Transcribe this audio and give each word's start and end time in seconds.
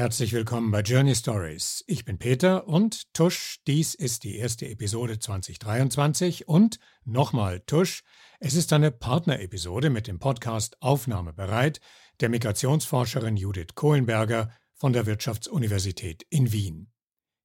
Herzlich 0.00 0.32
willkommen 0.32 0.70
bei 0.70 0.80
Journey 0.80 1.14
Stories. 1.14 1.84
Ich 1.86 2.06
bin 2.06 2.16
Peter 2.16 2.66
und 2.66 3.12
Tusch, 3.12 3.58
dies 3.66 3.94
ist 3.94 4.24
die 4.24 4.38
erste 4.38 4.66
Episode 4.66 5.18
2023 5.18 6.48
und 6.48 6.78
nochmal 7.04 7.60
Tusch, 7.60 8.02
es 8.38 8.54
ist 8.54 8.72
eine 8.72 8.92
Partnerepisode 8.92 9.90
mit 9.90 10.06
dem 10.06 10.18
Podcast 10.18 10.80
Aufnahme 10.80 11.34
bereit 11.34 11.82
der 12.20 12.30
Migrationsforscherin 12.30 13.36
Judith 13.36 13.74
Kohlenberger 13.74 14.50
von 14.72 14.94
der 14.94 15.04
Wirtschaftsuniversität 15.04 16.24
in 16.30 16.50
Wien. 16.50 16.90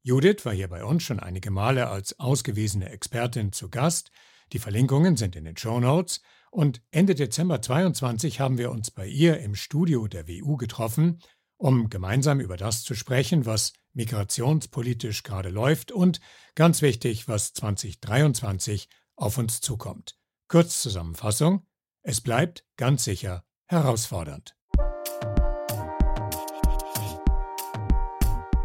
Judith 0.01 0.45
war 0.45 0.53
hier 0.53 0.69
bei 0.69 0.85
uns 0.85 1.03
schon 1.03 1.19
einige 1.19 1.51
Male 1.51 1.89
als 1.89 2.21
ausgewiesene 2.21 2.87
Expertin 2.87 3.51
zu 3.51 3.69
Gast. 3.69 4.11
Die 4.53 4.59
Verlinkungen 4.59 5.17
sind 5.17 5.35
in 5.35 5.43
den 5.43 5.57
Show 5.57 5.81
Notes 5.81 6.21
und 6.51 6.81
Ende 6.91 7.15
Dezember 7.15 7.61
22 7.61 8.39
haben 8.39 8.57
wir 8.57 8.71
uns 8.71 8.91
bei 8.91 9.07
ihr 9.07 9.41
im 9.41 9.55
Studio 9.55 10.07
der 10.07 10.29
WU 10.29 10.55
getroffen 10.55 11.19
um 11.57 11.89
gemeinsam 11.89 12.39
über 12.39 12.57
das 12.57 12.83
zu 12.83 12.95
sprechen, 12.95 13.45
was 13.45 13.73
migrationspolitisch 13.93 15.23
gerade 15.23 15.49
läuft 15.49 15.91
und, 15.91 16.19
ganz 16.55 16.81
wichtig, 16.81 17.27
was 17.27 17.53
2023 17.53 18.89
auf 19.15 19.37
uns 19.37 19.61
zukommt. 19.61 20.17
Kurzzusammenfassung, 20.47 21.65
es 22.01 22.21
bleibt 22.21 22.65
ganz 22.77 23.03
sicher 23.03 23.43
herausfordernd. 23.67 24.55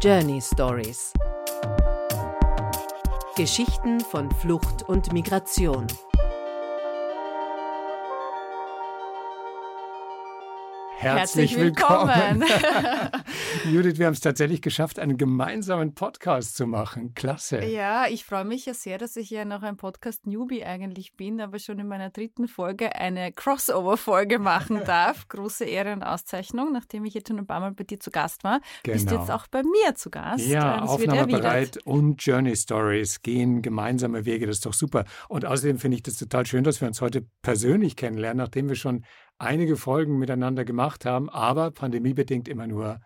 Journey 0.01 0.41
Stories 0.41 1.13
Geschichten 3.35 4.01
von 4.01 4.29
Flucht 4.29 4.83
und 4.83 5.13
Migration 5.13 5.87
Herzlich, 11.01 11.57
willkommen. 11.57 12.43
Judith, 13.71 13.97
wir 13.97 14.05
haben 14.05 14.13
es 14.13 14.19
tatsächlich 14.19 14.61
geschafft, 14.61 14.99
einen 14.99 15.17
gemeinsamen 15.17 15.95
Podcast 15.95 16.55
zu 16.55 16.67
machen. 16.67 17.15
Klasse. 17.15 17.65
Ja, 17.65 18.05
ich 18.07 18.23
freue 18.23 18.45
mich 18.45 18.67
ja 18.67 18.75
sehr, 18.75 18.99
dass 18.99 19.15
ich 19.15 19.31
ja 19.31 19.43
noch 19.43 19.63
ein 19.63 19.77
Podcast-Newbie 19.77 20.63
eigentlich 20.63 21.15
bin, 21.15 21.41
aber 21.41 21.57
schon 21.57 21.79
in 21.79 21.87
meiner 21.87 22.11
dritten 22.11 22.47
Folge 22.47 22.95
eine 22.95 23.31
Crossover-Folge 23.31 24.37
machen 24.37 24.81
darf. 24.85 25.27
Große 25.27 25.65
Ehre 25.65 25.91
und 25.93 26.03
Auszeichnung, 26.03 26.71
nachdem 26.71 27.03
ich 27.05 27.15
jetzt 27.15 27.29
schon 27.29 27.39
ein 27.39 27.47
paar 27.47 27.61
Mal 27.61 27.71
bei 27.71 27.83
dir 27.83 27.99
zu 27.99 28.11
Gast 28.11 28.43
war. 28.43 28.61
Genau. 28.83 28.93
Bist 28.93 29.09
du 29.09 29.15
jetzt 29.15 29.31
auch 29.31 29.47
bei 29.47 29.63
mir 29.63 29.95
zu 29.95 30.11
Gast. 30.11 30.45
Ja, 30.45 30.83
Aufnahmebereit 30.83 31.79
und 31.83 32.23
Journey 32.23 32.55
Stories 32.55 33.23
gehen 33.23 33.63
gemeinsame 33.63 34.25
Wege. 34.25 34.45
Das 34.45 34.57
ist 34.57 34.67
doch 34.67 34.73
super. 34.73 35.05
Und 35.29 35.45
außerdem 35.45 35.79
finde 35.79 35.97
ich 35.97 36.03
das 36.03 36.17
total 36.17 36.45
schön, 36.45 36.63
dass 36.63 36.79
wir 36.79 36.87
uns 36.87 37.01
heute 37.01 37.25
persönlich 37.41 37.95
kennenlernen, 37.95 38.37
nachdem 38.37 38.69
wir 38.69 38.75
schon 38.75 39.03
einige 39.41 39.75
Folgen 39.75 40.19
miteinander 40.19 40.65
gemacht 40.65 41.05
haben, 41.05 41.29
aber 41.29 41.71
pandemiebedingt 41.71 42.47
immer 42.47 42.67
nur 42.67 42.99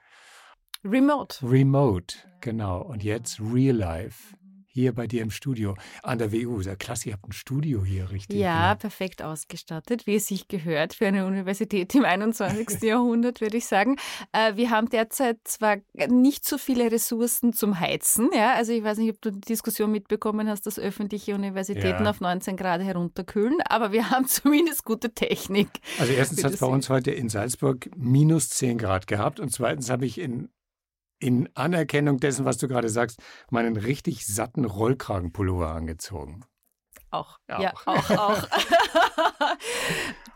Remote. 0.83 1.37
Remote, 1.41 2.17
genau. 2.41 2.81
Und 2.81 3.03
jetzt 3.03 3.39
Real 3.39 3.75
Life 3.75 4.35
hier 4.75 4.93
bei 4.93 5.07
dir 5.07 5.21
im 5.21 5.31
Studio 5.31 5.75
an 6.03 6.17
der 6.19 6.33
WU. 6.33 6.61
Sehr 6.61 6.75
klasse, 6.75 7.07
ihr 7.07 7.13
habt 7.13 7.27
ein 7.27 7.31
Studio 7.31 7.85
hier, 7.85 8.11
richtig? 8.11 8.37
Ja, 8.37 8.71
ne? 8.71 8.75
perfekt 8.75 9.21
ausgestattet, 9.21 10.05
wie 10.05 10.15
es 10.15 10.27
sich 10.27 10.49
gehört 10.49 10.93
für 10.93 11.07
eine 11.07 11.25
Universität 11.25 11.95
im 11.95 12.03
21. 12.03 12.81
Jahrhundert, 12.81 13.39
würde 13.39 13.55
ich 13.55 13.67
sagen. 13.67 13.95
Äh, 14.33 14.57
wir 14.57 14.71
haben 14.71 14.89
derzeit 14.89 15.39
zwar 15.45 15.77
nicht 16.09 16.45
so 16.45 16.57
viele 16.57 16.91
Ressourcen 16.91 17.53
zum 17.53 17.79
Heizen, 17.79 18.29
ja, 18.33 18.53
also 18.53 18.73
ich 18.73 18.83
weiß 18.83 18.97
nicht, 18.97 19.11
ob 19.11 19.21
du 19.21 19.31
die 19.31 19.39
Diskussion 19.39 19.91
mitbekommen 19.91 20.49
hast, 20.49 20.67
dass 20.67 20.77
öffentliche 20.77 21.35
Universitäten 21.35 22.03
ja. 22.03 22.09
auf 22.09 22.19
19 22.19 22.57
Grad 22.57 22.81
herunterkühlen, 22.81 23.61
aber 23.69 23.93
wir 23.93 24.09
haben 24.11 24.27
zumindest 24.27 24.83
gute 24.83 25.13
Technik. 25.13 25.69
Also 25.99 26.11
erstens 26.11 26.43
hat 26.43 26.53
es 26.53 26.59
bei 26.59 26.67
uns 26.67 26.89
heute 26.89 27.11
in 27.11 27.29
Salzburg 27.29 27.89
minus 27.95 28.49
10 28.49 28.77
Grad 28.77 29.07
gehabt 29.07 29.39
und 29.39 29.53
zweitens 29.53 29.89
habe 29.89 30.05
ich 30.05 30.19
in 30.19 30.49
in 31.19 31.49
Anerkennung 31.55 32.19
dessen, 32.19 32.45
was 32.45 32.57
du 32.57 32.67
gerade 32.67 32.89
sagst, 32.89 33.19
meinen 33.49 33.77
richtig 33.77 34.25
satten 34.25 34.65
Rollkragenpullover 34.65 35.69
angezogen. 35.69 36.43
Auch, 37.11 37.37
auch. 37.47 37.59
ja, 37.61 37.73
auch, 37.85 38.09
auch. 38.11 38.47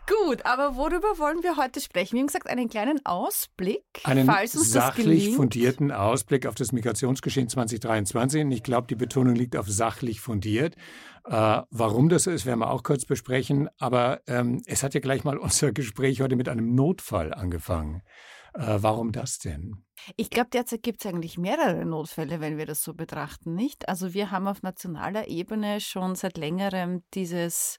Gut, 0.06 0.44
aber 0.44 0.76
worüber 0.76 1.18
wollen 1.18 1.42
wir 1.42 1.56
heute 1.56 1.80
sprechen? 1.80 2.14
Wir 2.14 2.20
haben 2.20 2.26
gesagt, 2.26 2.48
einen 2.48 2.68
kleinen 2.68 3.04
Ausblick, 3.04 3.84
einen 4.04 4.28
sachlich 4.46 5.36
fundierten 5.36 5.92
Ausblick 5.92 6.46
auf 6.46 6.54
das 6.54 6.72
Migrationsgeschehen 6.72 7.48
2023. 7.48 8.44
Und 8.44 8.50
ich 8.50 8.62
glaube, 8.62 8.86
die 8.88 8.96
Betonung 8.96 9.34
liegt 9.34 9.56
auf 9.56 9.68
sachlich 9.68 10.20
fundiert. 10.20 10.74
Äh, 11.26 11.62
warum 11.70 12.08
das 12.08 12.24
so 12.24 12.30
ist, 12.30 12.46
werden 12.46 12.60
wir 12.60 12.70
auch 12.70 12.82
kurz 12.82 13.04
besprechen. 13.04 13.68
Aber 13.78 14.20
ähm, 14.26 14.62
es 14.66 14.82
hat 14.82 14.94
ja 14.94 15.00
gleich 15.00 15.22
mal 15.22 15.36
unser 15.38 15.72
Gespräch 15.72 16.22
heute 16.22 16.34
mit 16.36 16.48
einem 16.48 16.74
Notfall 16.74 17.32
angefangen. 17.34 18.02
Äh, 18.54 18.78
warum 18.80 19.12
das 19.12 19.38
denn? 19.38 19.84
Ich 20.16 20.30
glaube, 20.30 20.50
derzeit 20.50 20.82
gibt 20.82 21.04
es 21.04 21.10
eigentlich 21.10 21.38
mehrere 21.38 21.84
Notfälle, 21.84 22.40
wenn 22.40 22.58
wir 22.58 22.66
das 22.66 22.82
so 22.82 22.94
betrachten, 22.94 23.54
nicht? 23.54 23.88
Also 23.88 24.14
wir 24.14 24.30
haben 24.30 24.48
auf 24.48 24.62
nationaler 24.62 25.28
Ebene 25.28 25.80
schon 25.80 26.14
seit 26.14 26.38
längerem 26.38 27.02
dieses 27.14 27.78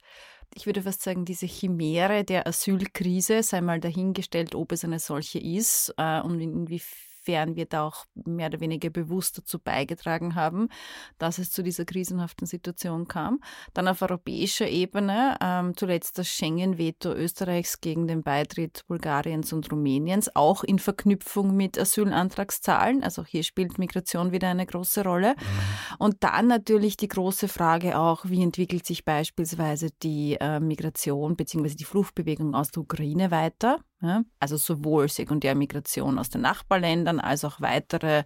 ich 0.54 0.66
würde 0.66 0.82
fast 0.82 1.02
sagen, 1.02 1.24
diese 1.24 1.46
Chimäre 1.46 2.24
der 2.26 2.46
Asylkrise, 2.46 3.42
sei 3.42 3.62
mal 3.62 3.80
dahingestellt, 3.80 4.54
ob 4.54 4.74
es 4.74 4.84
eine 4.84 5.00
solche 5.00 5.40
ist 5.40 5.94
äh, 5.98 6.20
und 6.20 6.42
inwiefern 6.42 7.11
inwiefern 7.22 7.56
wir 7.56 7.66
da 7.66 7.88
auch 7.88 8.06
mehr 8.26 8.48
oder 8.48 8.60
weniger 8.60 8.90
bewusst 8.90 9.38
dazu 9.38 9.60
beigetragen 9.60 10.36
haben, 10.36 10.70
dass 11.18 11.38
es 11.38 11.52
zu 11.52 11.64
dieser 11.64 11.86
krisenhaften 11.86 12.48
Situation 12.48 13.08
kam. 13.08 13.40
Dann 13.74 13.88
auf 13.88 14.02
europäischer 14.02 14.68
Ebene 14.68 15.38
ähm, 15.42 15.76
zuletzt 15.76 16.18
das 16.18 16.28
Schengen-Veto 16.28 17.14
Österreichs 17.14 17.82
gegen 17.82 18.08
den 18.08 18.24
Beitritt 18.24 18.84
Bulgariens 18.88 19.54
und 19.54 19.72
Rumäniens, 19.72 20.36
auch 20.36 20.64
in 20.64 20.80
Verknüpfung 20.80 21.56
mit 21.56 21.78
Asylantragszahlen. 21.78 23.04
Also 23.04 23.26
hier 23.26 23.44
spielt 23.44 23.78
Migration 23.78 24.32
wieder 24.32 24.50
eine 24.50 24.66
große 24.66 25.04
Rolle. 25.04 25.36
Mhm. 25.38 25.96
Und 26.00 26.24
dann 26.24 26.48
natürlich 26.48 26.98
die 26.98 27.08
große 27.08 27.48
Frage 27.48 27.98
auch, 27.98 28.26
wie 28.26 28.42
entwickelt 28.42 28.86
sich 28.86 29.06
beispielsweise 29.06 29.90
die 30.04 30.38
äh, 30.40 30.60
Migration 30.60 31.36
bzw. 31.36 31.76
die 31.76 31.86
Fluchtbewegung 31.86 32.56
aus 32.56 32.72
der 32.72 32.84
Ukraine 32.84 33.32
weiter? 33.32 33.80
Ja, 34.02 34.24
also 34.40 34.58
sowohl 34.58 35.10
Sekundärmigration 35.10 36.18
aus 36.18 36.30
den 36.30 36.42
Nachbarländern 36.42 37.20
als 37.20 37.46
auch 37.46 37.62
weitere 37.62 38.24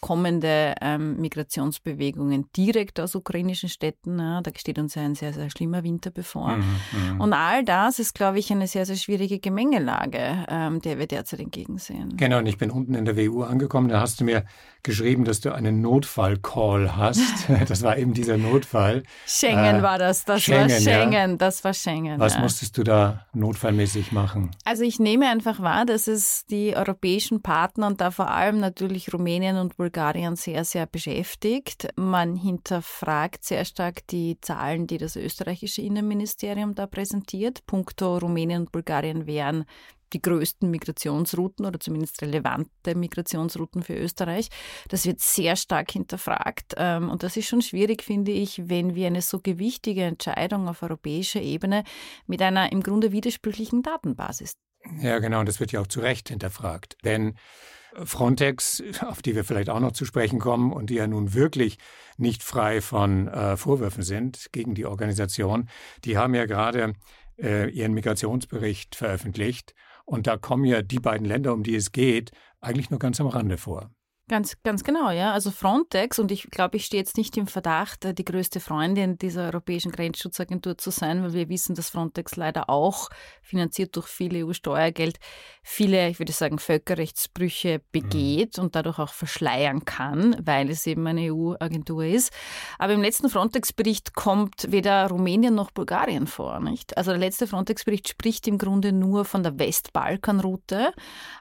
kommende 0.00 0.74
ähm, 0.80 1.20
Migrationsbewegungen 1.20 2.46
direkt 2.56 2.98
aus 2.98 3.14
ukrainischen 3.14 3.68
Städten. 3.68 4.18
Ja, 4.18 4.40
da 4.40 4.50
steht 4.56 4.78
uns 4.78 4.94
ja 4.94 5.02
ein 5.02 5.14
sehr, 5.14 5.34
sehr 5.34 5.50
schlimmer 5.50 5.82
Winter 5.82 6.10
bevor. 6.10 6.56
Mhm, 6.56 6.64
mhm, 7.12 7.20
und 7.20 7.32
all 7.34 7.64
das 7.64 7.98
ist, 7.98 8.14
glaube 8.14 8.38
ich, 8.38 8.50
eine 8.50 8.66
sehr, 8.66 8.86
sehr 8.86 8.96
schwierige 8.96 9.38
Gemengelage, 9.38 10.46
ähm, 10.48 10.80
der 10.80 10.98
wir 10.98 11.06
derzeit 11.06 11.40
entgegensehen. 11.40 12.16
Genau, 12.16 12.38
und 12.38 12.46
ich 12.46 12.56
bin 12.56 12.70
unten 12.70 12.94
in 12.94 13.04
der 13.04 13.16
WU 13.16 13.42
angekommen. 13.42 13.88
Da 13.88 14.00
hast 14.00 14.20
du 14.20 14.24
mir 14.24 14.44
geschrieben, 14.82 15.24
dass 15.24 15.40
du 15.40 15.52
einen 15.52 15.82
Notfall-Call 15.82 16.96
hast. 16.96 17.48
das 17.68 17.82
war 17.82 17.98
eben 17.98 18.14
dieser 18.14 18.38
Notfall. 18.38 19.02
Schengen 19.26 19.76
äh, 19.76 19.82
war 19.82 19.98
das. 19.98 20.24
Das 20.24 20.42
Schengen, 20.42 20.70
war 20.70 20.80
Schengen. 20.80 21.30
Ja. 21.32 21.36
Das 21.36 21.64
war 21.64 21.74
Schengen. 21.74 22.18
Was 22.18 22.38
musstest 22.38 22.78
du 22.78 22.84
da 22.84 23.26
notfallmäßig 23.34 24.12
machen? 24.12 24.52
Also 24.64 24.84
ich 24.84 24.98
nehme 24.98 25.17
nehme 25.18 25.32
einfach 25.32 25.60
wahr, 25.60 25.84
dass 25.84 26.06
es 26.06 26.46
die 26.46 26.76
europäischen 26.76 27.42
Partner 27.42 27.88
und 27.88 28.00
da 28.00 28.12
vor 28.12 28.30
allem 28.30 28.60
natürlich 28.60 29.12
Rumänien 29.12 29.56
und 29.56 29.76
Bulgarien 29.76 30.36
sehr, 30.36 30.64
sehr 30.64 30.86
beschäftigt. 30.86 31.88
Man 31.96 32.36
hinterfragt 32.36 33.42
sehr 33.42 33.64
stark 33.64 34.06
die 34.06 34.40
Zahlen, 34.40 34.86
die 34.86 34.96
das 34.96 35.16
österreichische 35.16 35.82
Innenministerium 35.82 36.76
da 36.76 36.86
präsentiert. 36.86 37.66
Punkto 37.66 38.18
Rumänien 38.18 38.62
und 38.62 38.72
Bulgarien 38.72 39.26
wären 39.26 39.64
die 40.12 40.22
größten 40.22 40.70
Migrationsrouten 40.70 41.66
oder 41.66 41.80
zumindest 41.80 42.22
relevante 42.22 42.94
Migrationsrouten 42.94 43.82
für 43.82 43.94
Österreich. 43.94 44.48
Das 44.88 45.04
wird 45.04 45.20
sehr 45.20 45.56
stark 45.56 45.90
hinterfragt. 45.90 46.74
Ähm, 46.76 47.10
und 47.10 47.24
das 47.24 47.36
ist 47.36 47.48
schon 47.48 47.60
schwierig, 47.60 48.04
finde 48.04 48.30
ich, 48.30 48.68
wenn 48.68 48.94
wir 48.94 49.08
eine 49.08 49.20
so 49.20 49.40
gewichtige 49.40 50.04
Entscheidung 50.04 50.68
auf 50.68 50.82
europäischer 50.82 51.42
Ebene 51.42 51.82
mit 52.28 52.40
einer 52.40 52.70
im 52.70 52.84
Grunde 52.84 53.10
widersprüchlichen 53.10 53.82
Datenbasis 53.82 54.54
ja, 55.00 55.18
genau, 55.18 55.40
und 55.40 55.48
das 55.48 55.60
wird 55.60 55.72
ja 55.72 55.80
auch 55.80 55.86
zu 55.86 56.00
Recht 56.00 56.28
hinterfragt. 56.28 56.96
Denn 57.04 57.34
Frontex, 58.04 58.82
auf 59.06 59.22
die 59.22 59.34
wir 59.34 59.44
vielleicht 59.44 59.70
auch 59.70 59.80
noch 59.80 59.92
zu 59.92 60.04
sprechen 60.04 60.38
kommen 60.38 60.72
und 60.72 60.90
die 60.90 60.94
ja 60.94 61.06
nun 61.06 61.34
wirklich 61.34 61.78
nicht 62.16 62.42
frei 62.42 62.80
von 62.80 63.28
äh, 63.28 63.56
Vorwürfen 63.56 64.02
sind 64.02 64.48
gegen 64.52 64.74
die 64.74 64.86
Organisation, 64.86 65.68
die 66.04 66.16
haben 66.16 66.34
ja 66.34 66.46
gerade 66.46 66.94
äh, 67.38 67.70
ihren 67.70 67.94
Migrationsbericht 67.94 68.96
veröffentlicht. 68.96 69.74
Und 70.04 70.26
da 70.26 70.36
kommen 70.36 70.64
ja 70.64 70.82
die 70.82 71.00
beiden 71.00 71.26
Länder, 71.26 71.52
um 71.52 71.62
die 71.62 71.76
es 71.76 71.92
geht, 71.92 72.32
eigentlich 72.60 72.90
nur 72.90 72.98
ganz 72.98 73.20
am 73.20 73.26
Rande 73.26 73.58
vor. 73.58 73.90
Ganz, 74.28 74.62
ganz 74.62 74.84
genau, 74.84 75.10
ja. 75.10 75.32
Also 75.32 75.50
Frontex, 75.50 76.18
und 76.18 76.30
ich 76.30 76.50
glaube, 76.50 76.76
ich 76.76 76.84
stehe 76.84 77.02
jetzt 77.02 77.16
nicht 77.16 77.34
im 77.38 77.46
Verdacht, 77.46 78.04
äh, 78.04 78.12
die 78.12 78.26
größte 78.26 78.60
Freundin 78.60 79.16
dieser 79.16 79.46
Europäischen 79.46 79.90
Grenzschutzagentur 79.90 80.76
zu 80.76 80.90
sein, 80.90 81.22
weil 81.22 81.32
wir 81.32 81.48
wissen, 81.48 81.74
dass 81.74 81.88
Frontex 81.88 82.36
leider 82.36 82.68
auch, 82.68 83.08
finanziert 83.40 83.96
durch 83.96 84.06
viel 84.06 84.44
EU-Steuergeld, 84.44 85.18
viele, 85.62 86.10
ich 86.10 86.18
würde 86.18 86.32
sagen, 86.32 86.58
Völkerrechtsbrüche 86.58 87.80
begeht 87.90 88.58
mhm. 88.58 88.64
und 88.64 88.76
dadurch 88.76 88.98
auch 88.98 89.14
verschleiern 89.14 89.86
kann, 89.86 90.36
weil 90.42 90.68
es 90.68 90.86
eben 90.86 91.06
eine 91.06 91.32
EU-Agentur 91.32 92.04
ist. 92.04 92.30
Aber 92.78 92.92
im 92.92 93.00
letzten 93.00 93.30
Frontex-Bericht 93.30 94.12
kommt 94.12 94.70
weder 94.70 95.08
Rumänien 95.08 95.54
noch 95.54 95.70
Bulgarien 95.70 96.26
vor, 96.26 96.60
nicht? 96.60 96.98
Also 96.98 97.12
der 97.12 97.20
letzte 97.20 97.46
Frontex-Bericht 97.46 98.08
spricht 98.08 98.46
im 98.46 98.58
Grunde 98.58 98.92
nur 98.92 99.24
von 99.24 99.42
der 99.42 99.58
Westbalkan-Route 99.58 100.92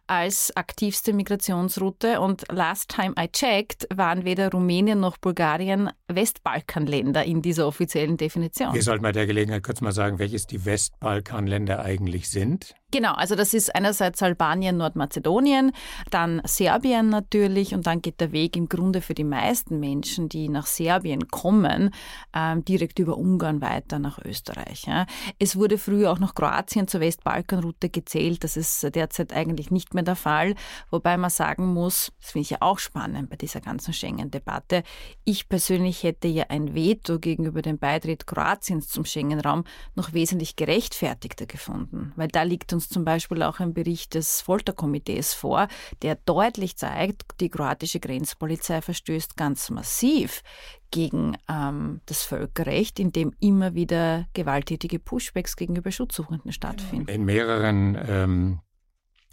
als 0.07 0.55
aktivste 0.55 1.11
Migrationsroute 1.11 2.21
und 2.21 2.45
last 2.77 2.89
time 2.89 3.13
I 3.17 3.27
checked, 3.27 3.87
waren 3.95 4.23
weder 4.23 4.51
Rumänien 4.51 4.99
noch 4.99 5.17
Bulgarien 5.17 5.89
Westbalkanländer 6.07 7.25
in 7.25 7.41
dieser 7.41 7.65
offiziellen 7.65 8.17
Definition. 8.17 8.71
Wir 8.73 8.83
sollten 8.83 9.01
bei 9.01 9.11
der 9.11 9.25
Gelegenheit 9.25 9.63
kurz 9.63 9.81
mal 9.81 9.91
sagen, 9.91 10.19
welches 10.19 10.45
die 10.45 10.63
Westbalkanländer 10.63 11.79
eigentlich 11.83 12.29
sind. 12.29 12.75
Genau, 12.89 13.15
also 13.15 13.35
das 13.35 13.53
ist 13.53 13.75
einerseits 13.75 14.23
Albanien, 14.23 14.77
Nordmazedonien, 14.77 15.73
dann 16.09 16.41
Serbien 16.45 17.09
natürlich 17.09 17.73
und 17.73 17.85
dann 17.85 18.01
geht 18.01 18.21
der 18.21 18.31
Weg 18.31 18.55
im 18.55 18.69
Grunde 18.69 19.01
für 19.01 19.13
die 19.13 19.25
meisten 19.25 19.81
Menschen, 19.81 20.29
die 20.29 20.47
nach 20.47 20.67
Serbien 20.67 21.27
kommen, 21.27 21.93
ähm, 22.33 22.63
direkt 22.63 22.99
über 22.99 23.17
Ungarn 23.17 23.59
weiter 23.59 23.99
nach 23.99 24.19
Österreich. 24.23 24.85
Ja. 24.85 25.05
Es 25.37 25.57
wurde 25.57 25.77
früher 25.77 26.13
auch 26.13 26.19
noch 26.19 26.33
Kroatien 26.33 26.87
zur 26.87 27.01
Westbalkanroute 27.01 27.89
gezählt, 27.89 28.45
das 28.45 28.55
ist 28.55 28.95
derzeit 28.95 29.33
eigentlich 29.33 29.69
nicht 29.69 29.93
mehr 29.93 30.03
der 30.03 30.15
Fall, 30.15 30.55
wobei 30.89 31.17
man 31.17 31.29
sagen 31.29 31.73
muss, 31.73 32.13
das 32.21 32.31
finde 32.31 32.43
ich 32.43 32.49
ja 32.51 32.57
auch 32.61 32.79
spannend 32.79 33.29
bei 33.29 33.35
dieser 33.35 33.59
ganzen 33.59 33.91
Schengen-Debatte, 33.91 34.83
ich 35.25 35.49
persönlich 35.49 36.03
hätte 36.03 36.29
ja 36.29 36.45
ein 36.47 36.73
Veto 36.73 37.19
gegenüber 37.19 37.61
dem 37.61 37.79
Beitritt 37.79 38.27
Kroatiens 38.27 38.87
zum 38.87 39.03
Schengen-Raum 39.03 39.65
noch 39.95 40.13
wesentlich 40.13 40.55
gerechtfertigter 40.55 41.47
gefunden, 41.47 42.13
weil 42.15 42.29
da 42.29 42.43
liegt 42.43 42.76
uns 42.77 42.89
zum 42.89 43.03
Beispiel 43.03 43.41
auch 43.41 43.59
ein 43.59 43.73
Bericht 43.73 44.13
des 44.13 44.41
Folterkomitees 44.41 45.33
vor, 45.33 45.67
der 46.03 46.15
deutlich 46.15 46.77
zeigt, 46.77 47.23
die 47.39 47.49
kroatische 47.49 47.99
Grenzpolizei 47.99 48.81
verstößt 48.81 49.35
ganz 49.35 49.71
massiv 49.71 50.43
gegen 50.91 51.35
ähm, 51.49 52.01
das 52.05 52.23
Völkerrecht, 52.23 52.99
in 52.99 53.11
dem 53.11 53.33
immer 53.39 53.73
wieder 53.73 54.27
gewalttätige 54.33 54.99
Pushbacks 54.99 55.55
gegenüber 55.55 55.91
Schutzsuchenden 55.91 56.51
stattfinden. 56.51 57.09
In 57.09 57.25
mehreren 57.25 57.97
ähm, 58.07 58.59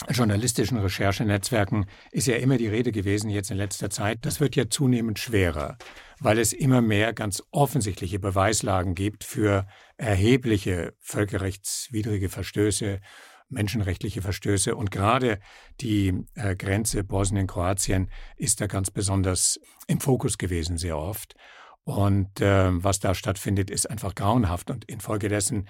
journalistischen 0.08 0.78
Recherchenetzwerken 0.78 1.86
ist 2.10 2.26
ja 2.26 2.36
immer 2.36 2.56
die 2.56 2.66
Rede 2.66 2.92
gewesen 2.92 3.30
jetzt 3.30 3.50
in 3.50 3.56
letzter 3.56 3.90
Zeit. 3.90 4.18
Das 4.22 4.40
wird 4.40 4.56
ja 4.56 4.68
zunehmend 4.68 5.18
schwerer, 5.18 5.76
weil 6.18 6.38
es 6.38 6.52
immer 6.52 6.80
mehr 6.80 7.12
ganz 7.12 7.42
offensichtliche 7.50 8.18
Beweislagen 8.18 8.94
gibt 8.94 9.24
für 9.24 9.66
erhebliche 9.96 10.94
völkerrechtswidrige 11.00 12.28
Verstöße 12.28 13.00
menschenrechtliche 13.54 14.22
Verstöße. 14.22 14.76
Und 14.76 14.90
gerade 14.90 15.38
die 15.80 16.24
äh, 16.34 16.54
Grenze 16.54 17.04
Bosnien-Kroatien 17.04 18.10
ist 18.36 18.60
da 18.60 18.66
ganz 18.66 18.90
besonders 18.90 19.58
im 19.86 20.00
Fokus 20.00 20.38
gewesen, 20.38 20.78
sehr 20.78 20.98
oft. 20.98 21.34
Und 21.84 22.40
äh, 22.40 22.70
was 22.82 22.98
da 22.98 23.14
stattfindet, 23.14 23.70
ist 23.70 23.90
einfach 23.90 24.14
grauenhaft. 24.14 24.70
Und 24.70 24.84
infolgedessen 24.86 25.68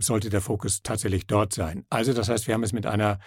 sollte 0.00 0.30
der 0.30 0.40
Fokus 0.40 0.82
tatsächlich 0.82 1.26
dort 1.26 1.52
sein. 1.52 1.84
Also 1.90 2.12
das 2.12 2.28
heißt, 2.28 2.46
wir 2.46 2.54
haben 2.54 2.62
es 2.62 2.72
mit 2.72 2.86
einer 2.86 3.18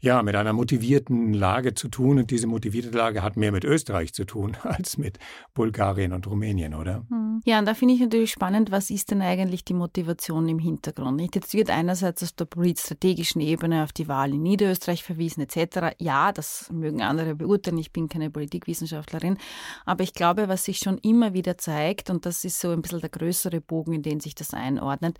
ja, 0.00 0.22
mit 0.22 0.36
einer 0.36 0.52
motivierten 0.52 1.32
Lage 1.32 1.74
zu 1.74 1.88
tun. 1.88 2.18
Und 2.18 2.30
diese 2.30 2.46
motivierte 2.46 2.90
Lage 2.90 3.22
hat 3.22 3.36
mehr 3.36 3.52
mit 3.52 3.64
Österreich 3.64 4.12
zu 4.12 4.24
tun 4.24 4.56
als 4.62 4.98
mit 4.98 5.18
Bulgarien 5.54 6.12
und 6.12 6.26
Rumänien, 6.26 6.74
oder? 6.74 7.04
Hm. 7.08 7.40
Ja, 7.44 7.58
und 7.58 7.66
da 7.66 7.74
finde 7.74 7.94
ich 7.94 8.00
natürlich 8.00 8.30
spannend, 8.30 8.70
was 8.70 8.90
ist 8.90 9.10
denn 9.10 9.22
eigentlich 9.22 9.64
die 9.64 9.74
Motivation 9.74 10.48
im 10.48 10.58
Hintergrund? 10.58 11.20
Jetzt 11.34 11.54
wird 11.54 11.70
einerseits 11.70 12.22
aus 12.22 12.34
der 12.34 12.46
politstrategischen 12.46 13.40
Ebene 13.40 13.82
auf 13.82 13.92
die 13.92 14.08
Wahl 14.08 14.32
in 14.32 14.42
Niederösterreich 14.42 15.02
verwiesen, 15.02 15.42
etc. 15.42 15.96
Ja, 15.98 16.32
das 16.32 16.70
mögen 16.72 17.02
andere 17.02 17.34
beurteilen. 17.34 17.78
Ich 17.78 17.92
bin 17.92 18.08
keine 18.08 18.30
Politikwissenschaftlerin. 18.30 19.38
Aber 19.84 20.02
ich 20.02 20.14
glaube, 20.14 20.48
was 20.48 20.64
sich 20.64 20.78
schon 20.78 20.98
immer 20.98 21.34
wieder 21.34 21.58
zeigt, 21.58 22.10
und 22.10 22.26
das 22.26 22.44
ist 22.44 22.60
so 22.60 22.70
ein 22.70 22.82
bisschen 22.82 23.00
der 23.00 23.10
größere 23.10 23.60
Bogen, 23.60 23.92
in 23.92 24.02
den 24.02 24.20
sich 24.20 24.34
das 24.34 24.54
einordnet, 24.54 25.18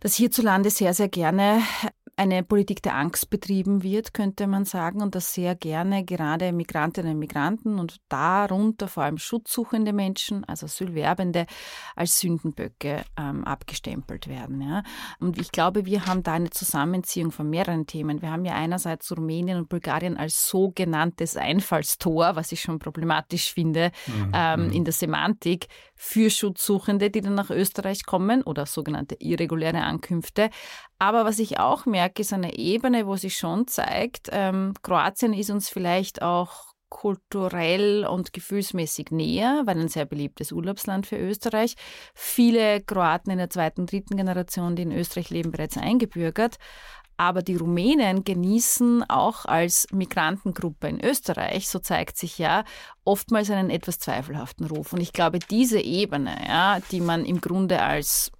dass 0.00 0.14
hierzulande 0.14 0.70
sehr, 0.70 0.94
sehr 0.94 1.08
gerne 1.08 1.62
eine 2.18 2.42
Politik 2.42 2.82
der 2.82 2.96
Angst 2.96 3.30
betrieben 3.30 3.84
wird, 3.84 4.12
könnte 4.12 4.48
man 4.48 4.64
sagen, 4.64 5.02
und 5.02 5.14
dass 5.14 5.34
sehr 5.34 5.54
gerne 5.54 6.04
gerade 6.04 6.52
Migrantinnen 6.52 7.12
und 7.12 7.18
Migranten 7.20 7.78
und 7.78 7.98
darunter 8.08 8.88
vor 8.88 9.04
allem 9.04 9.18
schutzsuchende 9.18 9.92
Menschen, 9.92 10.44
also 10.44 10.66
Asylwerbende, 10.66 11.46
als 11.94 12.18
Sündenböcke 12.18 13.04
ähm, 13.16 13.44
abgestempelt 13.44 14.26
werden. 14.26 14.60
Ja. 14.60 14.82
Und 15.20 15.38
ich 15.38 15.52
glaube, 15.52 15.86
wir 15.86 16.06
haben 16.06 16.24
da 16.24 16.32
eine 16.32 16.50
Zusammenziehung 16.50 17.30
von 17.30 17.48
mehreren 17.48 17.86
Themen. 17.86 18.20
Wir 18.20 18.32
haben 18.32 18.44
ja 18.44 18.54
einerseits 18.54 19.16
Rumänien 19.16 19.56
und 19.56 19.68
Bulgarien 19.68 20.16
als 20.16 20.48
sogenanntes 20.48 21.36
Einfallstor, 21.36 22.34
was 22.34 22.50
ich 22.50 22.60
schon 22.60 22.80
problematisch 22.80 23.52
finde, 23.52 23.92
mhm. 24.08 24.32
ähm, 24.34 24.66
mhm. 24.66 24.72
in 24.72 24.84
der 24.84 24.92
Semantik, 24.92 25.68
für 25.98 26.30
Schutzsuchende, 26.30 27.10
die 27.10 27.20
dann 27.20 27.34
nach 27.34 27.50
Österreich 27.50 28.06
kommen 28.06 28.42
oder 28.42 28.64
sogenannte 28.64 29.16
irreguläre 29.18 29.82
Ankünfte. 29.82 30.48
Aber 30.98 31.24
was 31.24 31.38
ich 31.38 31.58
auch 31.58 31.84
merke, 31.84 32.22
ist 32.22 32.32
eine 32.32 32.56
Ebene, 32.56 33.06
wo 33.06 33.16
sich 33.16 33.36
schon 33.36 33.66
zeigt, 33.66 34.28
ähm, 34.32 34.74
Kroatien 34.82 35.32
ist 35.34 35.50
uns 35.50 35.68
vielleicht 35.68 36.22
auch 36.22 36.68
kulturell 36.88 38.06
und 38.06 38.32
gefühlsmäßig 38.32 39.10
näher, 39.10 39.62
weil 39.66 39.78
ein 39.78 39.88
sehr 39.88 40.06
beliebtes 40.06 40.52
Urlaubsland 40.52 41.06
für 41.06 41.18
Österreich. 41.18 41.74
Viele 42.14 42.80
Kroaten 42.80 43.30
in 43.30 43.38
der 43.38 43.50
zweiten, 43.50 43.86
dritten 43.86 44.16
Generation, 44.16 44.74
die 44.74 44.82
in 44.82 44.92
Österreich 44.92 45.30
leben, 45.30 45.50
bereits 45.50 45.76
eingebürgert. 45.76 46.56
Aber 47.18 47.42
die 47.42 47.56
Rumänen 47.56 48.22
genießen 48.22 49.04
auch 49.10 49.44
als 49.44 49.88
Migrantengruppe 49.92 50.88
in 50.88 51.04
Österreich, 51.04 51.68
so 51.68 51.80
zeigt 51.80 52.16
sich 52.16 52.38
ja, 52.38 52.64
oftmals 53.04 53.50
einen 53.50 53.70
etwas 53.70 53.98
zweifelhaften 53.98 54.66
Ruf. 54.66 54.92
Und 54.92 55.00
ich 55.00 55.12
glaube, 55.12 55.40
diese 55.40 55.80
Ebene, 55.80 56.36
ja, 56.46 56.78
die 56.92 57.00
man 57.00 57.24
im 57.24 57.40
Grunde 57.40 57.82
als 57.82 58.30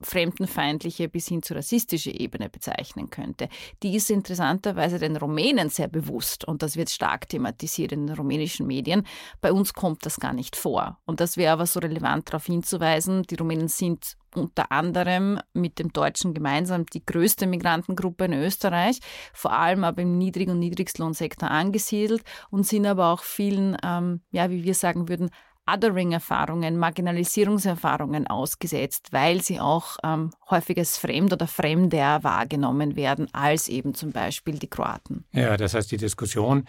fremdenfeindliche 0.00 1.08
bis 1.08 1.28
hin 1.28 1.42
zu 1.42 1.54
rassistische 1.54 2.10
Ebene 2.10 2.48
bezeichnen 2.48 3.10
könnte. 3.10 3.48
Die 3.82 3.96
ist 3.96 4.10
interessanterweise 4.10 4.98
den 4.98 5.16
Rumänen 5.16 5.70
sehr 5.70 5.88
bewusst 5.88 6.44
und 6.44 6.62
das 6.62 6.76
wird 6.76 6.90
stark 6.90 7.28
thematisiert 7.28 7.92
in 7.92 8.06
den 8.06 8.16
rumänischen 8.16 8.66
Medien. 8.66 9.06
Bei 9.40 9.52
uns 9.52 9.74
kommt 9.74 10.06
das 10.06 10.20
gar 10.20 10.32
nicht 10.32 10.56
vor. 10.56 10.98
Und 11.04 11.20
das 11.20 11.36
wäre 11.36 11.52
aber 11.52 11.66
so 11.66 11.80
relevant 11.80 12.28
darauf 12.28 12.46
hinzuweisen, 12.46 13.22
die 13.24 13.36
Rumänen 13.36 13.68
sind 13.68 14.16
unter 14.34 14.70
anderem 14.70 15.40
mit 15.52 15.78
dem 15.78 15.92
Deutschen 15.92 16.34
gemeinsam 16.34 16.86
die 16.86 17.04
größte 17.04 17.46
Migrantengruppe 17.46 18.26
in 18.26 18.34
Österreich, 18.34 19.00
vor 19.32 19.52
allem 19.52 19.84
aber 19.84 20.02
im 20.02 20.18
Niedrig- 20.18 20.50
und 20.50 20.58
Niedrigstlohnsektor 20.58 21.50
angesiedelt 21.50 22.22
und 22.50 22.66
sind 22.66 22.86
aber 22.86 23.12
auch 23.12 23.22
vielen, 23.22 23.76
ähm, 23.82 24.20
ja, 24.30 24.50
wie 24.50 24.64
wir 24.64 24.74
sagen 24.74 25.08
würden, 25.08 25.30
Othering-Erfahrungen, 25.72 26.78
Marginalisierungserfahrungen 26.78 28.26
ausgesetzt, 28.26 29.08
weil 29.12 29.42
sie 29.42 29.60
auch 29.60 29.98
ähm, 30.02 30.30
häufig 30.50 30.78
als 30.78 30.98
fremd 30.98 31.32
oder 31.32 31.46
fremder 31.46 32.22
wahrgenommen 32.22 32.96
werden, 32.96 33.28
als 33.32 33.68
eben 33.68 33.94
zum 33.94 34.12
Beispiel 34.12 34.58
die 34.58 34.68
Kroaten. 34.68 35.24
Ja, 35.32 35.56
das 35.56 35.74
heißt, 35.74 35.90
die 35.90 35.96
Diskussion 35.96 36.64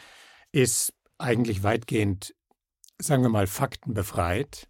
ist 0.51 0.93
eigentlich 1.17 1.63
weitgehend, 1.63 2.35
sagen 2.97 3.23
wir 3.23 3.29
mal, 3.29 3.47
faktenbefreit. 3.47 4.67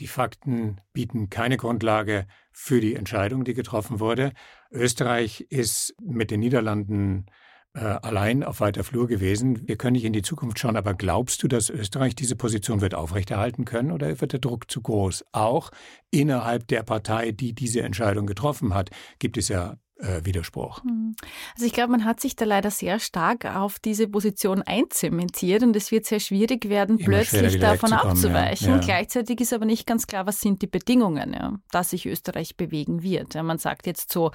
Die 0.00 0.06
Fakten 0.06 0.80
bieten 0.92 1.28
keine 1.28 1.56
Grundlage 1.56 2.26
für 2.52 2.80
die 2.80 2.94
Entscheidung, 2.94 3.44
die 3.44 3.54
getroffen 3.54 4.00
wurde. 4.00 4.32
Österreich 4.70 5.42
ist 5.50 5.94
mit 6.00 6.30
den 6.30 6.40
Niederlanden 6.40 7.26
äh, 7.74 7.80
allein 7.80 8.42
auf 8.42 8.60
weiter 8.60 8.82
Flur 8.84 9.06
gewesen. 9.06 9.68
Wir 9.68 9.76
können 9.76 9.92
nicht 9.92 10.04
in 10.04 10.12
die 10.12 10.22
Zukunft 10.22 10.58
schauen, 10.58 10.76
aber 10.76 10.94
glaubst 10.94 11.42
du, 11.42 11.48
dass 11.48 11.70
Österreich 11.70 12.14
diese 12.14 12.36
Position 12.36 12.80
wird 12.80 12.94
aufrechterhalten 12.94 13.64
können 13.64 13.92
oder 13.92 14.20
wird 14.20 14.32
der 14.32 14.40
Druck 14.40 14.70
zu 14.70 14.82
groß? 14.82 15.24
Auch 15.32 15.70
innerhalb 16.10 16.66
der 16.68 16.82
Partei, 16.82 17.30
die 17.32 17.52
diese 17.52 17.82
Entscheidung 17.82 18.26
getroffen 18.26 18.74
hat, 18.74 18.90
gibt 19.18 19.36
es 19.36 19.48
ja 19.48 19.76
äh, 20.00 20.24
Widerspruch. 20.24 20.82
Hm. 20.82 21.14
Also 21.54 21.66
ich 21.66 21.72
glaube, 21.72 21.92
man 21.92 22.04
hat 22.04 22.20
sich 22.20 22.36
da 22.36 22.44
leider 22.44 22.70
sehr 22.70 22.98
stark 22.98 23.44
auf 23.44 23.78
diese 23.78 24.08
Position 24.08 24.62
einzementiert 24.62 25.62
und 25.62 25.76
es 25.76 25.90
wird 25.90 26.06
sehr 26.06 26.20
schwierig 26.20 26.68
werden, 26.68 26.98
Immer 26.98 27.18
plötzlich 27.18 27.58
davon 27.58 27.92
abzuweichen. 27.92 28.68
Ja. 28.68 28.74
Ja. 28.76 28.80
Gleichzeitig 28.80 29.40
ist 29.40 29.52
aber 29.52 29.66
nicht 29.66 29.86
ganz 29.86 30.06
klar, 30.06 30.26
was 30.26 30.40
sind 30.40 30.62
die 30.62 30.66
Bedingungen, 30.66 31.34
ja, 31.34 31.58
dass 31.70 31.90
sich 31.90 32.06
Österreich 32.06 32.56
bewegen 32.56 33.02
wird. 33.02 33.34
man 33.34 33.58
sagt 33.58 33.86
jetzt 33.86 34.12
so, 34.12 34.32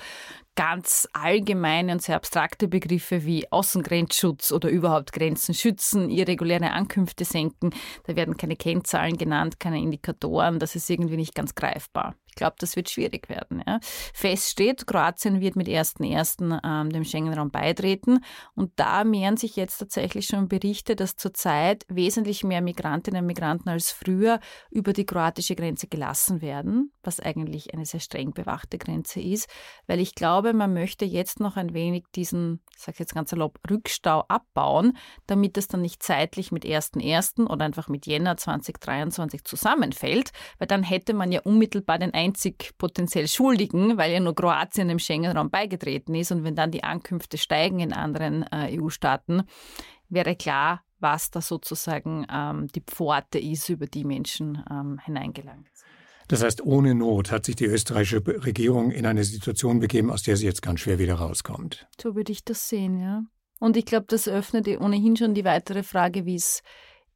ganz 0.55 1.07
allgemeine 1.13 1.91
und 1.91 2.01
sehr 2.01 2.15
abstrakte 2.15 2.67
Begriffe 2.67 3.25
wie 3.25 3.51
Außengrenzschutz 3.51 4.51
oder 4.51 4.69
überhaupt 4.69 5.11
Grenzen 5.11 5.53
schützen, 5.53 6.09
irreguläre 6.09 6.71
Ankünfte 6.71 7.25
senken. 7.25 7.71
Da 8.05 8.15
werden 8.15 8.37
keine 8.37 8.55
Kennzahlen 8.55 9.17
genannt, 9.17 9.59
keine 9.59 9.79
Indikatoren. 9.79 10.59
Das 10.59 10.75
ist 10.75 10.89
irgendwie 10.89 11.17
nicht 11.17 11.35
ganz 11.35 11.55
greifbar. 11.55 12.15
Ich 12.35 12.37
glaube, 12.37 12.57
das 12.59 12.75
wird 12.75 12.89
schwierig 12.89 13.29
werden. 13.29 13.63
Ja. 13.65 13.79
Fest 14.13 14.49
steht, 14.49 14.85
Kroatien 14.85 15.39
wird 15.39 15.55
mit 15.55 15.69
1.1. 15.69 16.59
Ähm, 16.65 16.89
dem 16.89 17.05
Schengen-Raum 17.05 17.49
beitreten. 17.49 18.19
Und 18.55 18.73
da 18.75 19.05
mehren 19.05 19.37
sich 19.37 19.55
jetzt 19.55 19.77
tatsächlich 19.77 20.25
schon 20.25 20.49
Berichte, 20.49 20.97
dass 20.97 21.15
zurzeit 21.15 21.85
wesentlich 21.87 22.43
mehr 22.43 22.59
Migrantinnen 22.59 23.21
und 23.21 23.27
Migranten 23.27 23.69
als 23.69 23.93
früher 23.93 24.41
über 24.69 24.91
die 24.91 25.05
kroatische 25.05 25.55
Grenze 25.55 25.87
gelassen 25.87 26.41
werden, 26.41 26.91
was 27.03 27.21
eigentlich 27.21 27.73
eine 27.73 27.85
sehr 27.85 28.01
streng 28.01 28.33
bewachte 28.33 28.77
Grenze 28.79 29.21
ist. 29.21 29.47
Weil 29.87 30.01
ich 30.01 30.13
glaube, 30.13 30.44
man 30.53 30.73
möchte 30.73 31.05
jetzt 31.05 31.39
noch 31.39 31.57
ein 31.57 31.73
wenig 31.73 32.05
diesen, 32.15 32.61
ich 32.75 32.83
sage 32.83 32.97
jetzt 32.99 33.13
ganz 33.13 33.29
salopp, 33.29 33.59
Rückstau 33.69 34.25
abbauen, 34.27 34.97
damit 35.27 35.57
es 35.57 35.67
dann 35.67 35.81
nicht 35.81 36.03
zeitlich 36.03 36.51
mit 36.51 36.65
1.1. 36.65 37.47
oder 37.47 37.65
einfach 37.65 37.87
mit 37.87 38.05
Jänner 38.05 38.37
2023 38.37 39.43
zusammenfällt. 39.43 40.31
Weil 40.59 40.67
dann 40.67 40.83
hätte 40.83 41.13
man 41.13 41.31
ja 41.31 41.41
unmittelbar 41.41 41.99
den 41.99 42.13
einzig 42.13 42.73
potenziell 42.77 43.27
Schuldigen, 43.27 43.97
weil 43.97 44.11
ja 44.11 44.19
nur 44.19 44.35
Kroatien 44.35 44.87
dem 44.87 44.99
Schengen-Raum 44.99 45.49
beigetreten 45.49 46.15
ist. 46.15 46.31
Und 46.31 46.43
wenn 46.43 46.55
dann 46.55 46.71
die 46.71 46.83
Ankünfte 46.83 47.37
steigen 47.37 47.79
in 47.79 47.93
anderen 47.93 48.43
äh, 48.51 48.79
EU-Staaten, 48.79 49.43
wäre 50.09 50.35
klar, 50.35 50.83
was 50.99 51.31
da 51.31 51.41
sozusagen 51.41 52.25
ähm, 52.31 52.67
die 52.73 52.81
Pforte 52.81 53.39
ist, 53.39 53.69
über 53.69 53.85
die 53.85 54.05
Menschen 54.05 54.63
ähm, 54.69 54.99
hineingelangen. 55.03 55.67
Das 56.27 56.43
heißt, 56.43 56.63
ohne 56.63 56.95
Not 56.95 57.31
hat 57.31 57.45
sich 57.45 57.55
die 57.55 57.65
österreichische 57.65 58.25
Regierung 58.25 58.91
in 58.91 59.05
eine 59.05 59.23
Situation 59.23 59.79
begeben, 59.79 60.09
aus 60.09 60.23
der 60.23 60.37
sie 60.37 60.45
jetzt 60.45 60.61
ganz 60.61 60.79
schwer 60.79 60.99
wieder 60.99 61.15
rauskommt. 61.15 61.87
So 62.01 62.15
würde 62.15 62.31
ich 62.31 62.43
das 62.43 62.67
sehen, 62.69 62.99
ja. 62.99 63.23
Und 63.59 63.77
ich 63.77 63.85
glaube, 63.85 64.05
das 64.09 64.27
öffnet 64.27 64.67
ohnehin 64.67 65.15
schon 65.15 65.33
die 65.33 65.45
weitere 65.45 65.83
Frage, 65.83 66.25
wie 66.25 66.35
es 66.35 66.61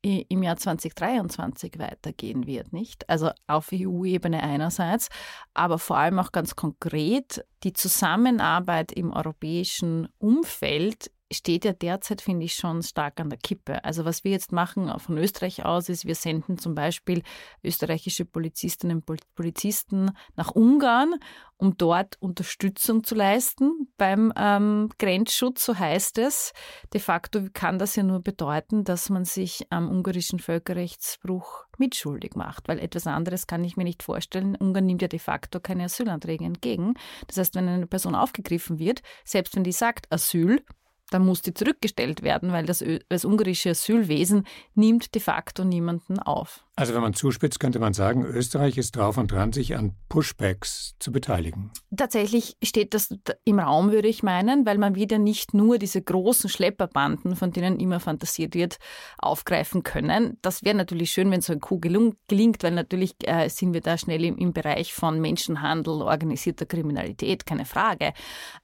im 0.02 0.44
Jahr 0.44 0.56
2023 0.56 1.78
weitergehen 1.78 2.48
wird, 2.48 2.72
nicht? 2.72 3.10
Also 3.10 3.32
auf 3.48 3.72
EU-Ebene 3.74 4.42
einerseits, 4.42 5.10
aber 5.54 5.78
vor 5.78 5.98
allem 5.98 6.20
auch 6.20 6.32
ganz 6.32 6.56
konkret 6.56 7.44
die 7.64 7.74
Zusammenarbeit 7.74 8.94
im 8.94 9.12
europäischen 9.12 10.08
Umfeld 10.18 11.12
steht 11.32 11.66
ja 11.66 11.74
derzeit, 11.74 12.22
finde 12.22 12.46
ich, 12.46 12.56
schon 12.56 12.82
stark 12.84 13.20
an 13.20 13.30
der 13.30 13.40
Kippe. 13.40 13.84
Also 13.84 14.06
was 14.06 14.24
wir 14.24 14.32
jetzt 14.32 14.52
machen 14.52 14.92
von 15.00 15.18
Österreich 15.18 15.64
aus 15.66 15.90
ist, 15.90 16.06
wir 16.06 16.16
senden 16.16 16.58
zum 16.58 16.76
Beispiel 16.76 17.24
österreichische 17.64 18.26
Polizistinnen 18.26 19.04
und 19.06 19.36
Polizisten 19.36 20.12
nach 20.36 20.52
Ungarn, 20.52 21.16
um 21.58 21.78
dort 21.78 22.16
Unterstützung 22.22 23.04
zu 23.04 23.16
leisten 23.16 23.92
beim 23.98 24.34
ähm, 24.38 24.90
Grenzschutz, 24.98 25.66
so 25.66 25.78
heißt 25.78 26.18
es. 26.18 26.54
De 26.94 27.02
facto 27.02 27.42
kann 27.54 27.78
das 27.78 27.96
ja 27.96 28.04
nur 28.04 28.22
bedeuten, 28.22 28.84
dass 28.84 29.10
man 29.10 29.26
sich 29.26 29.68
am 29.70 29.90
ungarischen 29.90 30.40
Völkerrechtsbruch 30.40 31.66
mitschuldig 31.78 32.36
macht, 32.36 32.68
weil 32.68 32.80
etwas 32.80 33.08
anderes 33.08 33.46
kann 33.46 33.64
ich 33.64 33.78
mir 33.78 33.84
nicht 33.84 34.04
vorstellen. 34.04 34.56
Ungarn 34.56 34.86
nimmt 34.86 35.02
ja 35.02 35.08
de 35.08 35.20
facto 35.20 35.60
keine 35.60 35.86
Asylanträge 35.86 36.46
entgegen. 36.46 36.94
Das 37.28 37.38
heißt, 37.38 37.56
wenn 37.56 37.68
eine 37.68 37.88
Person 37.88 38.16
aufgegriffen 38.16 38.80
wird, 38.80 39.02
selbst 39.26 39.56
wenn 39.56 39.64
die 39.64 39.72
sagt 39.72 40.12
Asyl, 40.12 40.64
dann 41.10 41.26
muss 41.26 41.42
die 41.42 41.54
zurückgestellt 41.54 42.24
werden, 42.24 42.52
weil 42.52 42.66
das, 42.66 42.84
das 43.10 43.26
ungarische 43.26 43.72
Asylwesen 43.72 44.46
nimmt 44.76 45.16
de 45.16 45.22
facto 45.22 45.64
niemanden 45.64 46.20
auf. 46.20 46.66
Also 46.80 46.94
wenn 46.94 47.02
man 47.02 47.14
zuspitzt, 47.14 47.60
könnte 47.60 47.78
man 47.78 47.94
sagen, 47.94 48.24
Österreich 48.24 48.78
ist 48.78 48.96
drauf 48.96 49.18
und 49.18 49.34
dran, 49.34 49.52
sich 49.52 49.76
an 49.76 49.98
Pushbacks 50.08 50.96
zu 50.98 51.12
beteiligen. 51.12 51.72
Tatsächlich 51.94 52.56
steht 52.64 52.94
das 52.94 53.14
im 53.44 53.60
Raum, 53.60 53.92
würde 53.92 54.08
ich 54.08 54.24
meinen, 54.24 54.66
weil 54.66 54.78
man 54.78 54.96
wieder 54.96 55.18
nicht 55.18 55.54
nur 55.54 55.78
diese 55.78 56.02
großen 56.02 56.50
Schlepperbanden, 56.50 57.36
von 57.36 57.52
denen 57.52 57.82
immer 57.82 58.00
fantasiert 58.00 58.56
wird, 58.56 58.78
aufgreifen 59.18 59.84
können. 59.84 60.38
Das 60.42 60.64
wäre 60.64 60.78
natürlich 60.78 61.12
schön, 61.12 61.30
wenn 61.32 61.42
so 61.42 61.52
ein 61.52 61.60
Coup 61.60 61.82
gelingt, 61.82 62.64
weil 62.64 62.72
natürlich 62.72 63.14
äh, 63.26 63.50
sind 63.50 63.74
wir 63.74 63.82
da 63.82 63.98
schnell 63.98 64.24
im, 64.24 64.38
im 64.38 64.54
Bereich 64.54 64.94
von 64.94 65.20
Menschenhandel, 65.20 66.02
organisierter 66.02 66.66
Kriminalität, 66.66 67.46
keine 67.46 67.66
Frage. 67.66 68.14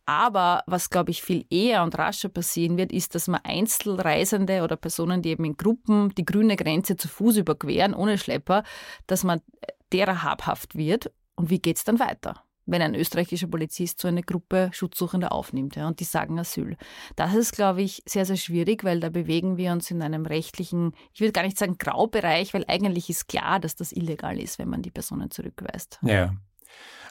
Aber 0.06 0.64
was, 0.68 0.90
glaube 0.90 1.12
ich, 1.12 1.22
viel 1.22 1.46
eher 1.50 1.84
und 1.84 1.98
rascher 1.98 2.30
passieren 2.30 2.78
wird, 2.78 2.94
ist, 2.94 3.14
dass 3.14 3.28
man 3.28 3.42
Einzelreisende 3.44 4.64
oder 4.64 4.78
Personen, 4.78 5.22
die 5.22 5.32
eben 5.32 5.44
in 5.44 5.58
Gruppen 5.58 6.16
die 6.16 6.24
grüne 6.24 6.56
Grenze 6.56 6.96
zu 6.96 7.10
Fuß 7.10 7.36
überqueren, 7.36 7.94
ohne 8.06 8.18
Schlepper, 8.18 8.64
dass 9.08 9.24
man 9.24 9.42
derer 9.92 10.24
habhaft 10.24 10.76
wird. 10.76 11.12
Und 11.36 11.50
wie 11.50 11.60
geht 11.60 11.78
es 11.78 11.84
dann 11.84 12.00
weiter? 12.00 12.46
wenn 12.66 12.82
ein 12.82 12.96
österreichischer 12.96 13.48
Polizist 13.48 14.02
so 14.02 14.08
eine 14.08 14.24
Gruppe 14.24 14.70
Schutzsuchender 14.74 15.32
aufnimmt 15.32 15.76
ja, 15.76 15.88
und 15.88 16.00
die 16.00 16.04
sagen 16.04 16.40
Asyl. 16.40 16.78
Das 17.16 17.34
ist, 17.36 17.54
glaube 17.54 17.82
ich, 17.82 18.02
sehr, 18.08 18.26
sehr 18.26 18.38
schwierig, 18.38 18.84
weil 18.84 19.00
da 19.00 19.10
bewegen 19.10 19.58
wir 19.58 19.72
uns 19.72 19.92
in 19.92 20.02
einem 20.02 20.26
rechtlichen, 20.26 20.94
ich 21.14 21.22
will 21.22 21.32
gar 21.32 21.44
nicht 21.44 21.58
sagen 21.58 21.78
Graubereich, 21.78 22.54
weil 22.54 22.66
eigentlich 22.68 23.10
ist 23.10 23.28
klar, 23.28 23.60
dass 23.60 23.76
das 23.76 23.92
illegal 23.92 24.40
ist, 24.40 24.60
wenn 24.60 24.70
man 24.70 24.82
die 24.82 24.92
Personen 24.92 25.32
zurückweist. 25.32 26.00
Ja. 26.02 26.34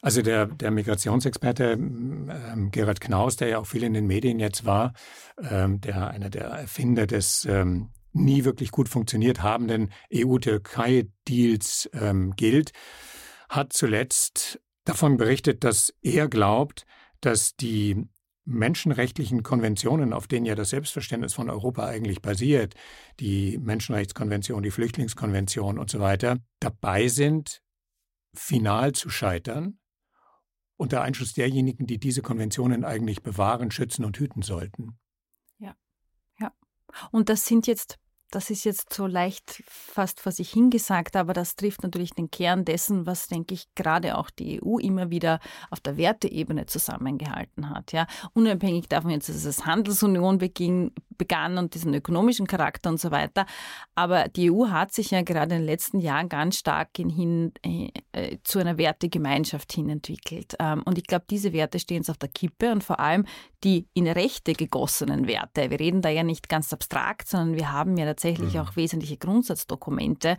Also 0.03 0.21
der, 0.21 0.47
der 0.47 0.71
Migrationsexperte 0.71 1.73
ähm, 1.73 2.71
Gerhard 2.71 3.01
Knaus, 3.01 3.37
der 3.37 3.49
ja 3.49 3.59
auch 3.59 3.67
viel 3.67 3.85
in 3.85 3.95
den 3.95 4.07
Medien 4.07 4.39
jetzt 4.39 4.67
war, 4.67 4.93
ähm, 5.39 5.81
der 5.81 6.11
einer 6.11 6.29
der 6.29 6.45
Erfinder 6.45 7.07
des 7.07 7.47
ähm, 7.47 7.89
nie 8.15 8.45
wirklich 8.45 8.71
gut 8.71 8.89
funktioniert 8.89 9.43
habenden 9.43 9.91
EU-Türkei-Deals 10.13 11.91
ähm, 11.93 12.35
gilt, 12.37 12.73
hat 13.49 13.73
zuletzt 13.73 14.61
davon 14.85 15.17
berichtet, 15.17 15.65
dass 15.65 15.93
er 16.03 16.29
glaubt, 16.29 16.87
dass 17.21 17.57
die 17.57 18.07
menschenrechtlichen 18.45 19.43
Konventionen, 19.43 20.13
auf 20.13 20.27
denen 20.27 20.47
ja 20.47 20.55
das 20.55 20.71
Selbstverständnis 20.71 21.33
von 21.33 21.49
Europa 21.49 21.87
eigentlich 21.87 22.21
basiert, 22.21 22.75
die 23.21 23.59
Menschenrechtskonvention, 23.59 24.63
die 24.63 24.71
Flüchtlingskonvention 24.71 25.79
und 25.79 25.91
so 25.91 26.01
weiter, 26.01 26.39
dabei 26.61 27.09
sind, 27.09 27.63
final 28.35 28.93
zu 28.93 29.09
scheitern, 29.09 29.79
unter 30.77 31.03
Einschluss 31.03 31.33
derjenigen, 31.33 31.87
die 31.87 31.99
diese 31.99 32.21
Konventionen 32.21 32.85
eigentlich 32.85 33.23
bewahren, 33.23 33.71
schützen 33.71 34.05
und 34.05 34.19
hüten 34.19 34.43
sollten. 34.43 34.99
Ja, 35.59 35.75
ja. 36.39 36.53
Und 37.13 37.29
das 37.29 37.47
sind 37.47 37.67
jetzt 37.67 37.99
das 38.31 38.51
ist 38.51 38.65
jetzt 38.65 38.93
so 38.93 39.07
leicht 39.07 39.63
fast 39.67 40.21
vor 40.21 40.33
sich 40.33 40.51
hingesagt, 40.51 41.17
aber 41.17 41.33
das 41.33 41.57
trifft 41.57 41.83
natürlich 41.83 42.13
den 42.15 42.31
Kern 42.31 42.65
dessen, 42.65 43.07
was, 43.07 43.29
denke 43.29 43.55
ich, 43.55 43.67
gerade 43.75 44.19
auch 44.19 44.31
die 44.31 44.61
EU 44.63 44.79
immer 44.79 45.11
wieder 45.11 45.41
auf 45.71 45.81
der 45.81 45.97
Werteebene 45.97 46.67
zusammengehalten 46.67 47.71
hat. 47.71 47.93
Ja. 47.93 48.07
Unabhängig 48.33 48.89
davon 48.89 49.11
jetzt, 49.11 49.29
dass 49.29 49.45
es 49.45 49.67
Handelsunion 49.67 50.39
beging, 50.39 50.93
begann 51.17 51.59
und 51.59 51.75
diesen 51.75 51.95
ökonomischen 51.95 52.47
Charakter 52.47 52.91
und 52.91 53.01
so 53.01 53.11
weiter. 53.11 53.47
Aber 53.95 54.29
die 54.29 54.51
EU 54.51 54.69
hat 54.69 54.93
sich 54.93 55.13
ja 55.13 55.23
gerade 55.23 55.55
in 55.55 55.61
den 55.61 55.67
letzten 55.67 56.01
Jahren 56.01 56.29
ganz 56.29 56.59
stark 56.59 56.89
hin, 56.97 57.53
äh, 57.65 57.91
äh, 58.13 58.39
zu 58.43 58.59
einer 58.59 58.79
Wertegemeinschaft 58.79 59.73
hin 59.73 59.89
entwickelt. 59.89 60.55
Ähm, 60.59 60.83
und 60.85 60.99
ich 60.99 61.05
glaube, 61.05 61.25
diese 61.31 61.53
Werte 61.53 61.79
stehen 61.79 61.99
jetzt 61.99 62.11
auf 62.11 62.19
der 62.19 62.29
Kippe 62.29 62.73
und 62.73 62.83
vor 62.83 62.99
allem 62.99 63.27
die 63.63 63.89
in 63.95 64.07
Rechte 64.07 64.53
gegossenen 64.53 65.27
Werte. 65.27 65.71
Wir 65.71 65.81
reden 65.81 66.03
da 66.03 66.11
ja 66.11 66.23
nicht 66.23 66.49
ganz 66.49 66.73
abstrakt, 66.73 67.29
sondern 67.29 67.57
wir 67.57 67.73
haben 67.73 67.97
ja 67.97 68.05
tatsächlich 68.15 68.55
mhm. 68.55 68.61
auch 68.61 68.77
wesentliche 68.77 69.17
Grundsatzdokumente, 69.17 70.37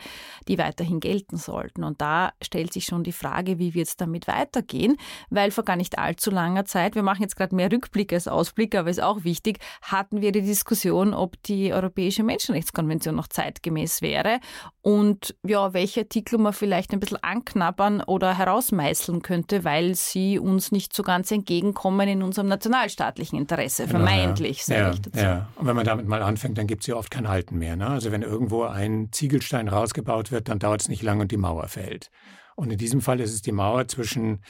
die 0.48 0.58
weiterhin 0.58 1.00
gelten 1.00 1.38
sollten. 1.38 1.84
Und 1.84 2.02
da 2.02 2.32
stellt 2.42 2.74
sich 2.74 2.86
schon 2.86 3.04
die 3.04 3.12
Frage, 3.12 3.60
wie 3.60 3.74
wird 3.74 3.88
es 3.88 3.98
damit 3.98 4.28
weitergehen, 4.28 4.98
weil 5.30 5.52
vor 5.52 5.66
gar 5.66 5.76
nicht 5.76 6.00
allzu 6.00 6.32
langer 6.32 6.66
Zeit, 6.66 6.96
wir 6.96 7.04
machen 7.04 7.22
jetzt 7.22 7.36
gerade 7.36 7.56
mehr 7.56 7.72
Rückblick 7.72 8.14
als 8.14 8.28
Ausblick, 8.28 8.76
aber 8.76 8.90
ist 8.90 9.02
auch 9.02 9.24
wichtig, 9.24 9.60
hatten 9.82 10.22
wir 10.22 10.32
die 10.32 10.42
Diskussion, 10.42 11.14
ob 11.14 11.42
die 11.44 11.74
Europäische 11.74 12.24
Menschenrechtskonvention 12.24 13.16
noch 13.16 13.28
zeitgemäß 13.28 14.02
wäre 14.02 14.40
und 14.86 15.36
ja, 15.44 15.74
welche 15.74 16.02
Artikel 16.02 16.38
man 16.38 16.54
vielleicht 16.54 16.94
ein 16.94 17.00
bisschen 17.00 17.18
anknabbern 17.24 18.02
oder 18.02 18.38
herausmeißeln 18.38 19.24
könnte, 19.24 19.64
weil 19.64 19.96
sie 19.96 20.38
uns 20.38 20.72
nicht 20.72 20.94
so 20.94 21.02
ganz 21.02 21.32
entgegenkommen 21.32 22.08
in 22.08 22.22
unserem 22.22 22.48
nationalstaatlichen 22.48 23.40
Interesse, 23.40 23.88
genau, 23.88 24.06
vermeintlich, 24.06 24.60
ja. 24.60 24.64
sage 24.64 24.82
ja, 24.82 24.92
ich 24.92 25.02
dazu. 25.02 25.20
Ja. 25.20 25.48
Und 25.56 25.66
wenn 25.66 25.76
man 25.76 25.86
damit 25.86 26.08
mal 26.08 26.22
anfängt, 26.22 26.60
dann 26.60 26.68
gibt 26.68 26.84
es 26.84 26.88
ja 26.88 26.96
oft 26.96 27.10
kein 27.10 27.28
Halten 27.28 27.58
mehr. 27.58 27.65
Ne? 27.76 27.88
Also 27.88 28.12
wenn 28.12 28.22
irgendwo 28.22 28.64
ein 28.64 29.10
Ziegelstein 29.12 29.68
rausgebaut 29.68 30.32
wird, 30.32 30.50
dann 30.50 30.60
dauert 30.60 30.82
es 30.82 30.90
nicht 30.90 31.04
lange 31.04 31.22
und 31.22 31.32
die 31.32 31.38
Mauer 31.38 31.68
fällt. 31.68 32.12
Und 32.56 32.72
in 32.72 32.78
diesem 32.78 33.02
Fall 33.02 33.20
ist 33.20 33.34
es 33.34 33.42
die 33.42 33.52
Mauer 33.52 33.88
zwischen, 33.88 34.44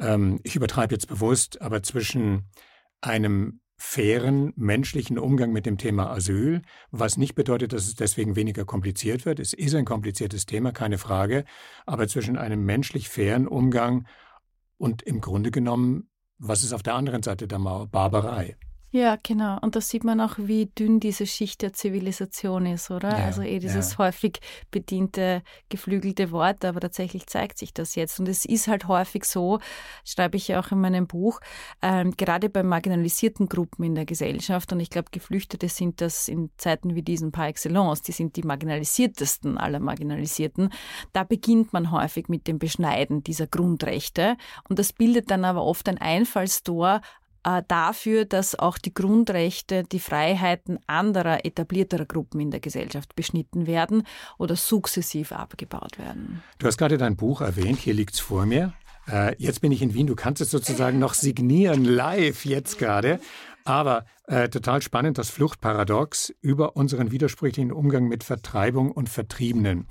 ähm, 0.00 0.40
ich 0.44 0.56
übertreibe 0.56 0.94
jetzt 0.94 1.08
bewusst, 1.08 1.60
aber 1.60 1.82
zwischen 1.82 2.48
einem 3.00 3.60
fairen 3.76 4.52
menschlichen 4.56 5.18
Umgang 5.18 5.52
mit 5.52 5.64
dem 5.64 5.78
Thema 5.78 6.10
Asyl, 6.10 6.62
was 6.90 7.16
nicht 7.16 7.34
bedeutet, 7.34 7.72
dass 7.72 7.86
es 7.86 7.94
deswegen 7.94 8.34
weniger 8.34 8.64
kompliziert 8.64 9.24
wird. 9.24 9.38
Es 9.38 9.52
ist 9.52 9.74
ein 9.74 9.84
kompliziertes 9.84 10.46
Thema, 10.46 10.72
keine 10.72 10.98
Frage, 10.98 11.44
aber 11.86 12.08
zwischen 12.08 12.36
einem 12.36 12.64
menschlich 12.64 13.08
fairen 13.08 13.46
Umgang 13.46 14.06
und 14.78 15.02
im 15.02 15.20
Grunde 15.20 15.52
genommen, 15.52 16.10
was 16.38 16.64
ist 16.64 16.72
auf 16.72 16.82
der 16.82 16.94
anderen 16.94 17.22
Seite 17.22 17.46
der 17.46 17.58
Mauer? 17.58 17.88
Barbarei. 17.88 18.56
Ja, 18.90 19.18
genau. 19.22 19.58
Und 19.60 19.76
da 19.76 19.82
sieht 19.82 20.02
man 20.02 20.18
auch, 20.20 20.36
wie 20.38 20.66
dünn 20.66 20.98
diese 20.98 21.26
Schicht 21.26 21.60
der 21.60 21.74
Zivilisation 21.74 22.64
ist, 22.64 22.90
oder? 22.90 23.18
Ja, 23.18 23.26
also 23.26 23.42
eh 23.42 23.58
dieses 23.58 23.92
ja. 23.92 23.98
häufig 23.98 24.40
bediente, 24.70 25.42
geflügelte 25.68 26.30
Wort, 26.30 26.64
aber 26.64 26.80
tatsächlich 26.80 27.26
zeigt 27.26 27.58
sich 27.58 27.74
das 27.74 27.96
jetzt. 27.96 28.18
Und 28.18 28.28
es 28.28 28.46
ist 28.46 28.66
halt 28.66 28.88
häufig 28.88 29.26
so, 29.26 29.58
schreibe 30.06 30.38
ich 30.38 30.48
ja 30.48 30.58
auch 30.58 30.72
in 30.72 30.80
meinem 30.80 31.06
Buch, 31.06 31.40
ähm, 31.82 32.16
gerade 32.16 32.48
bei 32.48 32.62
marginalisierten 32.62 33.50
Gruppen 33.50 33.84
in 33.84 33.94
der 33.94 34.06
Gesellschaft, 34.06 34.72
und 34.72 34.80
ich 34.80 34.88
glaube, 34.88 35.08
Geflüchtete 35.10 35.68
sind 35.68 36.00
das 36.00 36.26
in 36.26 36.50
Zeiten 36.56 36.94
wie 36.94 37.02
diesen 37.02 37.30
par 37.30 37.48
excellence, 37.48 38.00
die 38.00 38.12
sind 38.12 38.36
die 38.36 38.42
marginalisiertesten 38.42 39.58
aller 39.58 39.80
Marginalisierten, 39.80 40.70
da 41.12 41.24
beginnt 41.24 41.74
man 41.74 41.90
häufig 41.90 42.28
mit 42.28 42.46
dem 42.46 42.58
Beschneiden 42.58 43.22
dieser 43.22 43.48
Grundrechte. 43.48 44.38
Und 44.66 44.78
das 44.78 44.94
bildet 44.94 45.30
dann 45.30 45.44
aber 45.44 45.62
oft 45.62 45.88
ein 45.90 45.98
Einfallstor 45.98 47.02
äh, 47.44 47.62
dafür, 47.68 48.24
dass 48.24 48.58
auch 48.58 48.78
die 48.78 48.94
Grundrechte, 48.94 49.84
die 49.84 50.00
Freiheiten 50.00 50.78
anderer 50.86 51.44
etablierterer 51.44 52.06
Gruppen 52.06 52.40
in 52.40 52.50
der 52.50 52.60
Gesellschaft 52.60 53.14
beschnitten 53.14 53.66
werden 53.66 54.04
oder 54.38 54.56
sukzessiv 54.56 55.32
abgebaut 55.32 55.98
werden. 55.98 56.42
Du 56.58 56.66
hast 56.66 56.78
gerade 56.78 56.98
dein 56.98 57.16
Buch 57.16 57.40
erwähnt, 57.40 57.78
hier 57.78 57.94
liegt 57.94 58.14
es 58.14 58.20
vor 58.20 58.46
mir. 58.46 58.72
Äh, 59.10 59.34
jetzt 59.38 59.60
bin 59.60 59.72
ich 59.72 59.82
in 59.82 59.94
Wien, 59.94 60.06
du 60.06 60.14
kannst 60.14 60.40
es 60.42 60.50
sozusagen 60.50 60.98
noch 60.98 61.14
signieren, 61.14 61.84
live 61.84 62.44
jetzt 62.44 62.78
gerade. 62.78 63.20
Aber 63.64 64.06
äh, 64.26 64.48
total 64.48 64.80
spannend, 64.80 65.18
das 65.18 65.30
Fluchtparadox 65.30 66.32
über 66.40 66.76
unseren 66.76 67.10
widersprüchlichen 67.10 67.72
Umgang 67.72 68.08
mit 68.08 68.24
Vertreibung 68.24 68.90
und 68.90 69.08
Vertriebenen. 69.08 69.86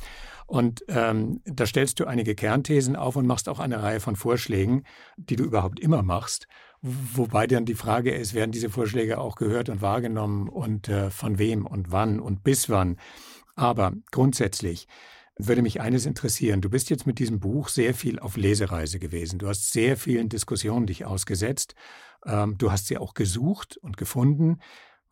Und 0.48 0.84
ähm, 0.88 1.42
da 1.46 1.66
stellst 1.66 2.00
du 2.00 2.06
einige 2.06 2.34
Kernthesen 2.34 2.96
auf 2.96 3.18
und 3.18 3.28
machst 3.28 3.50
auch 3.50 3.60
eine 3.60 3.84
Reihe 3.84 4.00
von 4.00 4.16
Vorschlägen, 4.16 4.84
die 5.18 5.36
du 5.36 5.44
überhaupt 5.44 5.80
immer 5.80 6.04
machst. 6.04 6.48
Wobei 7.14 7.48
dann 7.48 7.66
die 7.66 7.76
Frage 7.76 8.12
ist, 8.12 8.34
werden 8.34 8.52
diese 8.52 8.70
Vorschläge 8.70 9.18
auch 9.18 9.36
gehört 9.36 9.68
und 9.68 9.82
wahrgenommen 9.82 10.48
und 10.48 10.88
äh, 10.88 11.10
von 11.10 11.38
wem 11.38 11.66
und 11.66 11.92
wann 11.92 12.20
und 12.20 12.44
bis 12.44 12.70
wann. 12.70 12.98
Aber 13.56 13.92
grundsätzlich 14.12 14.88
würde 15.38 15.62
mich 15.62 15.82
eines 15.82 16.06
interessieren. 16.06 16.62
Du 16.62 16.70
bist 16.70 16.90
jetzt 16.90 17.06
mit 17.06 17.20
diesem 17.20 17.40
Buch 17.40 17.68
sehr 17.68 17.94
viel 17.94 18.20
auf 18.20 18.38
Lesereise 18.38 19.00
gewesen. 19.00 19.38
Du 19.38 19.48
hast 19.48 19.72
sehr 19.74 19.98
vielen 19.98 20.30
Diskussionen 20.30 20.88
dich 20.88 21.06
ausgesetzt. 21.06 21.76
Ähm, 22.26 22.58
du 22.58 22.72
hast 22.72 22.88
sie 22.88 22.98
auch 22.98 23.14
gesucht 23.14 23.78
und 23.78 23.98
gefunden. 23.98 24.60